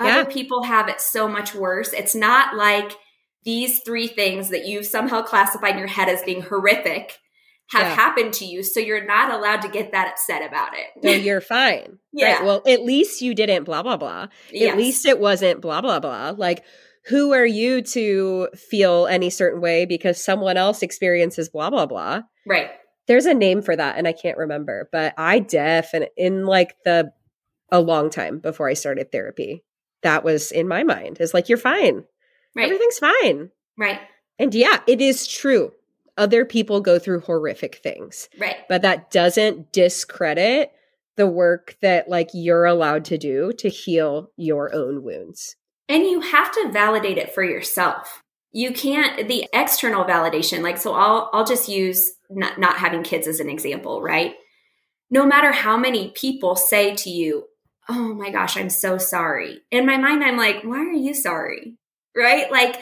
Other 0.00 0.30
people 0.30 0.62
have 0.64 0.88
it 0.88 1.00
so 1.00 1.28
much 1.28 1.54
worse. 1.54 1.92
It's 1.92 2.14
not 2.14 2.56
like 2.56 2.92
these 3.44 3.80
three 3.80 4.06
things 4.06 4.50
that 4.50 4.66
you've 4.66 4.86
somehow 4.86 5.22
classified 5.22 5.72
in 5.72 5.78
your 5.78 5.88
head 5.88 6.08
as 6.08 6.22
being 6.22 6.42
horrific 6.42 7.18
have 7.70 7.86
yeah. 7.86 7.94
happened 7.94 8.32
to 8.34 8.44
you. 8.44 8.62
So 8.62 8.80
you're 8.80 9.04
not 9.04 9.32
allowed 9.32 9.62
to 9.62 9.68
get 9.68 9.92
that 9.92 10.08
upset 10.08 10.46
about 10.46 10.72
it. 10.74 11.04
So 11.04 11.10
you're 11.10 11.40
fine. 11.40 11.98
yeah. 12.12 12.34
Right? 12.34 12.44
Well, 12.44 12.62
at 12.66 12.82
least 12.82 13.22
you 13.22 13.34
didn't 13.34 13.64
blah, 13.64 13.82
blah, 13.82 13.96
blah. 13.96 14.26
Yes. 14.50 14.72
At 14.72 14.78
least 14.78 15.06
it 15.06 15.20
wasn't 15.20 15.60
blah, 15.60 15.80
blah, 15.80 16.00
blah. 16.00 16.34
Like, 16.36 16.64
who 17.06 17.32
are 17.32 17.46
you 17.46 17.80
to 17.82 18.48
feel 18.54 19.06
any 19.06 19.30
certain 19.30 19.60
way 19.60 19.86
because 19.86 20.22
someone 20.22 20.56
else 20.56 20.82
experiences 20.82 21.48
blah, 21.48 21.70
blah, 21.70 21.86
blah? 21.86 22.22
Right. 22.46 22.70
There's 23.06 23.26
a 23.26 23.34
name 23.34 23.62
for 23.62 23.74
that 23.74 23.96
and 23.96 24.06
I 24.06 24.12
can't 24.12 24.38
remember, 24.38 24.88
but 24.92 25.14
I 25.16 25.38
definitely, 25.38 26.10
in 26.16 26.44
like 26.44 26.74
the, 26.84 27.12
a 27.72 27.80
long 27.80 28.10
time 28.10 28.40
before 28.40 28.68
I 28.68 28.74
started 28.74 29.10
therapy, 29.12 29.64
that 30.02 30.24
was 30.24 30.52
in 30.52 30.68
my 30.68 30.82
mind 30.82 31.18
is 31.20 31.34
like, 31.34 31.48
you're 31.48 31.58
fine. 31.58 32.04
Right. 32.54 32.64
Everything's 32.64 32.98
fine. 32.98 33.50
Right. 33.76 34.00
And 34.38 34.54
yeah, 34.54 34.80
it 34.86 35.00
is 35.00 35.26
true. 35.26 35.72
Other 36.16 36.44
people 36.44 36.80
go 36.80 36.98
through 36.98 37.20
horrific 37.20 37.76
things. 37.76 38.28
Right. 38.38 38.56
But 38.68 38.82
that 38.82 39.10
doesn't 39.10 39.72
discredit 39.72 40.72
the 41.16 41.26
work 41.26 41.76
that 41.82 42.08
like 42.08 42.30
you're 42.32 42.64
allowed 42.64 43.04
to 43.06 43.18
do 43.18 43.52
to 43.58 43.68
heal 43.68 44.30
your 44.36 44.74
own 44.74 45.02
wounds. 45.02 45.56
And 45.88 46.04
you 46.04 46.20
have 46.20 46.52
to 46.52 46.70
validate 46.72 47.18
it 47.18 47.34
for 47.34 47.42
yourself. 47.42 48.22
You 48.52 48.72
can't 48.72 49.28
the 49.28 49.46
external 49.52 50.04
validation 50.04 50.62
like 50.62 50.78
so 50.78 50.94
I'll 50.94 51.30
I'll 51.32 51.44
just 51.44 51.68
use 51.68 52.12
not, 52.30 52.58
not 52.58 52.78
having 52.78 53.02
kids 53.02 53.26
as 53.26 53.38
an 53.38 53.50
example, 53.50 54.00
right? 54.02 54.34
No 55.10 55.26
matter 55.26 55.52
how 55.52 55.76
many 55.76 56.08
people 56.10 56.56
say 56.56 56.94
to 56.96 57.10
you, 57.10 57.44
oh 57.90 58.14
my 58.14 58.30
gosh, 58.30 58.56
I'm 58.56 58.70
so 58.70 58.96
sorry. 58.98 59.60
In 59.70 59.84
my 59.84 59.96
mind, 59.96 60.22
I'm 60.22 60.36
like, 60.36 60.62
why 60.62 60.78
are 60.78 60.92
you 60.92 61.12
sorry? 61.12 61.76
Right? 62.16 62.50
Like, 62.50 62.80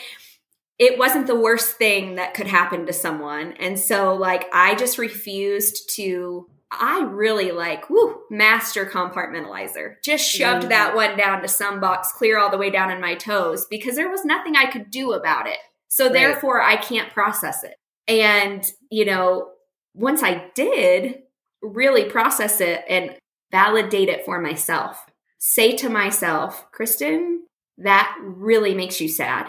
it 0.78 0.98
wasn't 0.98 1.26
the 1.26 1.38
worst 1.38 1.76
thing 1.76 2.16
that 2.16 2.34
could 2.34 2.46
happen 2.46 2.86
to 2.86 2.92
someone. 2.92 3.52
And 3.54 3.78
so, 3.78 4.14
like, 4.14 4.46
I 4.52 4.74
just 4.74 4.98
refused 4.98 5.94
to. 5.96 6.46
I 6.70 7.00
really 7.00 7.50
like, 7.50 7.88
woo, 7.88 8.20
master 8.30 8.84
compartmentalizer. 8.84 9.94
Just 10.04 10.28
shoved 10.28 10.66
mm. 10.66 10.68
that 10.68 10.94
one 10.94 11.16
down 11.16 11.40
to 11.40 11.48
some 11.48 11.80
box, 11.80 12.12
clear 12.12 12.38
all 12.38 12.50
the 12.50 12.59
way 12.59 12.68
down 12.68 12.90
in 12.90 13.00
my 13.00 13.14
toes 13.14 13.66
because 13.70 13.96
there 13.96 14.11
was 14.11 14.26
nothing 14.26 14.54
I 14.54 14.70
could 14.70 14.90
do 14.90 15.12
about 15.12 15.46
it. 15.46 15.56
So, 15.88 16.04
right. 16.04 16.12
therefore, 16.12 16.61
I 16.61 16.76
can't 16.76 17.11
process 17.12 17.64
it. 17.64 17.76
And, 18.06 18.64
you 18.90 19.06
know, 19.06 19.48
once 19.94 20.22
I 20.22 20.50
did 20.54 21.22
really 21.62 22.04
process 22.04 22.61
it 22.61 22.84
and 22.88 23.16
validate 23.51 24.09
it 24.09 24.24
for 24.24 24.40
myself, 24.40 25.07
say 25.38 25.76
to 25.76 25.88
myself, 25.88 26.70
Kristen, 26.72 27.44
that 27.78 28.16
really 28.22 28.74
makes 28.74 29.01
you 29.01 29.09
sad. 29.09 29.46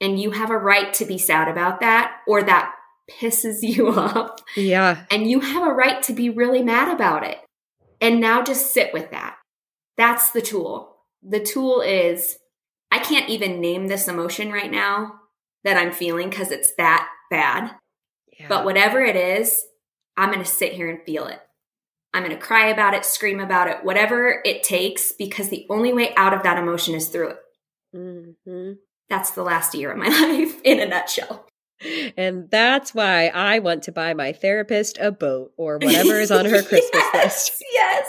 And 0.00 0.20
you 0.20 0.32
have 0.32 0.50
a 0.50 0.58
right 0.58 0.92
to 0.94 1.04
be 1.04 1.18
sad 1.18 1.48
about 1.48 1.80
that, 1.80 2.20
or 2.26 2.42
that 2.42 2.74
pisses 3.10 3.58
you 3.62 3.88
off. 3.88 4.40
Yeah. 4.56 5.04
And 5.10 5.30
you 5.30 5.40
have 5.40 5.66
a 5.66 5.74
right 5.74 6.02
to 6.04 6.12
be 6.12 6.30
really 6.30 6.62
mad 6.62 6.92
about 6.92 7.24
it. 7.24 7.38
And 8.00 8.20
now 8.20 8.42
just 8.42 8.72
sit 8.72 8.92
with 8.92 9.10
that. 9.12 9.36
That's 9.96 10.30
the 10.30 10.42
tool. 10.42 10.96
The 11.22 11.40
tool 11.40 11.80
is 11.80 12.36
I 12.90 12.98
can't 12.98 13.30
even 13.30 13.60
name 13.60 13.86
this 13.86 14.08
emotion 14.08 14.50
right 14.50 14.70
now 14.70 15.20
that 15.64 15.76
I'm 15.76 15.92
feeling 15.92 16.28
because 16.28 16.50
it's 16.50 16.74
that 16.78 17.08
bad. 17.30 17.70
Yeah. 18.38 18.48
But 18.48 18.64
whatever 18.64 19.00
it 19.00 19.16
is, 19.16 19.62
I'm 20.16 20.30
going 20.30 20.44
to 20.44 20.50
sit 20.50 20.72
here 20.72 20.90
and 20.90 21.02
feel 21.04 21.26
it. 21.26 21.40
I'm 22.14 22.24
going 22.24 22.36
to 22.36 22.42
cry 22.42 22.68
about 22.68 22.94
it, 22.94 23.04
scream 23.04 23.40
about 23.40 23.68
it, 23.68 23.84
whatever 23.84 24.42
it 24.44 24.62
takes, 24.62 25.12
because 25.12 25.48
the 25.48 25.66
only 25.70 25.92
way 25.92 26.14
out 26.16 26.34
of 26.34 26.42
that 26.42 26.58
emotion 26.58 26.94
is 26.94 27.08
through 27.08 27.30
it. 27.30 27.38
Mm-hmm. 27.96 28.72
That's 29.08 29.30
the 29.30 29.42
last 29.42 29.74
year 29.74 29.92
of 29.92 29.98
my 29.98 30.08
life 30.08 30.60
in 30.62 30.80
a 30.80 30.86
nutshell. 30.86 31.46
And 32.16 32.50
that's 32.50 32.94
why 32.94 33.26
I 33.28 33.58
want 33.58 33.84
to 33.84 33.92
buy 33.92 34.14
my 34.14 34.32
therapist 34.32 34.98
a 35.00 35.10
boat 35.10 35.52
or 35.56 35.78
whatever 35.78 36.20
is 36.20 36.30
on 36.30 36.44
her 36.44 36.62
Christmas 36.68 36.90
yes, 36.92 37.24
list. 37.24 37.64
Yes. 37.72 38.06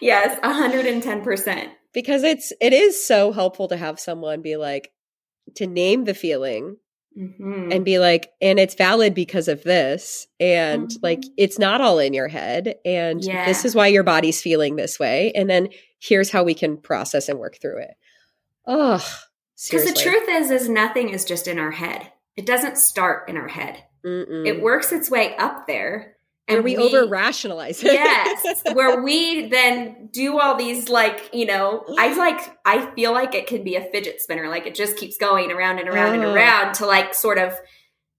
Yes, 0.00 0.40
110%. 0.40 1.68
Because 1.94 2.22
it's 2.24 2.52
it 2.60 2.74
is 2.74 3.02
so 3.02 3.32
helpful 3.32 3.68
to 3.68 3.76
have 3.76 3.98
someone 3.98 4.42
be 4.42 4.56
like 4.56 4.92
to 5.54 5.66
name 5.66 6.04
the 6.04 6.12
feeling 6.12 6.76
mm-hmm. 7.16 7.72
and 7.72 7.84
be 7.84 7.98
like 7.98 8.30
and 8.40 8.58
it's 8.58 8.74
valid 8.74 9.14
because 9.14 9.48
of 9.48 9.62
this 9.62 10.26
and 10.38 10.88
mm-hmm. 10.88 10.98
like 11.02 11.22
it's 11.36 11.58
not 11.58 11.80
all 11.80 11.98
in 11.98 12.12
your 12.12 12.28
head 12.28 12.74
and 12.84 13.24
yeah. 13.24 13.46
this 13.46 13.64
is 13.64 13.74
why 13.74 13.86
your 13.86 14.02
body's 14.02 14.42
feeling 14.42 14.76
this 14.76 14.98
way 14.98 15.32
and 15.34 15.48
then 15.48 15.68
here's 16.00 16.30
how 16.30 16.42
we 16.42 16.54
can 16.54 16.76
process 16.76 17.28
and 17.28 17.38
work 17.38 17.58
through 17.60 17.82
it. 17.82 17.94
Oh, 18.66 19.04
because 19.70 19.86
the 19.86 19.98
truth 19.98 20.28
is, 20.28 20.50
is 20.50 20.68
nothing 20.68 21.08
is 21.10 21.24
just 21.24 21.48
in 21.48 21.58
our 21.58 21.70
head. 21.70 22.12
It 22.36 22.44
doesn't 22.44 22.76
start 22.76 23.28
in 23.28 23.36
our 23.36 23.48
head. 23.48 23.82
Mm-mm. 24.04 24.46
It 24.46 24.60
works 24.60 24.92
its 24.92 25.10
way 25.10 25.34
up 25.36 25.66
there. 25.66 26.15
And 26.48 26.62
we, 26.62 26.76
we 26.76 26.84
over 26.84 27.08
rationalize 27.08 27.82
it. 27.82 27.92
yes. 27.92 28.62
Where 28.72 29.02
we 29.02 29.46
then 29.48 30.08
do 30.12 30.38
all 30.38 30.56
these, 30.56 30.88
like, 30.88 31.30
you 31.32 31.44
know, 31.44 31.84
I 31.98 32.14
like, 32.16 32.40
I 32.64 32.94
feel 32.94 33.12
like 33.12 33.34
it 33.34 33.48
can 33.48 33.64
be 33.64 33.74
a 33.74 33.82
fidget 33.90 34.20
spinner. 34.20 34.48
Like 34.48 34.66
it 34.66 34.74
just 34.74 34.96
keeps 34.96 35.16
going 35.16 35.50
around 35.50 35.80
and 35.80 35.88
around 35.88 36.10
oh. 36.10 36.14
and 36.14 36.24
around 36.24 36.74
to 36.74 36.86
like 36.86 37.14
sort 37.14 37.38
of 37.38 37.54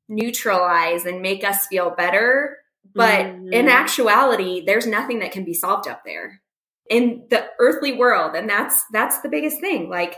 neutralize 0.10 1.06
and 1.06 1.22
make 1.22 1.46
us 1.46 1.68
feel 1.68 1.90
better. 1.90 2.58
But 2.94 3.28
mm-hmm. 3.28 3.54
in 3.54 3.70
actuality, 3.70 4.64
there's 4.66 4.88
nothing 4.88 5.20
that 5.20 5.32
can 5.32 5.46
be 5.46 5.54
solved 5.54 5.88
up 5.88 6.04
there 6.06 6.42
in 6.90 7.28
the 7.30 7.46
earthly 7.60 7.94
world. 7.94 8.36
And 8.36 8.50
that's, 8.50 8.84
that's 8.92 9.22
the 9.22 9.30
biggest 9.30 9.62
thing. 9.62 9.90
Like, 9.90 10.18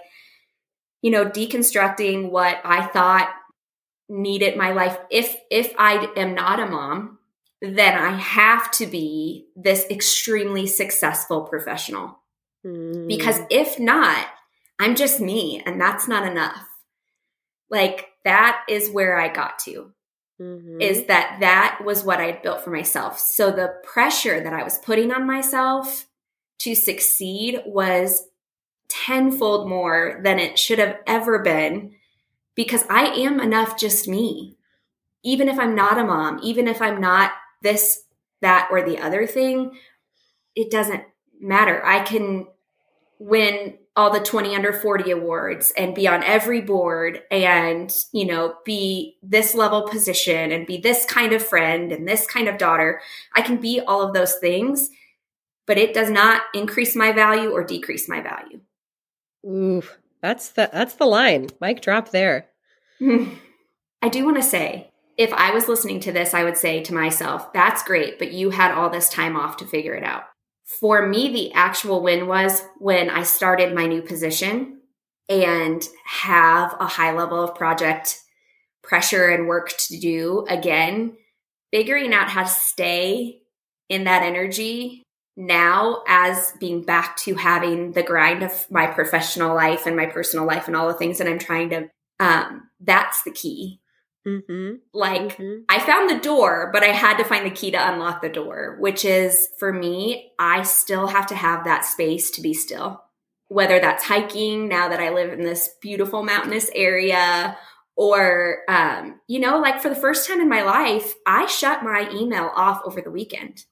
you 1.01 1.11
know, 1.11 1.25
deconstructing 1.25 2.31
what 2.31 2.59
I 2.63 2.87
thought 2.87 3.29
needed 4.09 4.57
my 4.57 4.71
life. 4.71 4.97
If 5.09 5.37
if 5.49 5.73
I 5.77 6.11
am 6.17 6.33
not 6.33 6.59
a 6.59 6.65
mom, 6.65 7.18
then 7.61 7.95
I 7.95 8.17
have 8.17 8.71
to 8.71 8.87
be 8.87 9.47
this 9.55 9.85
extremely 9.89 10.65
successful 10.65 11.41
professional. 11.41 12.19
Mm. 12.65 13.07
Because 13.07 13.41
if 13.49 13.79
not, 13.79 14.27
I'm 14.79 14.95
just 14.95 15.19
me 15.19 15.61
and 15.65 15.79
that's 15.79 16.07
not 16.07 16.25
enough. 16.25 16.65
Like 17.69 18.07
that 18.23 18.63
is 18.69 18.89
where 18.89 19.19
I 19.19 19.27
got 19.27 19.59
to. 19.59 19.91
Mm-hmm. 20.41 20.79
Is 20.79 21.05
that 21.07 21.37
that 21.41 21.81
was 21.83 22.05
what 22.05 22.21
I 22.21 22.31
built 22.31 22.63
for 22.63 22.69
myself. 22.69 23.19
So 23.19 23.51
the 23.51 23.75
pressure 23.83 24.41
that 24.41 24.53
I 24.53 24.63
was 24.63 24.77
putting 24.77 25.11
on 25.11 25.27
myself 25.27 26.05
to 26.59 26.75
succeed 26.75 27.61
was 27.65 28.23
tenfold 28.87 29.67
more 29.67 30.21
than 30.23 30.39
it 30.39 30.57
should 30.57 30.79
have 30.79 30.97
ever 31.05 31.39
been 31.39 31.91
because 32.55 32.85
I 32.89 33.07
am 33.07 33.41
enough 33.41 33.77
just 33.77 34.07
me. 34.07 34.57
Even 35.23 35.49
if 35.49 35.59
I'm 35.59 35.75
not 35.75 35.97
a 35.97 36.05
mom, 36.05 36.39
even 36.41 36.69
if 36.69 36.81
I'm 36.81 37.01
not 37.01 37.31
this, 37.61 38.03
that, 38.41 38.67
or 38.71 38.81
the 38.81 38.99
other 38.99 39.25
thing, 39.25 39.71
it 40.55 40.71
doesn't 40.71 41.03
matter. 41.39 41.83
I 41.85 42.01
can 42.01 42.47
win 43.19 43.77
all 43.95 44.09
the 44.09 44.19
20 44.19 44.55
under 44.55 44.71
40 44.71 45.11
awards 45.11 45.73
and 45.77 45.93
be 45.93 46.07
on 46.07 46.23
every 46.23 46.61
board 46.61 47.21
and, 47.29 47.93
you 48.13 48.25
know, 48.25 48.55
be 48.63 49.17
this 49.21 49.53
level 49.53 49.89
position 49.89 50.53
and 50.53 50.65
be 50.65 50.77
this 50.77 51.05
kind 51.05 51.33
of 51.33 51.45
friend 51.45 51.91
and 51.91 52.07
this 52.07 52.25
kind 52.25 52.47
of 52.47 52.57
daughter. 52.57 53.01
I 53.35 53.41
can 53.41 53.57
be 53.57 53.81
all 53.81 54.01
of 54.01 54.13
those 54.13 54.35
things, 54.35 54.89
but 55.67 55.77
it 55.77 55.93
does 55.93 56.09
not 56.09 56.43
increase 56.53 56.95
my 56.95 57.11
value 57.11 57.51
or 57.51 57.63
decrease 57.63 58.07
my 58.07 58.21
value. 58.21 58.61
Ooh, 59.45 59.83
that's 60.21 60.49
the 60.49 60.69
that's 60.71 60.95
the 60.95 61.05
line. 61.05 61.49
Mic 61.59 61.81
drop 61.81 62.11
there. 62.11 62.47
I 63.01 64.09
do 64.09 64.23
want 64.23 64.37
to 64.37 64.43
say, 64.43 64.88
if 65.19 65.33
I 65.33 65.51
was 65.51 65.67
listening 65.67 65.99
to 66.01 66.13
this, 66.13 66.33
I 66.33 66.45
would 66.45 66.55
say 66.55 66.81
to 66.81 66.93
myself, 66.93 67.51
that's 67.51 67.83
great, 67.83 68.17
but 68.17 68.31
you 68.31 68.51
had 68.51 68.71
all 68.71 68.89
this 68.89 69.09
time 69.09 69.35
off 69.35 69.57
to 69.57 69.65
figure 69.65 69.93
it 69.93 70.03
out. 70.03 70.23
For 70.79 71.05
me, 71.05 71.27
the 71.33 71.51
actual 71.51 72.01
win 72.01 72.25
was 72.25 72.63
when 72.77 73.09
I 73.09 73.23
started 73.23 73.75
my 73.75 73.85
new 73.85 74.01
position 74.01 74.79
and 75.27 75.85
have 76.05 76.73
a 76.79 76.85
high 76.85 77.11
level 77.11 77.43
of 77.43 77.53
project 77.53 78.21
pressure 78.81 79.27
and 79.27 79.49
work 79.49 79.73
to 79.89 79.99
do 79.99 80.45
again, 80.47 81.17
figuring 81.69 82.13
out 82.13 82.29
how 82.29 82.43
to 82.43 82.49
stay 82.49 83.41
in 83.89 84.05
that 84.05 84.23
energy 84.23 85.03
now 85.35 86.01
as 86.07 86.53
being 86.61 86.81
back 86.81 87.17
to 87.17 87.35
having 87.35 87.91
the 87.91 88.03
grind 88.03 88.41
of 88.41 88.65
my 88.71 88.87
professional 88.87 89.53
life 89.53 89.85
and 89.85 89.97
my 89.97 90.05
personal 90.05 90.45
life 90.45 90.67
and 90.67 90.77
all 90.77 90.87
the 90.87 90.93
things 90.93 91.17
that 91.17 91.27
I'm 91.27 91.39
trying 91.39 91.71
to 91.71 91.89
um, 92.21 92.69
that's 92.79 93.23
the 93.23 93.31
key. 93.31 93.81
Mm-hmm. 94.27 94.75
Like 94.93 95.37
mm-hmm. 95.37 95.63
I 95.69 95.79
found 95.79 96.09
the 96.09 96.19
door, 96.19 96.69
but 96.73 96.83
I 96.83 96.87
had 96.87 97.17
to 97.17 97.23
find 97.23 97.45
the 97.45 97.55
key 97.55 97.71
to 97.71 97.93
unlock 97.93 98.21
the 98.21 98.29
door, 98.29 98.77
which 98.79 99.05
is 99.05 99.47
for 99.57 99.71
me, 99.71 100.31
I 100.37 100.63
still 100.63 101.07
have 101.07 101.27
to 101.27 101.35
have 101.35 101.63
that 101.63 101.85
space 101.85 102.31
to 102.31 102.41
be 102.41 102.53
still. 102.53 103.03
Whether 103.47 103.79
that's 103.79 104.03
hiking 104.03 104.67
now 104.67 104.89
that 104.89 104.99
I 104.99 105.09
live 105.09 105.33
in 105.33 105.43
this 105.43 105.69
beautiful 105.81 106.23
mountainous 106.23 106.69
area, 106.75 107.57
or, 107.95 108.59
um, 108.69 109.19
you 109.27 109.39
know, 109.39 109.59
like 109.59 109.81
for 109.81 109.89
the 109.89 109.95
first 109.95 110.27
time 110.27 110.39
in 110.39 110.47
my 110.47 110.61
life, 110.61 111.15
I 111.25 111.47
shut 111.47 111.83
my 111.83 112.09
email 112.13 112.51
off 112.55 112.81
over 112.85 113.01
the 113.01 113.11
weekend. 113.11 113.65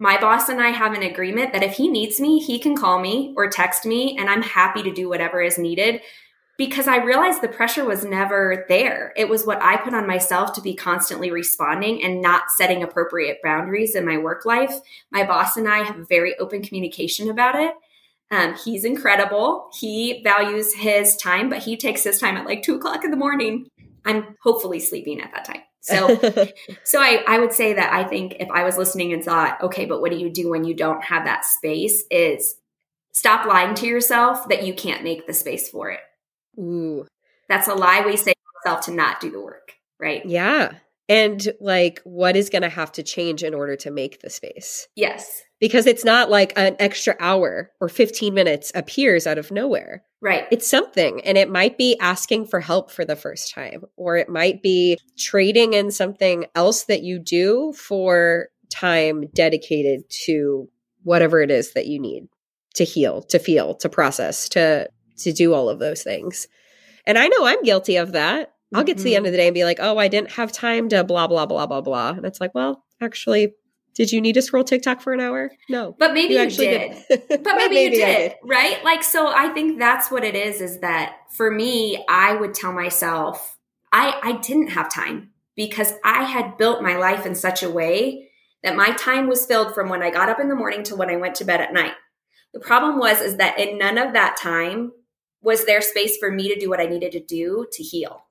My 0.00 0.18
boss 0.18 0.48
and 0.48 0.60
I 0.60 0.70
have 0.70 0.94
an 0.94 1.02
agreement 1.02 1.52
that 1.52 1.62
if 1.62 1.74
he 1.74 1.88
needs 1.88 2.18
me, 2.18 2.40
he 2.40 2.58
can 2.58 2.74
call 2.74 2.98
me 2.98 3.34
or 3.36 3.48
text 3.48 3.84
me, 3.84 4.16
and 4.18 4.30
I'm 4.30 4.42
happy 4.42 4.82
to 4.82 4.92
do 4.92 5.08
whatever 5.08 5.42
is 5.42 5.58
needed 5.58 6.00
because 6.60 6.86
I 6.86 6.96
realized 6.96 7.40
the 7.40 7.48
pressure 7.48 7.86
was 7.86 8.04
never 8.04 8.66
there. 8.68 9.14
It 9.16 9.30
was 9.30 9.46
what 9.46 9.62
I 9.62 9.78
put 9.78 9.94
on 9.94 10.06
myself 10.06 10.52
to 10.52 10.60
be 10.60 10.74
constantly 10.74 11.30
responding 11.30 12.04
and 12.04 12.20
not 12.20 12.50
setting 12.50 12.82
appropriate 12.82 13.38
boundaries 13.42 13.94
in 13.94 14.04
my 14.04 14.18
work 14.18 14.44
life. 14.44 14.74
My 15.10 15.24
boss 15.24 15.56
and 15.56 15.66
I 15.66 15.78
have 15.82 16.06
very 16.06 16.36
open 16.36 16.60
communication 16.60 17.30
about 17.30 17.54
it. 17.54 17.72
Um, 18.30 18.56
he's 18.62 18.84
incredible. 18.84 19.70
He 19.80 20.20
values 20.22 20.74
his 20.74 21.16
time, 21.16 21.48
but 21.48 21.60
he 21.60 21.78
takes 21.78 22.04
his 22.04 22.18
time 22.18 22.36
at 22.36 22.44
like 22.44 22.62
two 22.62 22.74
o'clock 22.74 23.04
in 23.04 23.10
the 23.10 23.16
morning. 23.16 23.70
I'm 24.04 24.36
hopefully 24.42 24.80
sleeping 24.80 25.22
at 25.22 25.32
that 25.32 25.46
time. 25.46 25.62
So, 25.80 26.14
so 26.84 27.00
I, 27.00 27.24
I 27.26 27.38
would 27.38 27.54
say 27.54 27.72
that 27.72 27.90
I 27.90 28.04
think 28.04 28.36
if 28.38 28.50
I 28.50 28.64
was 28.64 28.76
listening 28.76 29.14
and 29.14 29.24
thought, 29.24 29.62
okay, 29.62 29.86
but 29.86 30.02
what 30.02 30.10
do 30.10 30.18
you 30.18 30.28
do 30.28 30.50
when 30.50 30.64
you 30.64 30.74
don't 30.74 31.02
have 31.04 31.24
that 31.24 31.46
space? 31.46 32.04
Is 32.10 32.56
stop 33.12 33.46
lying 33.46 33.74
to 33.76 33.86
yourself 33.86 34.46
that 34.50 34.66
you 34.66 34.74
can't 34.74 35.02
make 35.02 35.26
the 35.26 35.32
space 35.32 35.66
for 35.66 35.88
it 35.88 36.00
Ooh. 36.60 37.06
That's 37.48 37.68
a 37.68 37.74
lie 37.74 38.04
we 38.04 38.16
say 38.16 38.32
to 38.32 38.68
ourselves 38.68 38.86
to 38.86 38.92
not 38.92 39.20
do 39.20 39.30
the 39.30 39.40
work, 39.40 39.72
right? 39.98 40.24
Yeah. 40.24 40.72
And 41.08 41.52
like, 41.60 42.00
what 42.04 42.36
is 42.36 42.50
going 42.50 42.62
to 42.62 42.68
have 42.68 42.92
to 42.92 43.02
change 43.02 43.42
in 43.42 43.52
order 43.52 43.74
to 43.76 43.90
make 43.90 44.20
the 44.20 44.30
space? 44.30 44.86
Yes. 44.94 45.42
Because 45.58 45.86
it's 45.86 46.04
not 46.04 46.30
like 46.30 46.52
an 46.56 46.76
extra 46.78 47.16
hour 47.18 47.72
or 47.80 47.88
15 47.88 48.32
minutes 48.32 48.70
appears 48.76 49.26
out 49.26 49.36
of 49.36 49.50
nowhere. 49.50 50.04
Right. 50.22 50.46
It's 50.52 50.68
something. 50.68 51.20
And 51.22 51.36
it 51.36 51.50
might 51.50 51.76
be 51.76 51.98
asking 51.98 52.46
for 52.46 52.60
help 52.60 52.92
for 52.92 53.04
the 53.04 53.16
first 53.16 53.52
time, 53.52 53.82
or 53.96 54.16
it 54.16 54.28
might 54.28 54.62
be 54.62 54.98
trading 55.18 55.72
in 55.72 55.90
something 55.90 56.46
else 56.54 56.84
that 56.84 57.02
you 57.02 57.18
do 57.18 57.72
for 57.76 58.48
time 58.70 59.26
dedicated 59.34 60.02
to 60.26 60.68
whatever 61.02 61.40
it 61.40 61.50
is 61.50 61.72
that 61.72 61.86
you 61.86 61.98
need 61.98 62.28
to 62.74 62.84
heal, 62.84 63.22
to 63.22 63.38
feel, 63.38 63.74
to 63.74 63.88
process, 63.88 64.48
to 64.50 64.88
to 65.24 65.32
do 65.32 65.54
all 65.54 65.68
of 65.68 65.78
those 65.78 66.02
things. 66.02 66.48
And 67.06 67.18
I 67.18 67.28
know 67.28 67.44
I'm 67.44 67.62
guilty 67.62 67.96
of 67.96 68.12
that. 68.12 68.54
I'll 68.74 68.84
get 68.84 68.98
to 68.98 69.02
the 69.02 69.16
end 69.16 69.24
mm-hmm. 69.24 69.28
of 69.28 69.32
the 69.32 69.38
day 69.38 69.48
and 69.48 69.54
be 69.54 69.64
like, 69.64 69.78
oh, 69.80 69.98
I 69.98 70.08
didn't 70.08 70.32
have 70.32 70.52
time 70.52 70.88
to 70.90 71.02
blah, 71.02 71.26
blah, 71.26 71.46
blah, 71.46 71.66
blah, 71.66 71.80
blah. 71.80 72.10
And 72.10 72.24
it's 72.24 72.40
like, 72.40 72.54
well, 72.54 72.84
actually, 73.00 73.54
did 73.94 74.12
you 74.12 74.20
need 74.20 74.34
to 74.34 74.42
scroll 74.42 74.62
TikTok 74.62 75.00
for 75.00 75.12
an 75.12 75.20
hour? 75.20 75.50
No. 75.68 75.96
But 75.98 76.14
maybe 76.14 76.34
you, 76.34 76.40
you 76.42 76.50
did. 76.50 77.04
did. 77.08 77.28
but 77.28 77.56
maybe, 77.56 77.74
maybe, 77.74 77.96
you 77.96 78.04
did, 78.04 78.16
did, 78.16 78.34
right? 78.44 78.82
Like, 78.84 79.02
so 79.02 79.26
I 79.26 79.48
think 79.48 79.78
that's 79.78 80.10
what 80.10 80.22
it 80.22 80.36
is, 80.36 80.60
is 80.60 80.78
that 80.80 81.16
for 81.32 81.50
me, 81.50 82.04
I 82.08 82.34
would 82.36 82.54
tell 82.54 82.72
myself, 82.72 83.58
I, 83.92 84.20
I 84.22 84.32
didn't 84.40 84.68
have 84.68 84.92
time 84.92 85.30
because 85.56 85.94
I 86.04 86.22
had 86.22 86.56
built 86.56 86.82
my 86.82 86.96
life 86.96 87.26
in 87.26 87.34
such 87.34 87.62
a 87.62 87.70
way 87.70 88.30
that 88.62 88.76
my 88.76 88.92
time 88.92 89.26
was 89.26 89.46
filled 89.46 89.74
from 89.74 89.88
when 89.88 90.02
I 90.02 90.10
got 90.10 90.28
up 90.28 90.38
in 90.38 90.48
the 90.48 90.54
morning 90.54 90.82
to 90.84 90.96
when 90.96 91.10
I 91.10 91.16
went 91.16 91.34
to 91.36 91.44
bed 91.44 91.60
at 91.60 91.72
night. 91.72 91.94
The 92.52 92.60
problem 92.60 92.98
was 92.98 93.20
is 93.20 93.36
that 93.36 93.58
in 93.58 93.78
none 93.78 93.98
of 93.98 94.12
that 94.12 94.36
time 94.36 94.92
was 95.42 95.64
there 95.64 95.80
space 95.80 96.16
for 96.18 96.30
me 96.30 96.52
to 96.52 96.60
do 96.60 96.68
what 96.68 96.80
I 96.80 96.86
needed 96.86 97.12
to 97.12 97.20
do 97.20 97.66
to 97.72 97.82
heal. 97.82 98.24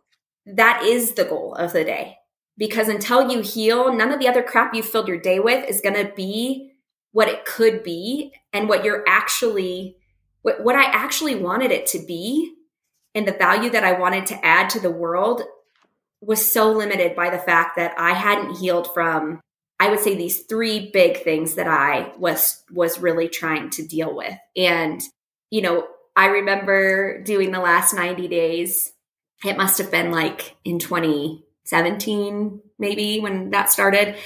That 0.46 0.84
is 0.84 1.14
the 1.14 1.26
goal 1.26 1.56
of 1.56 1.74
the 1.74 1.84
day. 1.84 2.18
Because 2.58 2.90
until 2.90 3.32
you 3.32 3.42
heal, 3.42 3.94
none 3.94 4.12
of 4.12 4.20
the 4.20 4.28
other 4.28 4.44
crap 4.44 4.74
you 4.74 4.84
filled 4.84 5.08
your 5.08 5.20
day 5.20 5.40
with 5.40 5.68
is 5.70 5.82
going 5.82 5.96
to 5.96 6.14
be 6.14 6.74
what 7.12 7.30
it 7.30 7.46
could 7.46 7.84
be 7.84 8.34
and 8.54 8.68
what 8.68 8.84
you're 8.84 9.04
actually 9.08 9.96
what, 10.42 10.64
what 10.64 10.76
I 10.76 10.86
actually 10.86 11.36
wanted 11.36 11.72
it 11.72 11.86
to 11.88 12.00
be 12.00 12.54
and 13.14 13.28
the 13.28 13.34
value 13.34 13.70
that 13.72 13.84
I 13.84 14.00
wanted 14.00 14.26
to 14.28 14.46
add 14.46 14.70
to 14.72 14.80
the 14.80 14.92
world 14.92 15.42
was 16.22 16.46
so 16.46 16.72
limited 16.72 17.16
by 17.16 17.30
the 17.30 17.38
fact 17.38 17.76
that 17.76 17.94
I 17.98 18.14
hadn't 18.14 18.58
healed 18.58 18.94
from 18.94 19.42
I 19.82 19.90
would 19.90 20.00
say 20.00 20.16
these 20.16 20.42
three 20.42 20.92
big 20.92 21.24
things 21.24 21.56
that 21.56 21.68
I 21.68 22.12
was 22.18 22.64
was 22.72 23.00
really 23.00 23.30
trying 23.30 23.70
to 23.72 23.88
deal 23.88 24.14
with. 24.14 24.36
And 24.56 25.02
you 25.50 25.62
know, 25.62 25.88
I 26.20 26.26
remember 26.26 27.24
doing 27.24 27.52
the 27.52 27.62
last 27.62 27.94
90 27.94 28.28
days. 28.28 28.92
It 29.46 29.56
must 29.56 29.78
have 29.78 29.90
been 29.90 30.12
like 30.12 30.58
in 30.66 30.78
2017 30.78 32.62
maybe 32.78 33.22
when 33.22 33.52
that 33.52 33.72
started 33.72 34.18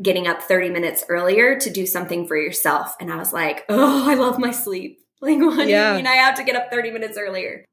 getting 0.00 0.26
up 0.26 0.40
30 0.40 0.70
minutes 0.70 1.04
earlier 1.10 1.58
to 1.58 1.68
do 1.68 1.84
something 1.84 2.26
for 2.26 2.38
yourself 2.38 2.96
and 2.98 3.12
I 3.12 3.16
was 3.16 3.34
like, 3.34 3.66
"Oh, 3.68 4.10
I 4.10 4.14
love 4.14 4.38
my 4.38 4.50
sleep." 4.50 4.98
Like, 5.22 5.38
what 5.38 5.68
yeah. 5.68 5.90
do 5.90 5.90
you 5.90 5.96
mean 5.98 6.06
I 6.08 6.16
have 6.16 6.34
to 6.36 6.42
get 6.42 6.56
up 6.56 6.68
30 6.68 6.90
minutes 6.90 7.16
earlier? 7.16 7.64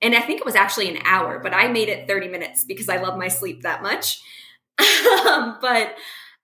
And 0.00 0.14
I 0.14 0.20
think 0.20 0.40
it 0.40 0.46
was 0.46 0.54
actually 0.54 0.88
an 0.88 1.02
hour, 1.04 1.38
but 1.38 1.52
I 1.52 1.68
made 1.68 1.90
it 1.90 2.08
30 2.08 2.28
minutes 2.28 2.64
because 2.64 2.88
I 2.88 2.96
love 2.96 3.18
my 3.18 3.28
sleep 3.28 3.60
that 3.60 3.82
much. 3.82 4.22
um, 5.28 5.58
but 5.60 5.96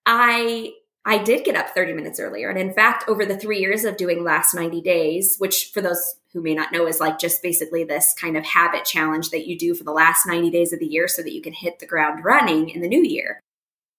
I 0.05 0.73
I 1.07 1.17
did 1.17 1.47
get 1.47 1.57
up 1.57 1.71
30 1.71 1.95
minutes 1.95 2.21
earlier. 2.21 2.51
And 2.51 2.59
in 2.59 2.75
fact, 2.75 3.09
over 3.09 3.25
the 3.25 3.39
three 3.39 3.59
years 3.59 3.85
of 3.85 3.97
doing 3.97 4.23
last 4.23 4.55
90 4.55 4.83
days, 4.83 5.37
which 5.39 5.71
for 5.73 5.81
those 5.81 6.17
who 6.33 6.41
may 6.41 6.55
not 6.55 6.73
know 6.73 6.87
is 6.87 7.01
like 7.01 7.19
just 7.19 7.43
basically 7.43 7.85
this 7.85 8.15
kind 8.15 8.37
of 8.37 8.45
habit 8.45 8.85
challenge 8.85 9.31
that 9.31 9.47
you 9.47 9.59
do 9.59 9.75
for 9.75 9.85
the 9.85 9.93
last 9.93 10.27
90 10.27 10.51
days 10.51 10.73
of 10.73 10.79
the 10.79 10.87
year 10.87 11.09
so 11.09 11.23
that 11.23 11.33
you 11.33 11.43
can 11.43 11.53
hit 11.53 11.79
the 11.79 11.87
ground 11.87 12.25
running 12.25 12.69
in 12.71 12.81
the 12.81 12.89
new 12.89 13.03
year. 13.03 13.41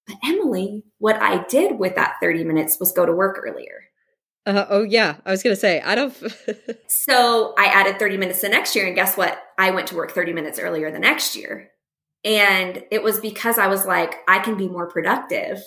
But 0.08 0.18
Emily, 0.24 0.84
what 0.98 1.22
I 1.22 1.44
did 1.44 1.78
with 1.78 1.96
that 1.96 2.16
30 2.22 2.44
minutes 2.44 2.80
was 2.80 2.92
go 2.92 3.06
to 3.06 3.14
work 3.14 3.40
earlier. 3.44 3.86
Uh, 4.46 4.66
oh 4.70 4.84
yeah, 4.84 5.18
I 5.26 5.32
was 5.32 5.44
gonna 5.44 5.56
say 5.56 5.82
I 5.82 5.94
don't. 5.94 6.16
so 6.88 7.54
I 7.58 7.66
added 7.66 8.00
30 8.00 8.18
minutes 8.18 8.42
the 8.42 8.50
next 8.50 8.76
year, 8.76 8.88
and 8.88 8.96
guess 8.96 9.16
what? 9.16 9.40
I 9.58 9.70
went 9.70 9.88
to 9.88 9.96
work 9.96 10.12
30 10.12 10.34
minutes 10.34 10.58
earlier 10.58 10.90
the 10.90 10.98
next 10.98 11.36
year, 11.36 11.70
and 12.24 12.84
it 12.90 13.04
was 13.04 13.20
because 13.20 13.60
I 13.60 13.68
was 13.68 13.86
like, 13.86 14.16
I 14.28 14.40
can 14.40 14.58
be 14.58 14.68
more 14.68 14.90
productive 14.90 15.62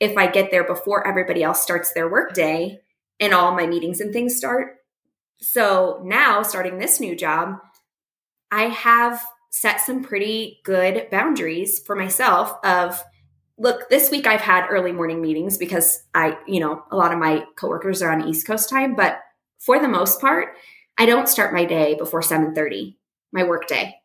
if 0.00 0.16
I 0.16 0.26
get 0.26 0.50
there 0.50 0.64
before 0.64 1.06
everybody 1.06 1.44
else 1.44 1.62
starts 1.62 1.92
their 1.92 2.10
workday 2.10 2.80
and 3.20 3.32
all 3.32 3.54
my 3.54 3.66
meetings 3.66 4.00
and 4.00 4.12
things 4.12 4.36
start. 4.36 4.76
So 5.40 6.00
now, 6.04 6.42
starting 6.42 6.78
this 6.78 7.00
new 7.00 7.14
job, 7.14 7.58
I 8.50 8.64
have 8.64 9.24
set 9.50 9.80
some 9.80 10.02
pretty 10.02 10.60
good 10.64 11.08
boundaries 11.10 11.80
for 11.80 11.96
myself 11.96 12.54
of 12.64 13.02
look, 13.58 13.88
this 13.88 14.10
week 14.10 14.26
I've 14.26 14.40
had 14.40 14.66
early 14.68 14.92
morning 14.92 15.22
meetings 15.22 15.56
because 15.56 16.02
I, 16.14 16.36
you 16.46 16.60
know, 16.60 16.84
a 16.90 16.96
lot 16.96 17.12
of 17.12 17.18
my 17.18 17.44
coworkers 17.56 18.02
are 18.02 18.12
on 18.12 18.28
East 18.28 18.46
Coast 18.46 18.68
time, 18.68 18.94
but 18.94 19.20
for 19.58 19.78
the 19.80 19.88
most 19.88 20.20
part, 20.20 20.48
I 20.98 21.06
don't 21.06 21.28
start 21.28 21.54
my 21.54 21.64
day 21.64 21.94
before 21.94 22.22
7:30, 22.22 22.96
my 23.32 23.44
work 23.44 23.66
day. 23.66 23.96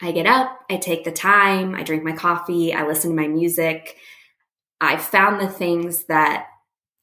I 0.00 0.12
get 0.12 0.26
up, 0.26 0.58
I 0.70 0.76
take 0.76 1.04
the 1.04 1.12
time, 1.12 1.74
I 1.74 1.82
drink 1.82 2.04
my 2.04 2.12
coffee, 2.12 2.72
I 2.74 2.86
listen 2.86 3.10
to 3.10 3.16
my 3.16 3.28
music. 3.28 3.96
I 4.80 4.98
found 4.98 5.40
the 5.40 5.48
things 5.48 6.04
that 6.04 6.48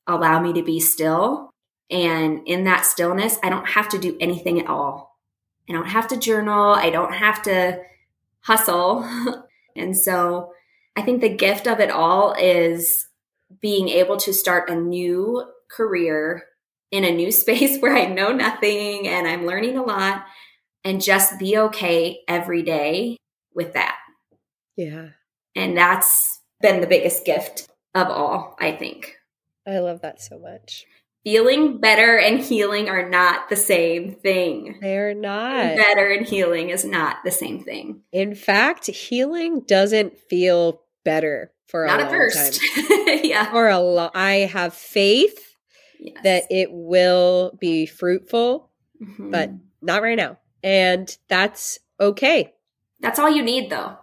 allow 0.05 0.39
me 0.39 0.53
to 0.53 0.63
be 0.63 0.79
still. 0.79 1.52
And 1.89 2.47
in 2.47 2.63
that 2.63 2.85
stillness, 2.85 3.37
I 3.43 3.49
don't 3.49 3.67
have 3.67 3.89
to 3.89 3.99
do 3.99 4.17
anything 4.19 4.59
at 4.59 4.67
all. 4.67 5.19
I 5.69 5.73
don't 5.73 5.87
have 5.87 6.07
to 6.09 6.17
journal. 6.17 6.73
I 6.73 6.89
don't 6.89 7.13
have 7.13 7.41
to 7.43 7.81
hustle. 8.41 9.07
and 9.75 9.97
so 9.97 10.53
I 10.95 11.01
think 11.01 11.21
the 11.21 11.35
gift 11.35 11.67
of 11.67 11.79
it 11.79 11.89
all 11.89 12.33
is 12.33 13.07
being 13.61 13.89
able 13.89 14.17
to 14.17 14.33
start 14.33 14.69
a 14.69 14.75
new 14.75 15.43
career 15.69 16.43
in 16.91 17.03
a 17.03 17.11
new 17.11 17.31
space 17.33 17.79
where 17.79 17.95
I 17.95 18.05
know 18.05 18.31
nothing 18.31 19.07
and 19.07 19.27
I'm 19.27 19.45
learning 19.45 19.77
a 19.77 19.83
lot 19.83 20.25
and 20.83 21.01
just 21.01 21.39
be 21.39 21.57
okay 21.57 22.19
every 22.27 22.61
day 22.61 23.17
with 23.53 23.73
that. 23.73 23.97
Yeah. 24.75 25.09
And 25.55 25.77
that's 25.77 26.41
been 26.61 26.81
the 26.81 26.87
biggest 26.87 27.25
gift 27.25 27.69
of 27.93 28.07
all, 28.09 28.55
I 28.59 28.71
think. 28.71 29.15
I 29.67 29.79
love 29.79 30.01
that 30.01 30.21
so 30.21 30.39
much. 30.39 30.85
Feeling 31.23 31.79
better 31.79 32.17
and 32.17 32.41
healing 32.41 32.89
are 32.89 33.07
not 33.07 33.47
the 33.49 33.55
same 33.55 34.13
thing. 34.13 34.77
They're 34.81 35.13
not. 35.13 35.77
Better 35.77 36.11
and 36.11 36.27
healing 36.27 36.69
is 36.69 36.83
not 36.83 37.17
the 37.23 37.31
same 37.31 37.63
thing. 37.63 38.01
In 38.11 38.35
fact, 38.35 38.87
healing 38.87 39.61
doesn't 39.61 40.19
feel 40.29 40.81
better 41.05 41.53
for 41.67 41.85
not 41.85 42.01
a 42.01 42.03
long 42.03 42.11
first. 42.11 42.61
time. 42.75 42.85
yeah. 43.23 43.49
For 43.51 43.69
a 43.69 43.79
long 43.79 44.11
I 44.13 44.49
have 44.51 44.73
faith 44.73 45.55
yes. 45.99 46.17
that 46.23 46.43
it 46.49 46.69
will 46.71 47.57
be 47.59 47.85
fruitful, 47.85 48.69
mm-hmm. 49.01 49.31
but 49.31 49.51
not 49.81 50.01
right 50.01 50.17
now. 50.17 50.39
And 50.61 51.15
that's 51.29 51.79
okay. 51.99 52.53
That's 52.99 53.19
all 53.19 53.29
you 53.29 53.43
need 53.43 53.69
though. 53.69 53.97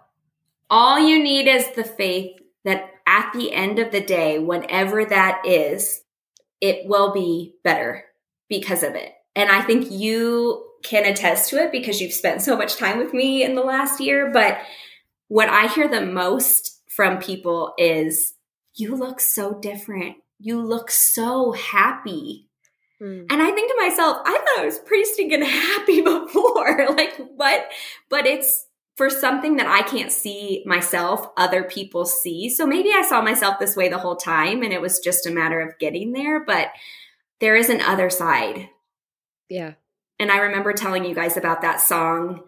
All 0.69 0.99
you 0.99 1.21
need 1.21 1.47
is 1.47 1.67
the 1.75 1.83
faith 1.83 2.39
that 2.63 2.89
at 3.05 3.31
the 3.33 3.51
end 3.51 3.79
of 3.79 3.91
the 3.91 4.01
day, 4.01 4.39
whenever 4.39 5.03
that 5.05 5.41
is, 5.45 6.00
it 6.61 6.87
will 6.87 7.11
be 7.11 7.55
better 7.63 8.05
because 8.47 8.83
of 8.83 8.95
it. 8.95 9.11
And 9.35 9.49
I 9.49 9.61
think 9.61 9.91
you 9.91 10.65
can 10.83 11.05
attest 11.05 11.49
to 11.49 11.57
it 11.57 11.71
because 11.71 11.99
you've 11.99 12.13
spent 12.13 12.41
so 12.41 12.55
much 12.55 12.77
time 12.77 12.97
with 12.97 13.13
me 13.13 13.43
in 13.43 13.55
the 13.55 13.61
last 13.61 13.99
year. 13.99 14.31
But 14.31 14.59
what 15.27 15.49
I 15.49 15.67
hear 15.67 15.87
the 15.87 16.05
most 16.05 16.81
from 16.89 17.19
people 17.19 17.73
is, 17.77 18.33
you 18.75 18.95
look 18.95 19.19
so 19.19 19.59
different. 19.59 20.17
You 20.39 20.61
look 20.61 20.91
so 20.91 21.51
happy. 21.51 22.49
Mm. 23.01 23.25
And 23.29 23.41
I 23.41 23.51
think 23.51 23.71
to 23.71 23.77
myself, 23.81 24.17
I 24.25 24.33
thought 24.33 24.59
I 24.59 24.65
was 24.65 24.79
pretty 24.79 25.05
stinking 25.05 25.41
happy 25.45 26.01
before. 26.01 26.87
like, 26.95 27.15
what? 27.35 27.69
But 28.09 28.27
it's 28.27 28.65
for 29.01 29.09
something 29.09 29.55
that 29.55 29.65
I 29.65 29.81
can't 29.81 30.11
see 30.11 30.61
myself, 30.63 31.27
other 31.35 31.63
people 31.63 32.05
see. 32.05 32.51
So 32.51 32.67
maybe 32.67 32.91
I 32.93 33.01
saw 33.01 33.19
myself 33.19 33.57
this 33.57 33.75
way 33.75 33.89
the 33.89 33.97
whole 33.97 34.15
time 34.15 34.61
and 34.61 34.71
it 34.71 34.79
was 34.79 34.99
just 34.99 35.25
a 35.25 35.31
matter 35.31 35.59
of 35.59 35.79
getting 35.79 36.11
there, 36.11 36.45
but 36.45 36.67
there 37.39 37.55
is 37.55 37.71
an 37.71 37.81
other 37.81 38.11
side. 38.11 38.69
Yeah. 39.49 39.73
And 40.19 40.31
I 40.31 40.37
remember 40.37 40.71
telling 40.71 41.03
you 41.03 41.15
guys 41.15 41.35
about 41.35 41.63
that 41.63 41.81
song, 41.81 42.43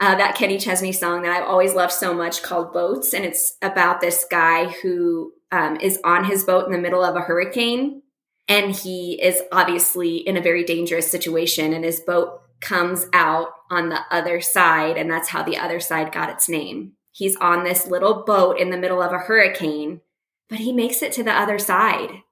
uh, 0.00 0.16
that 0.16 0.34
Kenny 0.34 0.58
Chesney 0.58 0.90
song 0.90 1.22
that 1.22 1.30
I've 1.30 1.48
always 1.48 1.72
loved 1.72 1.92
so 1.92 2.12
much 2.12 2.42
called 2.42 2.72
Boats. 2.72 3.14
And 3.14 3.24
it's 3.24 3.56
about 3.62 4.00
this 4.00 4.26
guy 4.28 4.64
who 4.82 5.34
um, 5.52 5.76
is 5.76 6.00
on 6.02 6.24
his 6.24 6.42
boat 6.42 6.66
in 6.66 6.72
the 6.72 6.80
middle 6.80 7.04
of 7.04 7.14
a 7.14 7.20
hurricane. 7.20 8.02
And 8.48 8.74
he 8.74 9.22
is 9.22 9.40
obviously 9.52 10.16
in 10.16 10.36
a 10.36 10.42
very 10.42 10.64
dangerous 10.64 11.08
situation, 11.08 11.72
and 11.72 11.84
his 11.84 12.00
boat 12.00 12.40
comes 12.60 13.06
out 13.12 13.50
on 13.70 13.88
the 13.88 14.00
other 14.10 14.40
side, 14.40 14.96
and 14.96 15.10
that's 15.10 15.28
how 15.28 15.42
the 15.42 15.56
other 15.56 15.80
side 15.80 16.12
got 16.12 16.30
its 16.30 16.48
name. 16.48 16.92
He's 17.12 17.36
on 17.36 17.64
this 17.64 17.86
little 17.86 18.24
boat 18.24 18.58
in 18.58 18.70
the 18.70 18.76
middle 18.76 19.02
of 19.02 19.12
a 19.12 19.18
hurricane, 19.18 20.00
but 20.48 20.58
he 20.58 20.72
makes 20.72 21.02
it 21.02 21.12
to 21.12 21.22
the 21.22 21.32
other 21.32 21.58
side, 21.58 22.22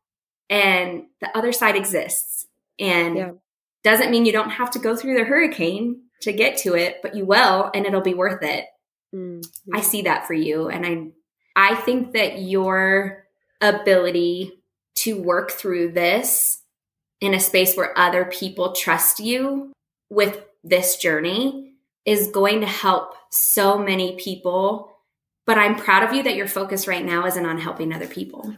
and 0.51 1.05
the 1.20 1.37
other 1.37 1.53
side 1.53 1.76
exists. 1.76 2.47
And 2.78 3.16
yeah. 3.16 3.30
doesn't 3.82 4.11
mean 4.11 4.26
you 4.26 4.32
don't 4.32 4.51
have 4.51 4.70
to 4.72 4.78
go 4.78 4.97
through 4.97 5.16
the 5.16 5.24
hurricane 5.24 6.03
to 6.22 6.32
get 6.32 6.57
to 6.59 6.74
it, 6.74 7.01
but 7.03 7.14
you 7.14 7.24
will, 7.24 7.70
and 7.74 7.87
it'll 7.87 8.01
be 8.01 8.14
worth 8.14 8.43
it. 8.43 8.66
Mm-hmm. 9.14 9.76
I 9.76 9.80
see 9.80 10.03
that 10.03 10.26
for 10.26 10.35
you, 10.35 10.68
and 10.68 10.85
I 10.85 11.12
I 11.57 11.74
think 11.76 12.12
that 12.12 12.41
your 12.41 13.24
ability 13.61 14.53
to 14.97 15.20
work 15.20 15.51
through 15.51 15.93
this 15.93 16.62
in 17.20 17.35
a 17.35 17.41
space 17.41 17.76
where 17.76 17.97
other 17.99 18.24
people 18.24 18.72
trust 18.72 19.20
you 19.20 19.72
with 20.11 20.45
this 20.65 20.97
journey 20.97 21.75
is 22.05 22.29
going 22.29 22.61
to 22.62 22.67
help 22.67 23.15
so 23.31 23.79
many 23.79 24.17
people. 24.17 24.91
But 25.47 25.59
I'm 25.59 25.77
proud 25.77 26.03
of 26.03 26.15
you 26.15 26.23
that 26.23 26.37
your 26.37 26.49
focus 26.49 26.89
right 26.89 27.05
now 27.05 27.27
isn't 27.27 27.47
on 27.47 27.59
helping 27.59 27.93
other 27.93 28.07
people. 28.07 28.57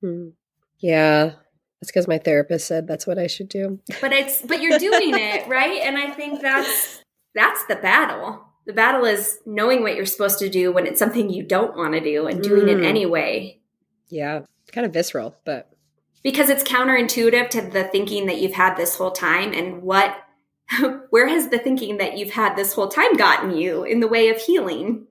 Hmm. 0.00 0.28
Yeah. 0.78 1.32
That's 1.80 1.90
because 1.90 2.06
my 2.06 2.18
therapist 2.18 2.68
said 2.68 2.86
that's 2.86 3.06
what 3.06 3.18
I 3.18 3.26
should 3.26 3.48
do. 3.48 3.80
But 4.00 4.12
it's 4.12 4.42
but 4.42 4.62
you're 4.62 4.78
doing 4.78 5.14
it, 5.14 5.48
right? 5.48 5.80
And 5.82 5.98
I 5.98 6.10
think 6.10 6.40
that's 6.40 7.02
that's 7.34 7.64
the 7.66 7.76
battle. 7.76 8.44
The 8.66 8.72
battle 8.72 9.04
is 9.04 9.38
knowing 9.46 9.82
what 9.82 9.96
you're 9.96 10.06
supposed 10.06 10.38
to 10.38 10.48
do 10.48 10.70
when 10.70 10.86
it's 10.86 11.00
something 11.00 11.28
you 11.28 11.42
don't 11.42 11.76
want 11.76 11.94
to 11.94 12.00
do 12.00 12.28
and 12.28 12.40
doing 12.40 12.66
mm. 12.66 12.78
it 12.78 12.84
anyway. 12.86 13.58
Yeah. 14.08 14.42
Kind 14.70 14.86
of 14.86 14.92
visceral, 14.92 15.34
but 15.44 15.72
because 16.22 16.48
it's 16.48 16.62
counterintuitive 16.62 17.50
to 17.50 17.62
the 17.62 17.84
thinking 17.84 18.26
that 18.26 18.38
you've 18.38 18.54
had 18.54 18.76
this 18.76 18.96
whole 18.96 19.10
time 19.10 19.52
and 19.52 19.82
what 19.82 20.16
where 21.10 21.28
has 21.28 21.48
the 21.48 21.58
thinking 21.58 21.98
that 21.98 22.16
you've 22.18 22.30
had 22.30 22.56
this 22.56 22.72
whole 22.72 22.88
time 22.88 23.16
gotten 23.16 23.56
you 23.56 23.84
in 23.84 24.00
the 24.00 24.08
way 24.08 24.28
of 24.28 24.38
healing? 24.38 25.06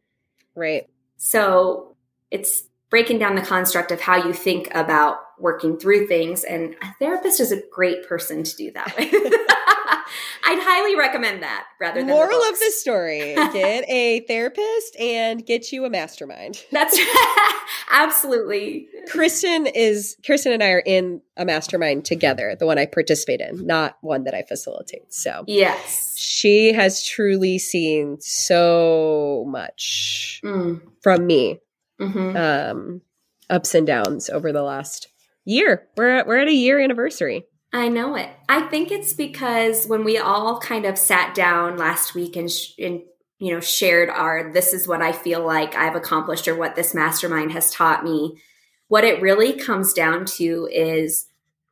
Right. 0.56 0.90
So 1.18 1.96
it's 2.30 2.64
breaking 2.90 3.20
down 3.20 3.36
the 3.36 3.42
construct 3.42 3.92
of 3.92 4.02
how 4.02 4.18
you 4.18 4.34
think 4.34 4.70
about 4.74 5.18
working 5.40 5.78
through 5.78 6.08
things. 6.08 6.44
And 6.44 6.76
a 6.82 6.94
therapist 7.00 7.40
is 7.40 7.52
a 7.52 7.62
great 7.72 8.08
person 8.08 8.44
to 8.44 8.56
do 8.56 8.72
that 8.72 8.96
with. 9.00 9.14
I'd 10.44 10.60
highly 10.62 10.96
recommend 10.96 11.44
that 11.44 11.66
rather 11.80 12.00
than 12.00 12.08
moral 12.08 12.40
the 12.40 12.50
of 12.50 12.60
the 12.60 12.72
story: 12.72 13.36
get 13.54 13.88
a 13.90 14.22
therapist 14.28 15.00
and 15.00 15.46
get 15.46 15.72
you 15.72 15.86
a 15.86 15.90
mastermind. 15.90 16.64
That's 16.72 17.00
absolutely. 17.92 18.88
Kristen 19.10 19.68
is 19.68 20.18
Kristen 20.26 20.54
and 20.54 20.64
I 20.64 20.70
are 20.72 20.84
in 20.86 21.22
a 21.38 21.46
mastermind 21.46 22.06
together, 22.06 22.56
the 22.58 22.66
one 22.66 22.78
I 22.78 22.86
participate 22.86 23.42
in, 23.42 23.66
not 23.66 23.98
one 24.02 24.24
that 24.24 24.34
I 24.34 24.44
facilitate. 24.44 25.14
So 25.14 25.44
yes, 25.48 26.18
she 26.18 26.74
has 26.74 27.06
truly 27.06 27.60
seen 27.60 28.18
so 28.22 29.46
much 29.48 30.42
mm. 30.44 30.82
from 31.02 31.28
me, 31.28 31.60
mm-hmm. 32.00 32.38
um, 32.38 33.02
ups 33.50 33.76
and 33.76 33.86
downs 33.86 34.30
over 34.30 34.52
the 34.52 34.64
last 34.64 35.08
year. 35.46 35.88
We're 35.98 36.18
at, 36.18 36.28
we're 36.28 36.40
at 36.40 36.48
a 36.48 36.54
year 36.54 36.80
anniversary. 36.80 37.46
I 37.74 37.88
know 37.88 38.16
it. 38.16 38.30
I 38.50 38.62
think 38.64 38.92
it's 38.92 39.14
because 39.14 39.86
when 39.86 40.04
we 40.04 40.18
all 40.18 40.60
kind 40.60 40.86
of 40.86 40.98
sat 40.98 41.34
down 41.34 41.78
last 41.78 42.14
week 42.14 42.36
and, 42.36 42.52
sh- 42.52 42.74
and 42.78 43.02
you 43.40 43.54
know 43.54 43.60
shared 43.60 44.10
our 44.10 44.52
this 44.52 44.74
is 44.74 44.88
what 44.88 45.02
I 45.02 45.14
feel 45.14 45.46
like 45.46 45.76
I've 45.76 45.96
accomplished 45.96 46.48
or 46.48 46.56
what 46.56 46.76
this 46.76 46.94
mastermind 46.94 47.54
has 47.54 47.72
taught 47.72 48.04
me, 48.04 48.42
what 48.88 49.04
it 49.04 49.22
really 49.22 49.54
comes 49.54 49.94
down 49.94 50.26
to 50.38 50.68
is 50.72 51.28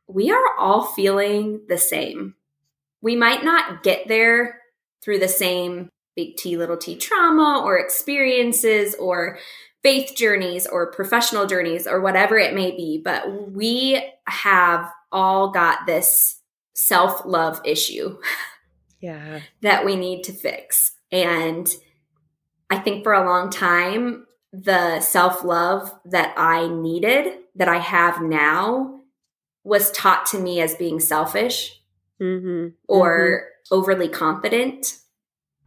we 0.06 0.30
are 0.30 0.56
all 0.58 0.86
feeling 0.86 1.62
the 1.68 1.78
same. 1.78 2.34
We 3.02 3.14
might 3.14 3.44
not 3.44 3.82
get 3.82 4.08
there 4.08 4.60
through 5.02 5.18
the 5.18 5.28
same 5.28 5.90
big 6.16 6.36
T 6.36 6.56
little 6.56 6.76
t 6.76 6.96
trauma 6.96 7.62
or 7.62 7.78
experiences 7.78 8.94
or 8.94 9.38
faith 9.82 10.14
journeys 10.16 10.66
or 10.66 10.90
professional 10.90 11.46
journeys 11.46 11.86
or 11.86 12.00
whatever 12.00 12.38
it 12.38 12.54
may 12.54 12.70
be, 12.70 13.00
but 13.02 13.52
we 13.52 14.02
have 14.26 14.90
all 15.12 15.50
got 15.50 15.86
this 15.86 16.40
self 16.74 17.22
love 17.24 17.60
issue. 17.64 18.18
Yeah. 19.00 19.40
that 19.62 19.86
we 19.86 19.96
need 19.96 20.24
to 20.24 20.32
fix. 20.32 20.92
And 21.10 21.66
I 22.68 22.78
think 22.78 23.02
for 23.02 23.14
a 23.14 23.24
long 23.24 23.48
time, 23.48 24.26
the 24.52 25.00
self 25.00 25.44
love 25.44 25.90
that 26.04 26.34
I 26.36 26.68
needed, 26.68 27.38
that 27.56 27.68
I 27.68 27.78
have 27.78 28.20
now, 28.20 29.00
was 29.64 29.90
taught 29.92 30.26
to 30.26 30.38
me 30.38 30.60
as 30.60 30.74
being 30.74 31.00
selfish 31.00 31.80
mm-hmm. 32.20 32.68
or 32.88 33.44
mm-hmm. 33.44 33.74
overly 33.74 34.08
confident. 34.08 34.98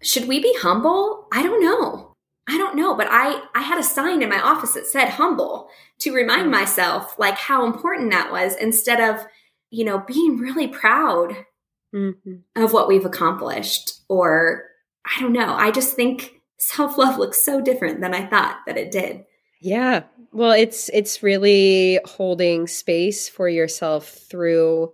Should 0.02 0.28
we 0.28 0.40
be 0.40 0.54
humble? 0.60 1.28
I 1.32 1.44
don't 1.44 1.64
know. 1.64 2.13
I 2.48 2.58
don't 2.58 2.76
know, 2.76 2.96
but 2.96 3.08
I 3.10 3.42
I 3.56 3.62
had 3.62 3.80
a 3.80 3.84
sign 3.84 4.22
in 4.22 4.30
my 4.30 4.42
office 4.42 4.74
that 4.74 4.86
said 4.86 5.10
humble 5.10 5.70
to 6.00 6.14
remind 6.14 6.44
mm-hmm. 6.44 6.52
myself 6.52 7.18
like 7.18 7.36
how 7.36 7.66
important 7.66 8.12
that 8.12 8.32
was 8.32 8.56
instead 8.56 9.00
of, 9.00 9.26
you 9.70 9.86
know, 9.86 10.00
being 10.00 10.38
really 10.38 10.68
proud 10.68 11.36
mm-hmm. 11.94 12.36
of 12.56 12.74
what 12.74 12.88
we've 12.88 13.06
accomplished 13.06 14.02
or 14.10 14.66
I 15.06 15.22
don't 15.22 15.34
know. 15.34 15.54
I 15.54 15.72
just 15.72 15.96
think 15.96 16.42
self-love 16.60 17.18
looks 17.18 17.42
so 17.42 17.62
different 17.62 18.02
than 18.02 18.14
I 18.14 18.26
thought 18.26 18.60
that 18.68 18.78
it 18.78 18.92
did. 18.92 19.26
Yeah. 19.62 20.04
Well, 20.34 20.52
it's 20.52 20.90
it's 20.90 21.24
really 21.24 22.00
holding 22.06 22.68
space 22.68 23.30
for 23.30 23.48
yourself 23.48 24.10
through 24.30 24.92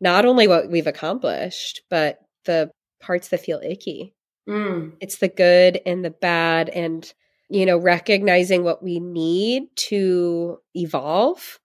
not 0.00 0.24
only 0.24 0.46
what 0.46 0.70
we've 0.70 0.86
accomplished, 0.86 1.82
but 1.90 2.20
the 2.44 2.70
parts 3.00 3.28
that 3.28 3.40
feel 3.40 3.60
icky. 3.64 4.14
Mm. 4.48 4.92
It's 5.00 5.18
the 5.18 5.28
good 5.28 5.80
and 5.86 6.04
the 6.04 6.10
bad 6.10 6.68
and 6.68 7.10
you 7.48 7.66
know 7.66 7.78
recognizing 7.78 8.64
what 8.64 8.82
we 8.82 9.00
need 9.00 9.64
to 9.76 10.58
evolve 10.74 11.58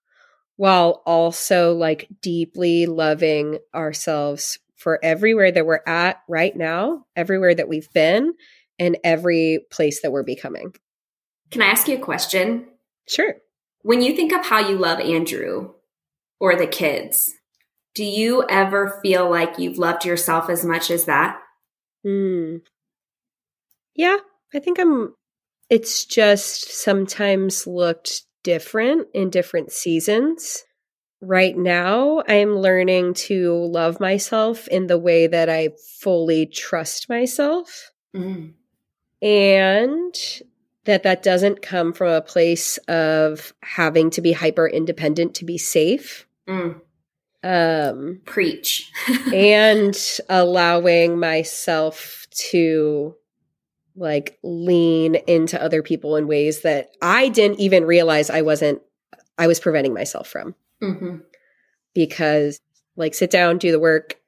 while 0.55 1.01
also 1.05 1.73
like 1.73 2.07
deeply 2.21 2.85
loving 2.85 3.59
ourselves 3.73 4.59
for 4.75 4.99
everywhere 5.03 5.51
that 5.51 5.65
we're 5.65 5.81
at 5.85 6.21
right 6.27 6.55
now, 6.55 7.05
everywhere 7.15 7.53
that 7.53 7.67
we've 7.67 7.91
been, 7.93 8.33
and 8.77 8.97
every 9.03 9.59
place 9.71 10.01
that 10.01 10.11
we're 10.11 10.23
becoming. 10.23 10.73
Can 11.51 11.61
I 11.61 11.67
ask 11.67 11.87
you 11.87 11.97
a 11.97 12.01
question? 12.01 12.67
Sure. 13.07 13.35
When 13.81 14.01
you 14.01 14.15
think 14.15 14.31
of 14.33 14.45
how 14.45 14.59
you 14.59 14.77
love 14.77 14.99
Andrew 14.99 15.73
or 16.39 16.55
the 16.55 16.67
kids, 16.67 17.31
do 17.95 18.03
you 18.03 18.45
ever 18.49 18.99
feel 19.01 19.29
like 19.29 19.59
you've 19.59 19.77
loved 19.77 20.05
yourself 20.05 20.49
as 20.49 20.63
much 20.63 20.91
as 20.91 21.05
that? 21.05 21.39
Hmm. 22.03 22.57
Yeah, 23.95 24.17
I 24.53 24.59
think 24.59 24.79
I'm. 24.79 25.13
It's 25.69 26.05
just 26.05 26.71
sometimes 26.71 27.67
looked 27.67 28.23
different 28.43 29.07
in 29.13 29.29
different 29.29 29.71
seasons. 29.71 30.63
Right 31.21 31.57
now, 31.57 32.23
I'm 32.27 32.55
learning 32.55 33.15
to 33.15 33.53
love 33.53 33.99
myself 33.99 34.67
in 34.69 34.87
the 34.87 34.97
way 34.97 35.27
that 35.27 35.49
I 35.49 35.71
fully 35.99 36.45
trust 36.45 37.09
myself. 37.09 37.91
Mm. 38.15 38.53
And 39.21 40.41
that 40.85 41.03
that 41.03 41.21
doesn't 41.21 41.61
come 41.61 41.91
from 41.91 42.07
a 42.07 42.21
place 42.21 42.77
of 42.87 43.53
having 43.61 44.09
to 44.11 44.21
be 44.21 44.31
hyper 44.31 44.67
independent 44.67 45.35
to 45.35 45.45
be 45.45 45.57
safe. 45.57 46.25
Mm. 46.47 46.81
Um, 47.43 48.21
Preach. 48.25 48.91
and 49.33 49.97
allowing 50.27 51.19
myself 51.19 52.27
to 52.51 53.15
like 53.95 54.39
lean 54.43 55.15
into 55.15 55.61
other 55.61 55.83
people 55.83 56.15
in 56.15 56.27
ways 56.27 56.61
that 56.61 56.89
I 57.01 57.29
didn't 57.29 57.59
even 57.59 57.85
realize 57.85 58.29
I 58.29 58.41
wasn't, 58.41 58.81
I 59.37 59.47
was 59.47 59.59
preventing 59.59 59.93
myself 59.93 60.27
from. 60.27 60.55
Mm-hmm. 60.81 61.17
Because, 61.93 62.61
like, 62.95 63.13
sit 63.13 63.29
down, 63.29 63.57
do 63.57 63.71
the 63.71 63.79
work, 63.79 64.19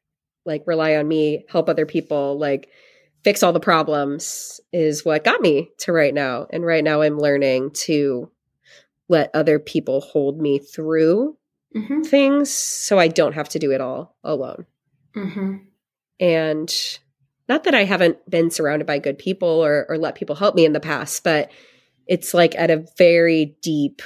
like, 0.45 0.63
rely 0.65 0.95
on 0.95 1.07
me, 1.07 1.45
help 1.47 1.69
other 1.69 1.85
people, 1.85 2.37
like, 2.37 2.69
fix 3.23 3.43
all 3.43 3.53
the 3.53 3.59
problems 3.59 4.59
is 4.73 5.05
what 5.05 5.23
got 5.23 5.41
me 5.41 5.69
to 5.79 5.93
right 5.93 6.13
now. 6.13 6.47
And 6.51 6.65
right 6.65 6.83
now, 6.83 7.01
I'm 7.01 7.19
learning 7.19 7.71
to 7.85 8.29
let 9.07 9.29
other 9.33 9.59
people 9.59 10.01
hold 10.01 10.41
me 10.41 10.59
through 10.59 11.37
mm-hmm. 11.75 12.01
things 12.01 12.51
so 12.51 12.99
I 12.99 13.07
don't 13.07 13.33
have 13.33 13.49
to 13.49 13.59
do 13.59 13.71
it 13.71 13.81
all 13.81 14.15
alone. 14.23 14.65
Mm-hmm. 15.15 15.57
And 16.19 16.99
not 17.49 17.63
that 17.63 17.75
I 17.75 17.83
haven't 17.83 18.17
been 18.29 18.51
surrounded 18.51 18.85
by 18.85 18.99
good 18.99 19.17
people 19.17 19.47
or, 19.47 19.85
or 19.89 19.97
let 19.97 20.15
people 20.15 20.35
help 20.35 20.55
me 20.55 20.65
in 20.65 20.73
the 20.73 20.79
past, 20.79 21.23
but 21.23 21.51
it's 22.07 22.33
like 22.33 22.55
at 22.55 22.71
a 22.71 22.85
very 22.97 23.57
deep, 23.61 24.01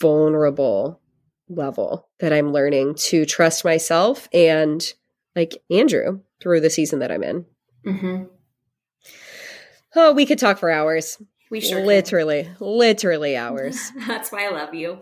vulnerable 0.00 1.00
level 1.48 2.08
that 2.20 2.32
I'm 2.32 2.52
learning 2.52 2.94
to 2.96 3.24
trust 3.24 3.64
myself 3.64 4.28
and 4.32 4.84
like 5.34 5.62
Andrew 5.70 6.20
through 6.40 6.60
the 6.60 6.70
season 6.70 6.98
that 7.00 7.10
I'm 7.10 7.22
in. 7.22 7.46
Mm-hmm. 7.86 8.24
Oh, 9.94 10.12
we 10.12 10.26
could 10.26 10.38
talk 10.38 10.58
for 10.58 10.70
hours. 10.70 11.20
We 11.50 11.60
sure 11.60 11.84
literally, 11.84 12.44
can. 12.44 12.56
literally 12.60 13.36
hours. 13.36 13.92
That's 14.06 14.30
why 14.30 14.46
I 14.46 14.50
love 14.50 14.74
you. 14.74 14.98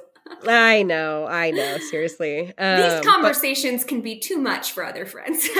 I 0.47 0.83
know, 0.83 1.27
I 1.27 1.51
know. 1.51 1.79
Seriously, 1.91 2.53
um, 2.59 2.81
these 2.81 3.01
conversations 3.07 3.83
but- 3.83 3.89
can 3.89 4.01
be 4.01 4.18
too 4.18 4.39
much 4.39 4.72
for 4.72 4.85
other 4.85 5.07
friends. 5.07 5.49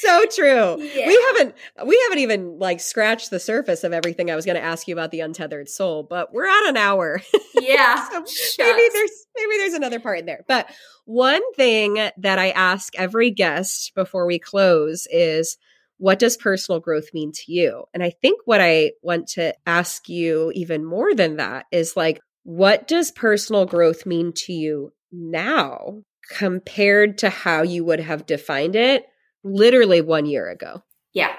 so 0.00 0.24
true. 0.26 0.82
Yeah. 0.82 1.06
We 1.06 1.22
haven't 1.26 1.54
we 1.86 2.00
haven't 2.04 2.18
even 2.18 2.58
like 2.58 2.80
scratched 2.80 3.30
the 3.30 3.40
surface 3.40 3.84
of 3.84 3.92
everything 3.92 4.30
I 4.30 4.36
was 4.36 4.44
going 4.44 4.56
to 4.56 4.62
ask 4.62 4.88
you 4.88 4.94
about 4.94 5.10
the 5.10 5.20
untethered 5.20 5.68
soul, 5.68 6.02
but 6.02 6.32
we're 6.32 6.46
at 6.46 6.68
an 6.68 6.76
hour. 6.76 7.20
Yeah. 7.58 8.06
so 8.26 8.64
maybe 8.64 8.88
there's 8.92 9.26
maybe 9.34 9.56
there's 9.56 9.72
another 9.72 9.98
part 9.98 10.18
in 10.20 10.26
there. 10.26 10.44
But 10.46 10.68
one 11.06 11.40
thing 11.54 11.94
that 12.18 12.38
I 12.38 12.50
ask 12.50 12.94
every 12.96 13.30
guest 13.30 13.92
before 13.94 14.26
we 14.26 14.38
close 14.38 15.08
is 15.10 15.56
what 15.98 16.18
does 16.18 16.36
personal 16.36 16.80
growth 16.80 17.08
mean 17.14 17.32
to 17.32 17.52
you? 17.52 17.84
And 17.94 18.02
I 18.02 18.10
think 18.10 18.40
what 18.44 18.60
I 18.60 18.92
want 19.02 19.28
to 19.28 19.54
ask 19.66 20.08
you 20.08 20.52
even 20.54 20.84
more 20.84 21.14
than 21.14 21.36
that 21.36 21.66
is 21.72 21.96
like 21.96 22.20
what 22.44 22.86
does 22.86 23.10
personal 23.10 23.66
growth 23.66 24.06
mean 24.06 24.32
to 24.32 24.52
you 24.52 24.92
now 25.10 26.02
compared 26.30 27.18
to 27.18 27.30
how 27.30 27.62
you 27.62 27.84
would 27.84 28.00
have 28.00 28.26
defined 28.26 28.76
it 28.76 29.04
literally 29.42 30.00
one 30.00 30.26
year 30.26 30.48
ago. 30.48 30.82
Yeah. 31.12 31.32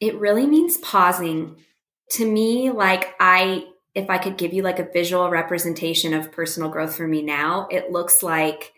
It 0.00 0.18
really 0.18 0.46
means 0.46 0.76
pausing. 0.78 1.56
To 2.12 2.30
me, 2.30 2.70
like 2.70 3.14
I, 3.20 3.64
if 3.94 4.10
I 4.10 4.18
could 4.18 4.36
give 4.36 4.52
you 4.52 4.62
like 4.62 4.78
a 4.78 4.88
visual 4.92 5.30
representation 5.30 6.12
of 6.12 6.32
personal 6.32 6.68
growth 6.68 6.94
for 6.94 7.06
me 7.06 7.22
now, 7.22 7.68
it 7.70 7.90
looks 7.90 8.22
like 8.22 8.72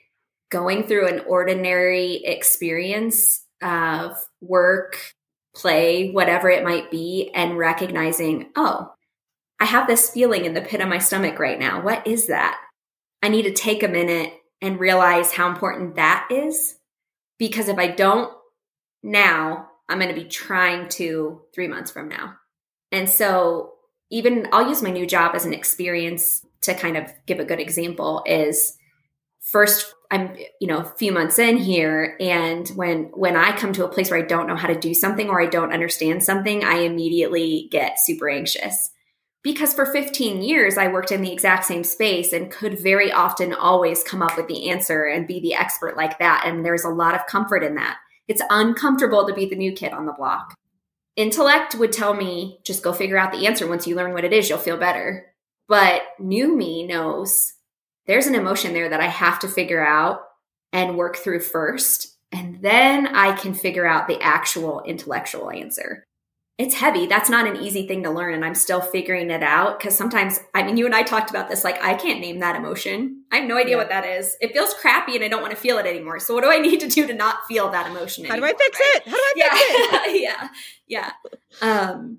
going 0.51 0.85
through 0.85 1.09
an 1.09 1.21
ordinary 1.27 2.23
experience 2.25 3.44
of 3.65 4.17
work, 4.41 5.15
play, 5.57 6.11
whatever 6.11 6.51
it 6.51 6.63
might 6.65 6.91
be, 6.91 7.31
and 7.35 7.59
recognizing, 7.59 8.51
oh, 8.55 8.93
I 9.59 9.65
have 9.65 9.87
this 9.87 10.11
feeling 10.11 10.45
in 10.45 10.55
the 10.55 10.61
pit 10.61 10.81
of 10.81 10.89
my 10.89 10.99
stomach 10.99 11.39
right 11.39 11.59
now. 11.59 11.83
What 11.83 12.07
is 12.07 12.27
that? 12.27 12.61
I 13.23 13.29
need 13.29 13.45
to 13.45 13.53
take 13.53 13.83
a 13.83 13.89
minute 13.89 14.33
and 14.61 14.79
realize 14.79 15.33
how 15.33 15.49
important 15.49 15.97
that 15.97 16.29
is 16.31 16.77
because 17.39 17.69
if 17.69 17.79
I 17.79 17.89
don't 17.89 18.33
now, 19.03 19.69
I'm 19.89 19.99
going 19.99 20.15
to 20.15 20.21
be 20.21 20.29
trying 20.29 20.89
to 20.91 21.43
three 21.55 21.69
months 21.69 21.91
from 21.91 22.09
now. 22.09 22.35
And 22.93 23.09
so 23.09 23.75
even 24.11 24.49
I'll 24.53 24.69
use 24.69 24.83
my 24.83 24.91
new 24.91 25.07
job 25.07 25.35
as 25.35 25.45
an 25.45 25.53
experience 25.53 26.45
to 26.63 26.75
kind 26.75 26.97
of 26.97 27.11
give 27.27 27.41
a 27.41 27.45
good 27.45 27.61
example 27.61 28.23
is 28.27 28.77
first 29.41 29.95
I'm 30.15 30.37
you 30.61 30.69
know 30.69 30.79
a 30.79 30.95
few 30.97 31.11
months 31.11 31.41
in 31.41 31.57
here 31.57 32.17
and 32.21 32.69
when 32.71 33.11
when 33.15 33.37
I 33.37 33.57
come 33.57 33.73
to 33.73 33.85
a 33.85 33.89
place 33.89 34.11
where 34.11 34.21
I 34.21 34.27
don't 34.27 34.47
know 34.47 34.55
how 34.55 34.69
to 34.69 34.79
do 34.79 34.95
something 34.95 35.29
or 35.29 35.43
I 35.43 35.47
don't 35.47 35.73
understand 35.73 36.23
something 36.23 36.63
I 36.63 36.79
immediately 36.81 37.69
get 37.73 37.99
super 37.99 38.29
anxious. 38.29 38.91
Because 39.43 39.75
for 39.75 39.85
15 39.85 40.41
years 40.41 40.79
I 40.79 40.87
worked 40.87 41.11
in 41.11 41.21
the 41.21 41.33
exact 41.33 41.65
same 41.65 41.83
space 41.83 42.33
and 42.33 42.51
could 42.51 42.79
very 42.79 43.11
often 43.11 43.53
always 43.53 44.05
come 44.05 44.23
up 44.23 44.37
with 44.37 44.47
the 44.47 44.71
answer 44.71 45.05
and 45.05 45.27
be 45.27 45.41
the 45.41 45.55
expert 45.55 45.97
like 45.97 46.21
that 46.21 46.45
and 46.47 46.65
there's 46.65 46.85
a 46.85 46.89
lot 46.89 47.17
of 47.17 47.27
comfort 47.27 47.65
in 47.65 47.75
that. 47.75 47.97
It's 48.29 48.43
uncomfortable 48.51 49.27
to 49.27 49.35
be 49.35 49.47
the 49.47 49.57
new 49.57 49.73
kid 49.73 49.93
on 49.93 50.07
the 50.07 50.13
block. 50.13 50.55
Intellect 51.17 51.75
would 51.75 51.93
tell 51.93 52.15
me 52.15 52.61
just 52.65 52.85
go 52.85 52.93
figure 52.93 53.19
out 53.19 53.33
the 53.33 53.47
answer. 53.47 53.67
Once 53.67 53.85
you 53.87 53.97
learn 53.97 54.13
what 54.13 54.25
it 54.25 54.33
is 54.33 54.49
you'll 54.49 54.59
feel 54.59 54.77
better. 54.77 55.27
But 55.67 56.03
new 56.21 56.57
me 56.57 56.87
knows 56.87 57.54
there's 58.07 58.27
an 58.27 58.35
emotion 58.35 58.73
there 58.73 58.89
that 58.89 59.01
I 59.01 59.09
have 59.09 59.39
to 59.41 59.49
figure 59.49 59.85
out 59.85 60.21
and 60.73 60.97
work 60.97 61.17
through 61.17 61.41
first. 61.41 62.17
And 62.33 62.61
then 62.61 63.07
I 63.07 63.33
can 63.37 63.55
figure 63.55 63.87
out 63.87 64.09
the 64.09 64.21
actual 64.21 64.83
intellectual 64.83 65.51
answer. 65.51 66.05
It's 66.57 66.75
heavy. 66.75 67.07
That's 67.07 67.29
not 67.29 67.49
an 67.49 67.57
easy 67.57 67.87
thing 67.87 68.05
to 68.05 68.11
learn. 68.11 68.35
And 68.35 68.45
I'm 68.45 68.55
still 68.55 68.81
figuring 68.81 69.31
it 69.31 69.43
out 69.43 69.79
because 69.79 69.97
sometimes, 69.97 70.39
I 70.55 70.63
mean, 70.63 70.77
you 70.77 70.87
and 70.87 70.95
I 70.95 71.03
talked 71.03 71.31
about 71.31 71.49
this. 71.49 71.65
Like, 71.65 71.83
I 71.83 71.95
can't 71.95 72.21
name 72.21 72.39
that 72.41 72.55
emotion. 72.55 73.25
I 73.33 73.39
have 73.39 73.49
no 73.49 73.57
idea 73.57 73.73
yeah. 73.73 73.79
what 73.79 73.89
that 73.89 74.05
is. 74.05 74.37
It 74.41 74.53
feels 74.53 74.73
crappy 74.75 75.17
and 75.17 75.25
I 75.25 75.29
don't 75.29 75.43
want 75.43 75.53
to 75.53 75.61
feel 75.61 75.79
it 75.79 75.87
anymore. 75.87 76.21
So, 76.21 76.33
what 76.33 76.45
do 76.45 76.51
I 76.51 76.59
need 76.59 76.79
to 76.81 76.89
do 76.89 77.09
to 77.09 77.15
not 77.15 77.47
feel 77.49 77.71
that 77.71 77.89
emotion? 77.89 78.25
How 78.25 78.37
do 78.37 78.45
I 78.45 78.53
fix 78.57 78.79
right? 78.79 78.93
it? 78.95 79.09
How 79.09 79.17
do 79.17 79.17
I 79.17 79.33
yeah. 79.35 79.51
fix 79.51 80.15
it? 80.15 80.23
yeah. 80.87 81.11
Yeah. 81.61 81.61
Um, 81.61 82.19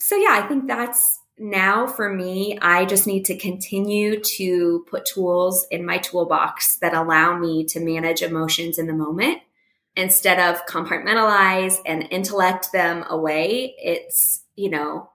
so, 0.00 0.16
yeah, 0.16 0.40
I 0.42 0.48
think 0.48 0.66
that's 0.66 1.20
now 1.38 1.86
for 1.86 2.12
me, 2.12 2.58
I 2.60 2.84
just 2.86 3.06
need 3.06 3.24
to 3.26 3.36
continue 3.36 4.20
to 4.20 4.86
put 4.88 5.04
tools 5.04 5.66
in 5.70 5.84
my 5.84 5.98
toolbox 5.98 6.76
that 6.76 6.94
allow 6.94 7.38
me 7.38 7.64
to 7.66 7.80
manage 7.80 8.22
emotions 8.22 8.78
in 8.78 8.86
the 8.86 8.94
moment 8.94 9.42
instead 9.96 10.38
of 10.38 10.64
compartmentalize 10.66 11.78
and 11.84 12.08
intellect 12.10 12.72
them 12.72 13.04
away. 13.08 13.74
It's, 13.78 14.44
you 14.54 14.70
know, 14.70 15.10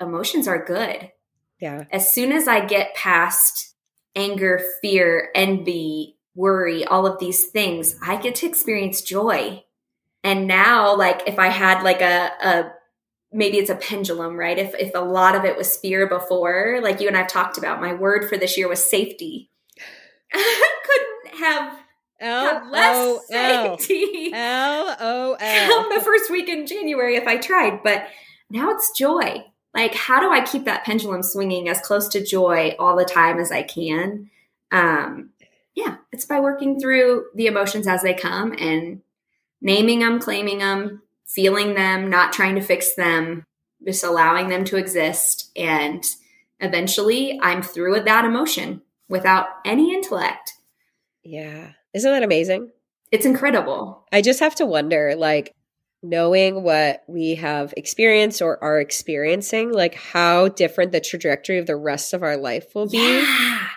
emotions 0.00 0.46
are 0.46 0.64
good. 0.64 1.10
Yeah. 1.58 1.84
As 1.90 2.12
soon 2.12 2.32
as 2.32 2.48
I 2.48 2.64
get 2.64 2.94
past 2.94 3.74
anger, 4.14 4.62
fear, 4.82 5.30
envy, 5.34 6.16
worry, 6.34 6.84
all 6.84 7.06
of 7.06 7.18
these 7.18 7.46
things, 7.46 7.96
I 8.02 8.16
get 8.16 8.34
to 8.36 8.46
experience 8.46 9.00
joy. 9.00 9.64
And 10.24 10.46
now, 10.46 10.96
like, 10.96 11.22
if 11.26 11.38
I 11.38 11.48
had 11.48 11.82
like 11.82 12.00
a, 12.00 12.30
a 12.42 12.72
maybe 13.32 13.58
it's 13.58 13.70
a 13.70 13.74
pendulum, 13.74 14.36
right? 14.36 14.58
If 14.58 14.74
if 14.74 14.92
a 14.94 15.00
lot 15.00 15.34
of 15.34 15.44
it 15.44 15.56
was 15.56 15.76
fear 15.76 16.06
before, 16.06 16.80
like 16.82 17.00
you 17.00 17.08
and 17.08 17.16
I've 17.16 17.28
talked 17.28 17.58
about, 17.58 17.80
my 17.80 17.94
word 17.94 18.28
for 18.28 18.36
this 18.36 18.56
year 18.56 18.68
was 18.68 18.84
safety. 18.84 19.50
I 20.32 20.72
couldn't 21.26 21.40
have 21.40 21.78
L 22.20 22.62
O 22.72 23.20
L 23.30 23.76
L 24.34 24.96
O 25.00 25.36
L 25.40 25.88
the 25.94 26.00
first 26.04 26.30
week 26.30 26.48
in 26.48 26.66
January 26.66 27.16
if 27.16 27.26
I 27.26 27.36
tried, 27.38 27.82
but 27.82 28.06
now 28.50 28.70
it's 28.70 28.96
joy. 28.96 29.44
Like, 29.74 29.94
how 29.94 30.20
do 30.20 30.30
I 30.30 30.44
keep 30.44 30.66
that 30.66 30.84
pendulum 30.84 31.22
swinging 31.22 31.68
as 31.68 31.80
close 31.80 32.08
to 32.08 32.24
joy 32.24 32.76
all 32.78 32.94
the 32.94 33.06
time 33.06 33.38
as 33.38 33.50
I 33.50 33.62
can? 33.62 34.30
Um, 34.70 35.30
yeah, 35.74 35.96
it's 36.12 36.26
by 36.26 36.40
working 36.40 36.78
through 36.78 37.26
the 37.34 37.46
emotions 37.46 37.86
as 37.86 38.02
they 38.02 38.12
come 38.12 38.54
and 38.58 39.00
naming 39.62 40.00
them, 40.00 40.20
claiming 40.20 40.58
them, 40.58 41.02
feeling 41.34 41.74
them, 41.74 42.10
not 42.10 42.32
trying 42.32 42.54
to 42.54 42.60
fix 42.60 42.94
them, 42.94 43.44
just 43.84 44.04
allowing 44.04 44.48
them 44.48 44.64
to 44.64 44.76
exist. 44.76 45.50
And 45.56 46.04
eventually 46.60 47.38
I'm 47.42 47.62
through 47.62 47.92
with 47.92 48.04
that 48.04 48.24
emotion 48.24 48.82
without 49.08 49.46
any 49.64 49.94
intellect. 49.94 50.52
Yeah. 51.22 51.72
Isn't 51.94 52.10
that 52.10 52.22
amazing? 52.22 52.70
It's 53.10 53.26
incredible. 53.26 54.06
I 54.12 54.22
just 54.22 54.40
have 54.40 54.54
to 54.56 54.66
wonder 54.66 55.14
like, 55.16 55.54
knowing 56.04 56.64
what 56.64 57.04
we 57.06 57.36
have 57.36 57.72
experienced 57.76 58.42
or 58.42 58.60
are 58.60 58.80
experiencing, 58.80 59.72
like 59.72 59.94
how 59.94 60.48
different 60.48 60.90
the 60.90 61.00
trajectory 61.00 61.58
of 61.58 61.66
the 61.66 61.76
rest 61.76 62.12
of 62.12 62.24
our 62.24 62.36
life 62.36 62.74
will 62.74 62.88
be. 62.88 62.98
Yeah. 62.98 63.68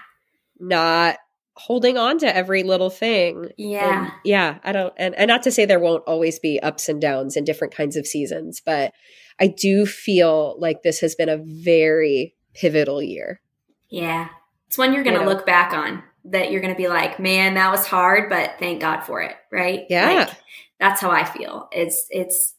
Not 0.59 1.17
holding 1.57 1.97
on 1.97 2.19
to 2.19 2.35
every 2.35 2.63
little 2.63 2.89
thing. 2.89 3.35
Mm, 3.35 3.53
yeah. 3.57 4.03
And 4.03 4.11
yeah. 4.23 4.59
I 4.63 4.71
don't, 4.71 4.93
and, 4.97 5.15
and 5.15 5.27
not 5.27 5.43
to 5.43 5.51
say 5.51 5.65
there 5.65 5.79
won't 5.79 6.03
always 6.05 6.39
be 6.39 6.59
ups 6.59 6.89
and 6.89 7.01
downs 7.01 7.37
in 7.37 7.43
different 7.43 7.73
kinds 7.73 7.95
of 7.95 8.05
seasons, 8.05 8.61
but 8.65 8.93
I 9.39 9.47
do 9.47 9.85
feel 9.85 10.55
like 10.59 10.83
this 10.83 10.99
has 10.99 11.15
been 11.15 11.29
a 11.29 11.37
very 11.37 12.35
pivotal 12.53 13.01
year. 13.01 13.41
Yeah. 13.89 14.29
It's 14.67 14.77
one 14.77 14.93
you're 14.93 15.03
going 15.03 15.15
to 15.15 15.21
you 15.21 15.25
know? 15.25 15.31
look 15.31 15.45
back 15.45 15.73
on 15.73 16.03
that 16.25 16.51
you're 16.51 16.61
going 16.61 16.73
to 16.73 16.77
be 16.77 16.87
like, 16.87 17.19
man, 17.19 17.53
that 17.53 17.71
was 17.71 17.85
hard, 17.85 18.29
but 18.29 18.55
thank 18.59 18.81
God 18.81 19.01
for 19.01 19.21
it. 19.21 19.35
Right. 19.51 19.85
Yeah. 19.89 20.11
Like, 20.11 20.29
that's 20.79 20.99
how 20.99 21.11
I 21.11 21.23
feel. 21.23 21.69
It's, 21.71 22.07
it's, 22.09 22.55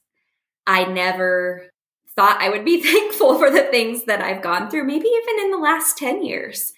I 0.66 0.84
never 0.84 1.66
thought 2.14 2.40
I 2.40 2.48
would 2.48 2.64
be 2.64 2.82
thankful 2.82 3.38
for 3.38 3.50
the 3.50 3.64
things 3.64 4.04
that 4.04 4.22
I've 4.22 4.42
gone 4.42 4.70
through, 4.70 4.84
maybe 4.84 5.08
even 5.08 5.44
in 5.44 5.50
the 5.50 5.58
last 5.58 5.98
10 5.98 6.24
years. 6.24 6.72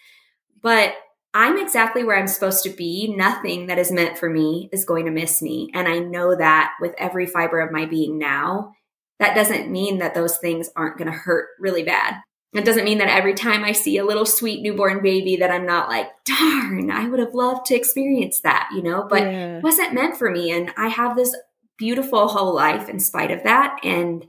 But 0.61 0.95
I'm 1.35 1.59
exactly 1.59 2.05
where 2.05 2.19
I'm 2.19 2.27
supposed 2.27 2.63
to 2.65 2.71
be. 2.71 3.15
Nothing 3.17 3.67
that 3.67 3.79
is 3.79 3.93
meant 3.93 4.19
for 4.19 4.31
me 4.31 4.69
is 4.73 4.85
going 4.85 5.05
to 5.05 5.11
miss 5.11 5.43
me. 5.43 5.71
And 5.75 5.87
I 5.87 5.99
know 5.99 6.35
that 6.37 6.73
with 6.81 6.95
every 6.99 7.27
fiber 7.27 7.61
of 7.61 7.73
my 7.73 7.87
being 7.87 8.19
now. 8.19 8.73
That 9.21 9.35
doesn't 9.35 9.71
mean 9.71 9.99
that 9.99 10.15
those 10.15 10.39
things 10.39 10.71
aren't 10.77 10.97
going 10.97 11.11
to 11.11 11.17
hurt 11.17 11.49
really 11.59 11.83
bad. 11.83 12.21
It 12.55 12.65
doesn't 12.65 12.85
mean 12.85 12.99
that 12.99 13.09
every 13.09 13.35
time 13.35 13.63
I 13.63 13.73
see 13.73 13.99
a 13.99 14.07
little 14.07 14.25
sweet 14.25 14.63
newborn 14.63 15.03
baby 15.03 15.37
that 15.37 15.51
I'm 15.51 15.67
not 15.67 15.89
like, 15.89 16.09
darn, 16.25 16.91
I 16.91 17.07
would 17.09 17.19
have 17.19 17.35
loved 17.35 17.67
to 17.67 17.75
experience 17.75 18.41
that, 18.41 18.71
you 18.75 18.83
know, 18.83 19.07
but 19.09 19.23
yeah. 19.23 19.61
wasn't 19.61 19.93
meant 19.93 20.17
for 20.17 20.31
me. 20.31 20.51
And 20.51 20.73
I 20.77 20.89
have 20.89 21.15
this 21.15 21.37
beautiful 21.77 22.29
whole 22.29 22.55
life 22.55 22.89
in 22.89 23.01
spite 23.01 23.31
of 23.31 23.43
that. 23.45 23.79
And 23.85 24.27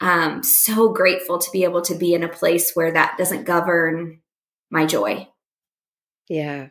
I'm 0.00 0.32
um, 0.32 0.42
so 0.42 0.90
grateful 0.90 1.38
to 1.38 1.50
be 1.50 1.64
able 1.64 1.80
to 1.82 1.94
be 1.94 2.12
in 2.12 2.22
a 2.22 2.28
place 2.28 2.72
where 2.74 2.92
that 2.92 3.16
doesn't 3.16 3.44
govern 3.44 4.20
my 4.70 4.84
joy. 4.84 5.26
Yeah. 6.28 6.68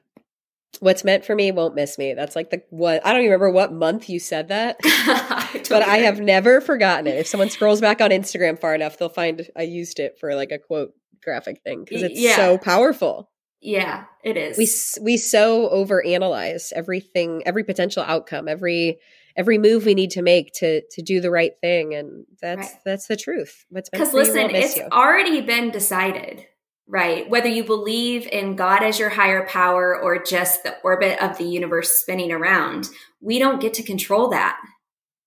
What's 0.80 1.04
meant 1.04 1.24
for 1.24 1.36
me 1.36 1.52
won't 1.52 1.76
miss 1.76 1.98
me. 1.98 2.14
That's 2.14 2.36
like 2.36 2.50
the 2.50 2.62
what 2.70 3.06
I 3.06 3.12
don't 3.12 3.22
even 3.22 3.32
remember 3.32 3.52
what 3.52 3.72
month 3.72 4.10
you 4.10 4.20
said 4.20 4.50
that. 4.50 4.78
but 5.70 5.84
I 5.84 5.98
have 5.98 6.20
never 6.20 6.60
forgotten 6.60 7.08
it. 7.08 7.18
If 7.18 7.28
someone 7.28 7.50
scrolls 7.50 7.80
back 7.80 8.02
on 8.02 8.10
Instagram 8.10 8.60
far 8.60 8.76
enough, 8.76 8.98
they'll 8.98 9.08
find 9.08 9.48
I 9.56 9.62
used 9.62 10.00
it 10.00 10.18
for 10.20 10.36
like 10.36 10.52
a 10.52 10.60
quote 10.60 10.94
graphic 11.24 11.62
thing 11.64 11.86
because 11.86 12.04
it's 12.04 12.20
yeah. 12.20 12.36
so 12.36 12.58
powerful. 12.58 13.30
Yeah, 13.62 14.04
it 14.24 14.38
is. 14.38 14.58
We 14.58 15.04
we 15.04 15.18
so 15.18 15.70
overanalyze 15.70 16.72
everything, 16.74 17.42
every 17.46 17.64
potential 17.64 18.04
outcome, 18.04 18.48
every 18.48 19.00
every 19.36 19.58
move 19.58 19.86
we 19.86 19.96
need 19.96 20.12
to 20.12 20.22
make 20.22 20.52
to 20.56 20.82
to 20.92 21.02
do 21.02 21.20
the 21.20 21.32
right 21.32 21.54
thing, 21.62 21.96
and 21.96 22.26
that's 22.42 22.74
right. 22.74 22.82
that's 22.86 23.08
the 23.08 23.16
truth. 23.16 23.66
What's 23.70 23.90
because 23.90 24.14
listen, 24.14 24.52
it's 24.52 24.78
you. 24.78 24.88
already 24.92 25.42
been 25.42 25.72
decided 25.72 26.46
right? 26.88 27.30
Whether 27.30 27.50
you 27.50 27.64
believe 27.64 28.28
in 28.28 28.56
God 28.56 28.84
as 28.84 29.00
your 29.00 29.10
higher 29.10 29.46
power 29.48 30.00
or 30.00 30.22
just 30.22 30.64
the 30.64 30.76
orbit 30.84 31.22
of 31.22 31.38
the 31.38 31.46
universe 31.46 32.00
spinning 32.00 32.32
around, 32.32 32.90
we 33.22 33.40
don't 33.40 33.62
get 33.62 33.74
to 33.76 33.84
control 33.84 34.30
that. 34.30 34.60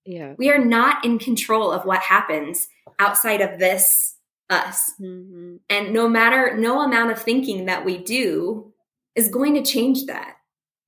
Yeah. 0.04 0.34
We 0.38 0.50
are 0.50 0.64
not 0.64 1.04
in 1.04 1.18
control 1.18 1.72
of 1.72 1.84
what 1.84 2.00
happens 2.00 2.66
outside 2.98 3.40
of 3.40 3.58
this 3.58 4.16
us. 4.50 4.90
Mm-hmm. 5.00 5.56
And 5.68 5.92
no 5.92 6.08
matter, 6.08 6.56
no 6.56 6.80
amount 6.80 7.10
of 7.10 7.20
thinking 7.20 7.66
that 7.66 7.84
we 7.84 7.98
do 7.98 8.72
is 9.14 9.28
going 9.28 9.54
to 9.54 9.62
change 9.62 10.06
that. 10.06 10.36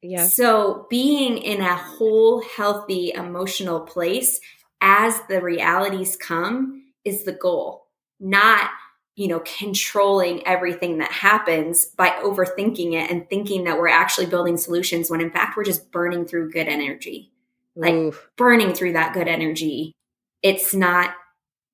Yeah. 0.03 0.27
So 0.27 0.87
being 0.89 1.37
in 1.37 1.61
a 1.61 1.77
whole, 1.77 2.43
healthy, 2.57 3.13
emotional 3.13 3.81
place 3.81 4.41
as 4.81 5.21
the 5.29 5.43
realities 5.43 6.17
come 6.17 6.85
is 7.05 7.25
the 7.25 7.33
goal, 7.33 7.87
not 8.19 8.71
you 9.17 9.29
know, 9.29 9.43
controlling 9.59 10.47
everything 10.47 10.99
that 10.99 11.13
happens 11.13 11.85
by 11.85 12.09
overthinking 12.09 12.93
it 12.93 13.11
and 13.11 13.29
thinking 13.29 13.65
that 13.65 13.79
we're 13.79 13.89
actually 13.89 14.27
building 14.27 14.57
solutions 14.57 15.11
when 15.11 15.21
in 15.21 15.31
fact 15.31 15.57
we're 15.57 15.65
just 15.65 15.91
burning 15.91 16.25
through 16.25 16.51
good 16.51 16.69
energy. 16.69 17.33
Like 17.77 17.95
Oof. 17.95 18.31
burning 18.37 18.73
through 18.73 18.95
that 18.95 19.15
good 19.15 19.29
energy. 19.29 19.93
It's 20.43 20.75
not 20.75 21.15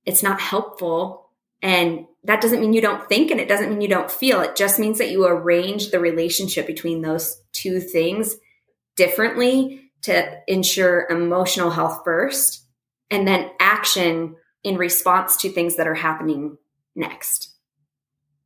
it's 0.05 0.23
not 0.23 0.41
helpful 0.41 1.31
and 1.63 2.07
that 2.25 2.41
doesn't 2.41 2.61
mean 2.61 2.73
you 2.73 2.81
don't 2.81 3.09
think 3.09 3.31
and 3.31 3.41
it 3.41 3.49
doesn't 3.49 3.71
mean 3.71 3.81
you 3.81 3.89
don't 3.89 4.11
feel. 4.11 4.41
It 4.41 4.57
just 4.57 4.79
means 4.79 4.99
that 4.99 5.11
you 5.11 5.27
arrange 5.27 5.91
the 5.91 6.01
relationship 6.01 6.67
between 6.67 7.03
those 7.03 7.41
two 7.53 7.81
things 7.81 8.37
differently 8.97 9.91
to 10.03 10.41
ensure 10.47 11.09
emotional 11.09 11.71
health 11.71 12.03
first 12.05 12.65
and 13.11 13.27
then 13.27 13.51
action 13.61 14.37
in 14.65 14.77
response 14.77 15.37
to 15.39 15.51
things 15.51 15.77
that 15.77 15.87
are 15.87 15.95
happening 15.95 16.59
next. 16.97 17.55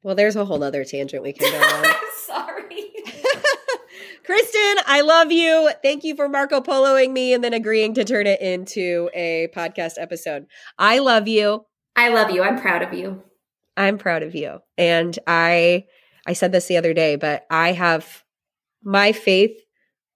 Well, 0.03 0.15
there's 0.15 0.37
a 0.37 0.45
whole 0.45 0.63
other 0.63 0.85
tangent 0.85 1.23
we 1.23 1.33
can 1.33 1.51
go 1.51 1.59
on. 1.59 1.95
Sorry. 2.27 2.91
Kristen, 4.25 4.77
I 4.87 5.03
love 5.03 5.31
you. 5.31 5.71
Thank 5.83 6.05
you 6.05 6.15
for 6.15 6.29
Marco 6.29 6.61
Poloing 6.61 7.13
me 7.13 7.35
and 7.35 7.43
then 7.43 7.53
agreeing 7.53 7.95
to 7.95 8.05
turn 8.05 8.27
it 8.27 8.41
into 8.41 9.11
a 9.15 9.49
podcast 9.55 9.95
episode. 9.99 10.47
I 10.79 10.99
love 10.99 11.29
you. 11.29 11.67
I 11.97 12.09
love 12.09 12.31
you. 12.31 12.43
I'm 12.43 12.61
proud 12.61 12.83
of 12.83 12.95
you. 12.95 13.23
I'm 13.77 13.99
proud 13.99 14.23
of 14.23 14.35
you. 14.35 14.61
And 14.79 15.19
I 15.27 15.85
I 16.27 16.35
said 16.35 16.53
this 16.53 16.67
the 16.67 16.77
other 16.77 16.95
day, 16.95 17.17
but 17.17 17.45
I 17.51 17.73
have 17.73 18.25
my 18.83 19.13
faith 19.13 19.59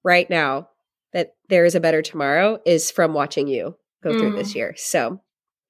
right 0.05 0.29
now 0.29 0.69
that 1.13 1.35
there 1.49 1.65
is 1.65 1.75
a 1.75 1.81
better 1.81 2.03
tomorrow 2.03 2.59
is 2.65 2.91
from 2.91 3.15
watching 3.15 3.49
you 3.49 3.77
go 4.03 4.11
mm. 4.11 4.19
through 4.19 4.37
this 4.37 4.53
mm. 4.53 4.57
year. 4.57 4.75
So 4.77 5.21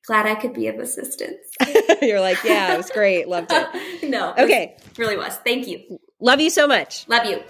glad 0.06 0.26
I 0.26 0.34
could 0.34 0.52
be 0.52 0.68
of 0.68 0.76
assistance. 0.76 1.38
You're 2.02 2.20
like, 2.20 2.42
yeah, 2.44 2.74
it 2.74 2.76
was 2.76 2.90
great. 2.90 3.28
Loved 3.28 3.50
it. 3.50 4.02
no. 4.10 4.32
Okay. 4.32 4.76
It 4.78 4.98
really 4.98 5.16
was. 5.16 5.36
Thank 5.36 5.66
you. 5.66 5.98
Love 6.20 6.40
you 6.40 6.50
so 6.50 6.66
much. 6.66 7.08
Love 7.08 7.26
you. 7.26 7.42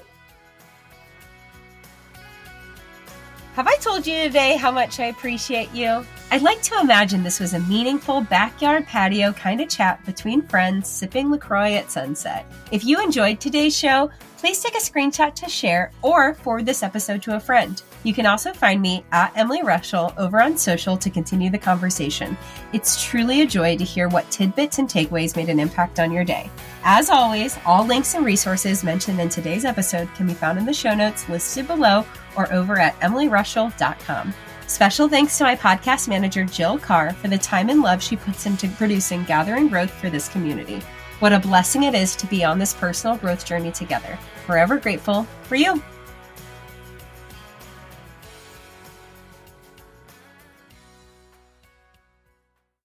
Have 3.54 3.68
I 3.68 3.76
told 3.76 4.04
you 4.04 4.24
today 4.24 4.56
how 4.56 4.72
much 4.72 4.98
I 4.98 5.06
appreciate 5.06 5.72
you? 5.72 6.04
I'd 6.32 6.42
like 6.42 6.60
to 6.62 6.80
imagine 6.80 7.22
this 7.22 7.38
was 7.38 7.54
a 7.54 7.60
meaningful 7.60 8.22
backyard 8.22 8.84
patio 8.86 9.32
kind 9.32 9.60
of 9.60 9.68
chat 9.68 10.04
between 10.04 10.42
friends 10.42 10.88
sipping 10.88 11.30
LaCroix 11.30 11.74
at 11.74 11.92
sunset. 11.92 12.46
If 12.72 12.84
you 12.84 13.00
enjoyed 13.00 13.38
today's 13.38 13.76
show, 13.76 14.10
please 14.38 14.60
take 14.60 14.74
a 14.74 14.78
screenshot 14.78 15.34
to 15.36 15.48
share 15.48 15.92
or 16.02 16.34
forward 16.34 16.66
this 16.66 16.82
episode 16.82 17.22
to 17.22 17.36
a 17.36 17.40
friend. 17.40 17.80
You 18.04 18.14
can 18.14 18.26
also 18.26 18.52
find 18.52 18.80
me 18.80 19.04
at 19.12 19.32
Emily 19.34 19.62
Rushell 19.62 20.12
over 20.16 20.40
on 20.40 20.56
social 20.56 20.96
to 20.98 21.10
continue 21.10 21.50
the 21.50 21.58
conversation. 21.58 22.36
It's 22.72 23.02
truly 23.02 23.40
a 23.40 23.46
joy 23.46 23.76
to 23.76 23.84
hear 23.84 24.08
what 24.08 24.30
tidbits 24.30 24.78
and 24.78 24.88
takeaways 24.88 25.34
made 25.36 25.48
an 25.48 25.58
impact 25.58 25.98
on 25.98 26.12
your 26.12 26.22
day. 26.22 26.50
As 26.84 27.08
always, 27.08 27.58
all 27.64 27.84
links 27.84 28.14
and 28.14 28.24
resources 28.24 28.84
mentioned 28.84 29.20
in 29.20 29.30
today's 29.30 29.64
episode 29.64 30.08
can 30.14 30.26
be 30.26 30.34
found 30.34 30.58
in 30.58 30.66
the 30.66 30.74
show 30.74 30.94
notes 30.94 31.28
listed 31.28 31.66
below 31.66 32.04
or 32.36 32.52
over 32.52 32.78
at 32.78 32.98
emilyrushell.com. 33.00 34.34
Special 34.66 35.08
thanks 35.08 35.38
to 35.38 35.44
my 35.44 35.56
podcast 35.56 36.08
manager, 36.08 36.44
Jill 36.44 36.78
Carr, 36.78 37.12
for 37.14 37.28
the 37.28 37.38
time 37.38 37.70
and 37.70 37.80
love 37.80 38.02
she 38.02 38.16
puts 38.16 38.46
into 38.46 38.68
producing 38.68 39.24
Gather 39.24 39.56
in 39.56 39.68
Growth 39.68 39.90
for 39.90 40.10
this 40.10 40.28
community. 40.28 40.80
What 41.20 41.32
a 41.32 41.38
blessing 41.38 41.84
it 41.84 41.94
is 41.94 42.16
to 42.16 42.26
be 42.26 42.44
on 42.44 42.58
this 42.58 42.74
personal 42.74 43.16
growth 43.16 43.46
journey 43.46 43.72
together. 43.72 44.18
Forever 44.46 44.78
grateful 44.78 45.24
for 45.44 45.54
you. 45.56 45.82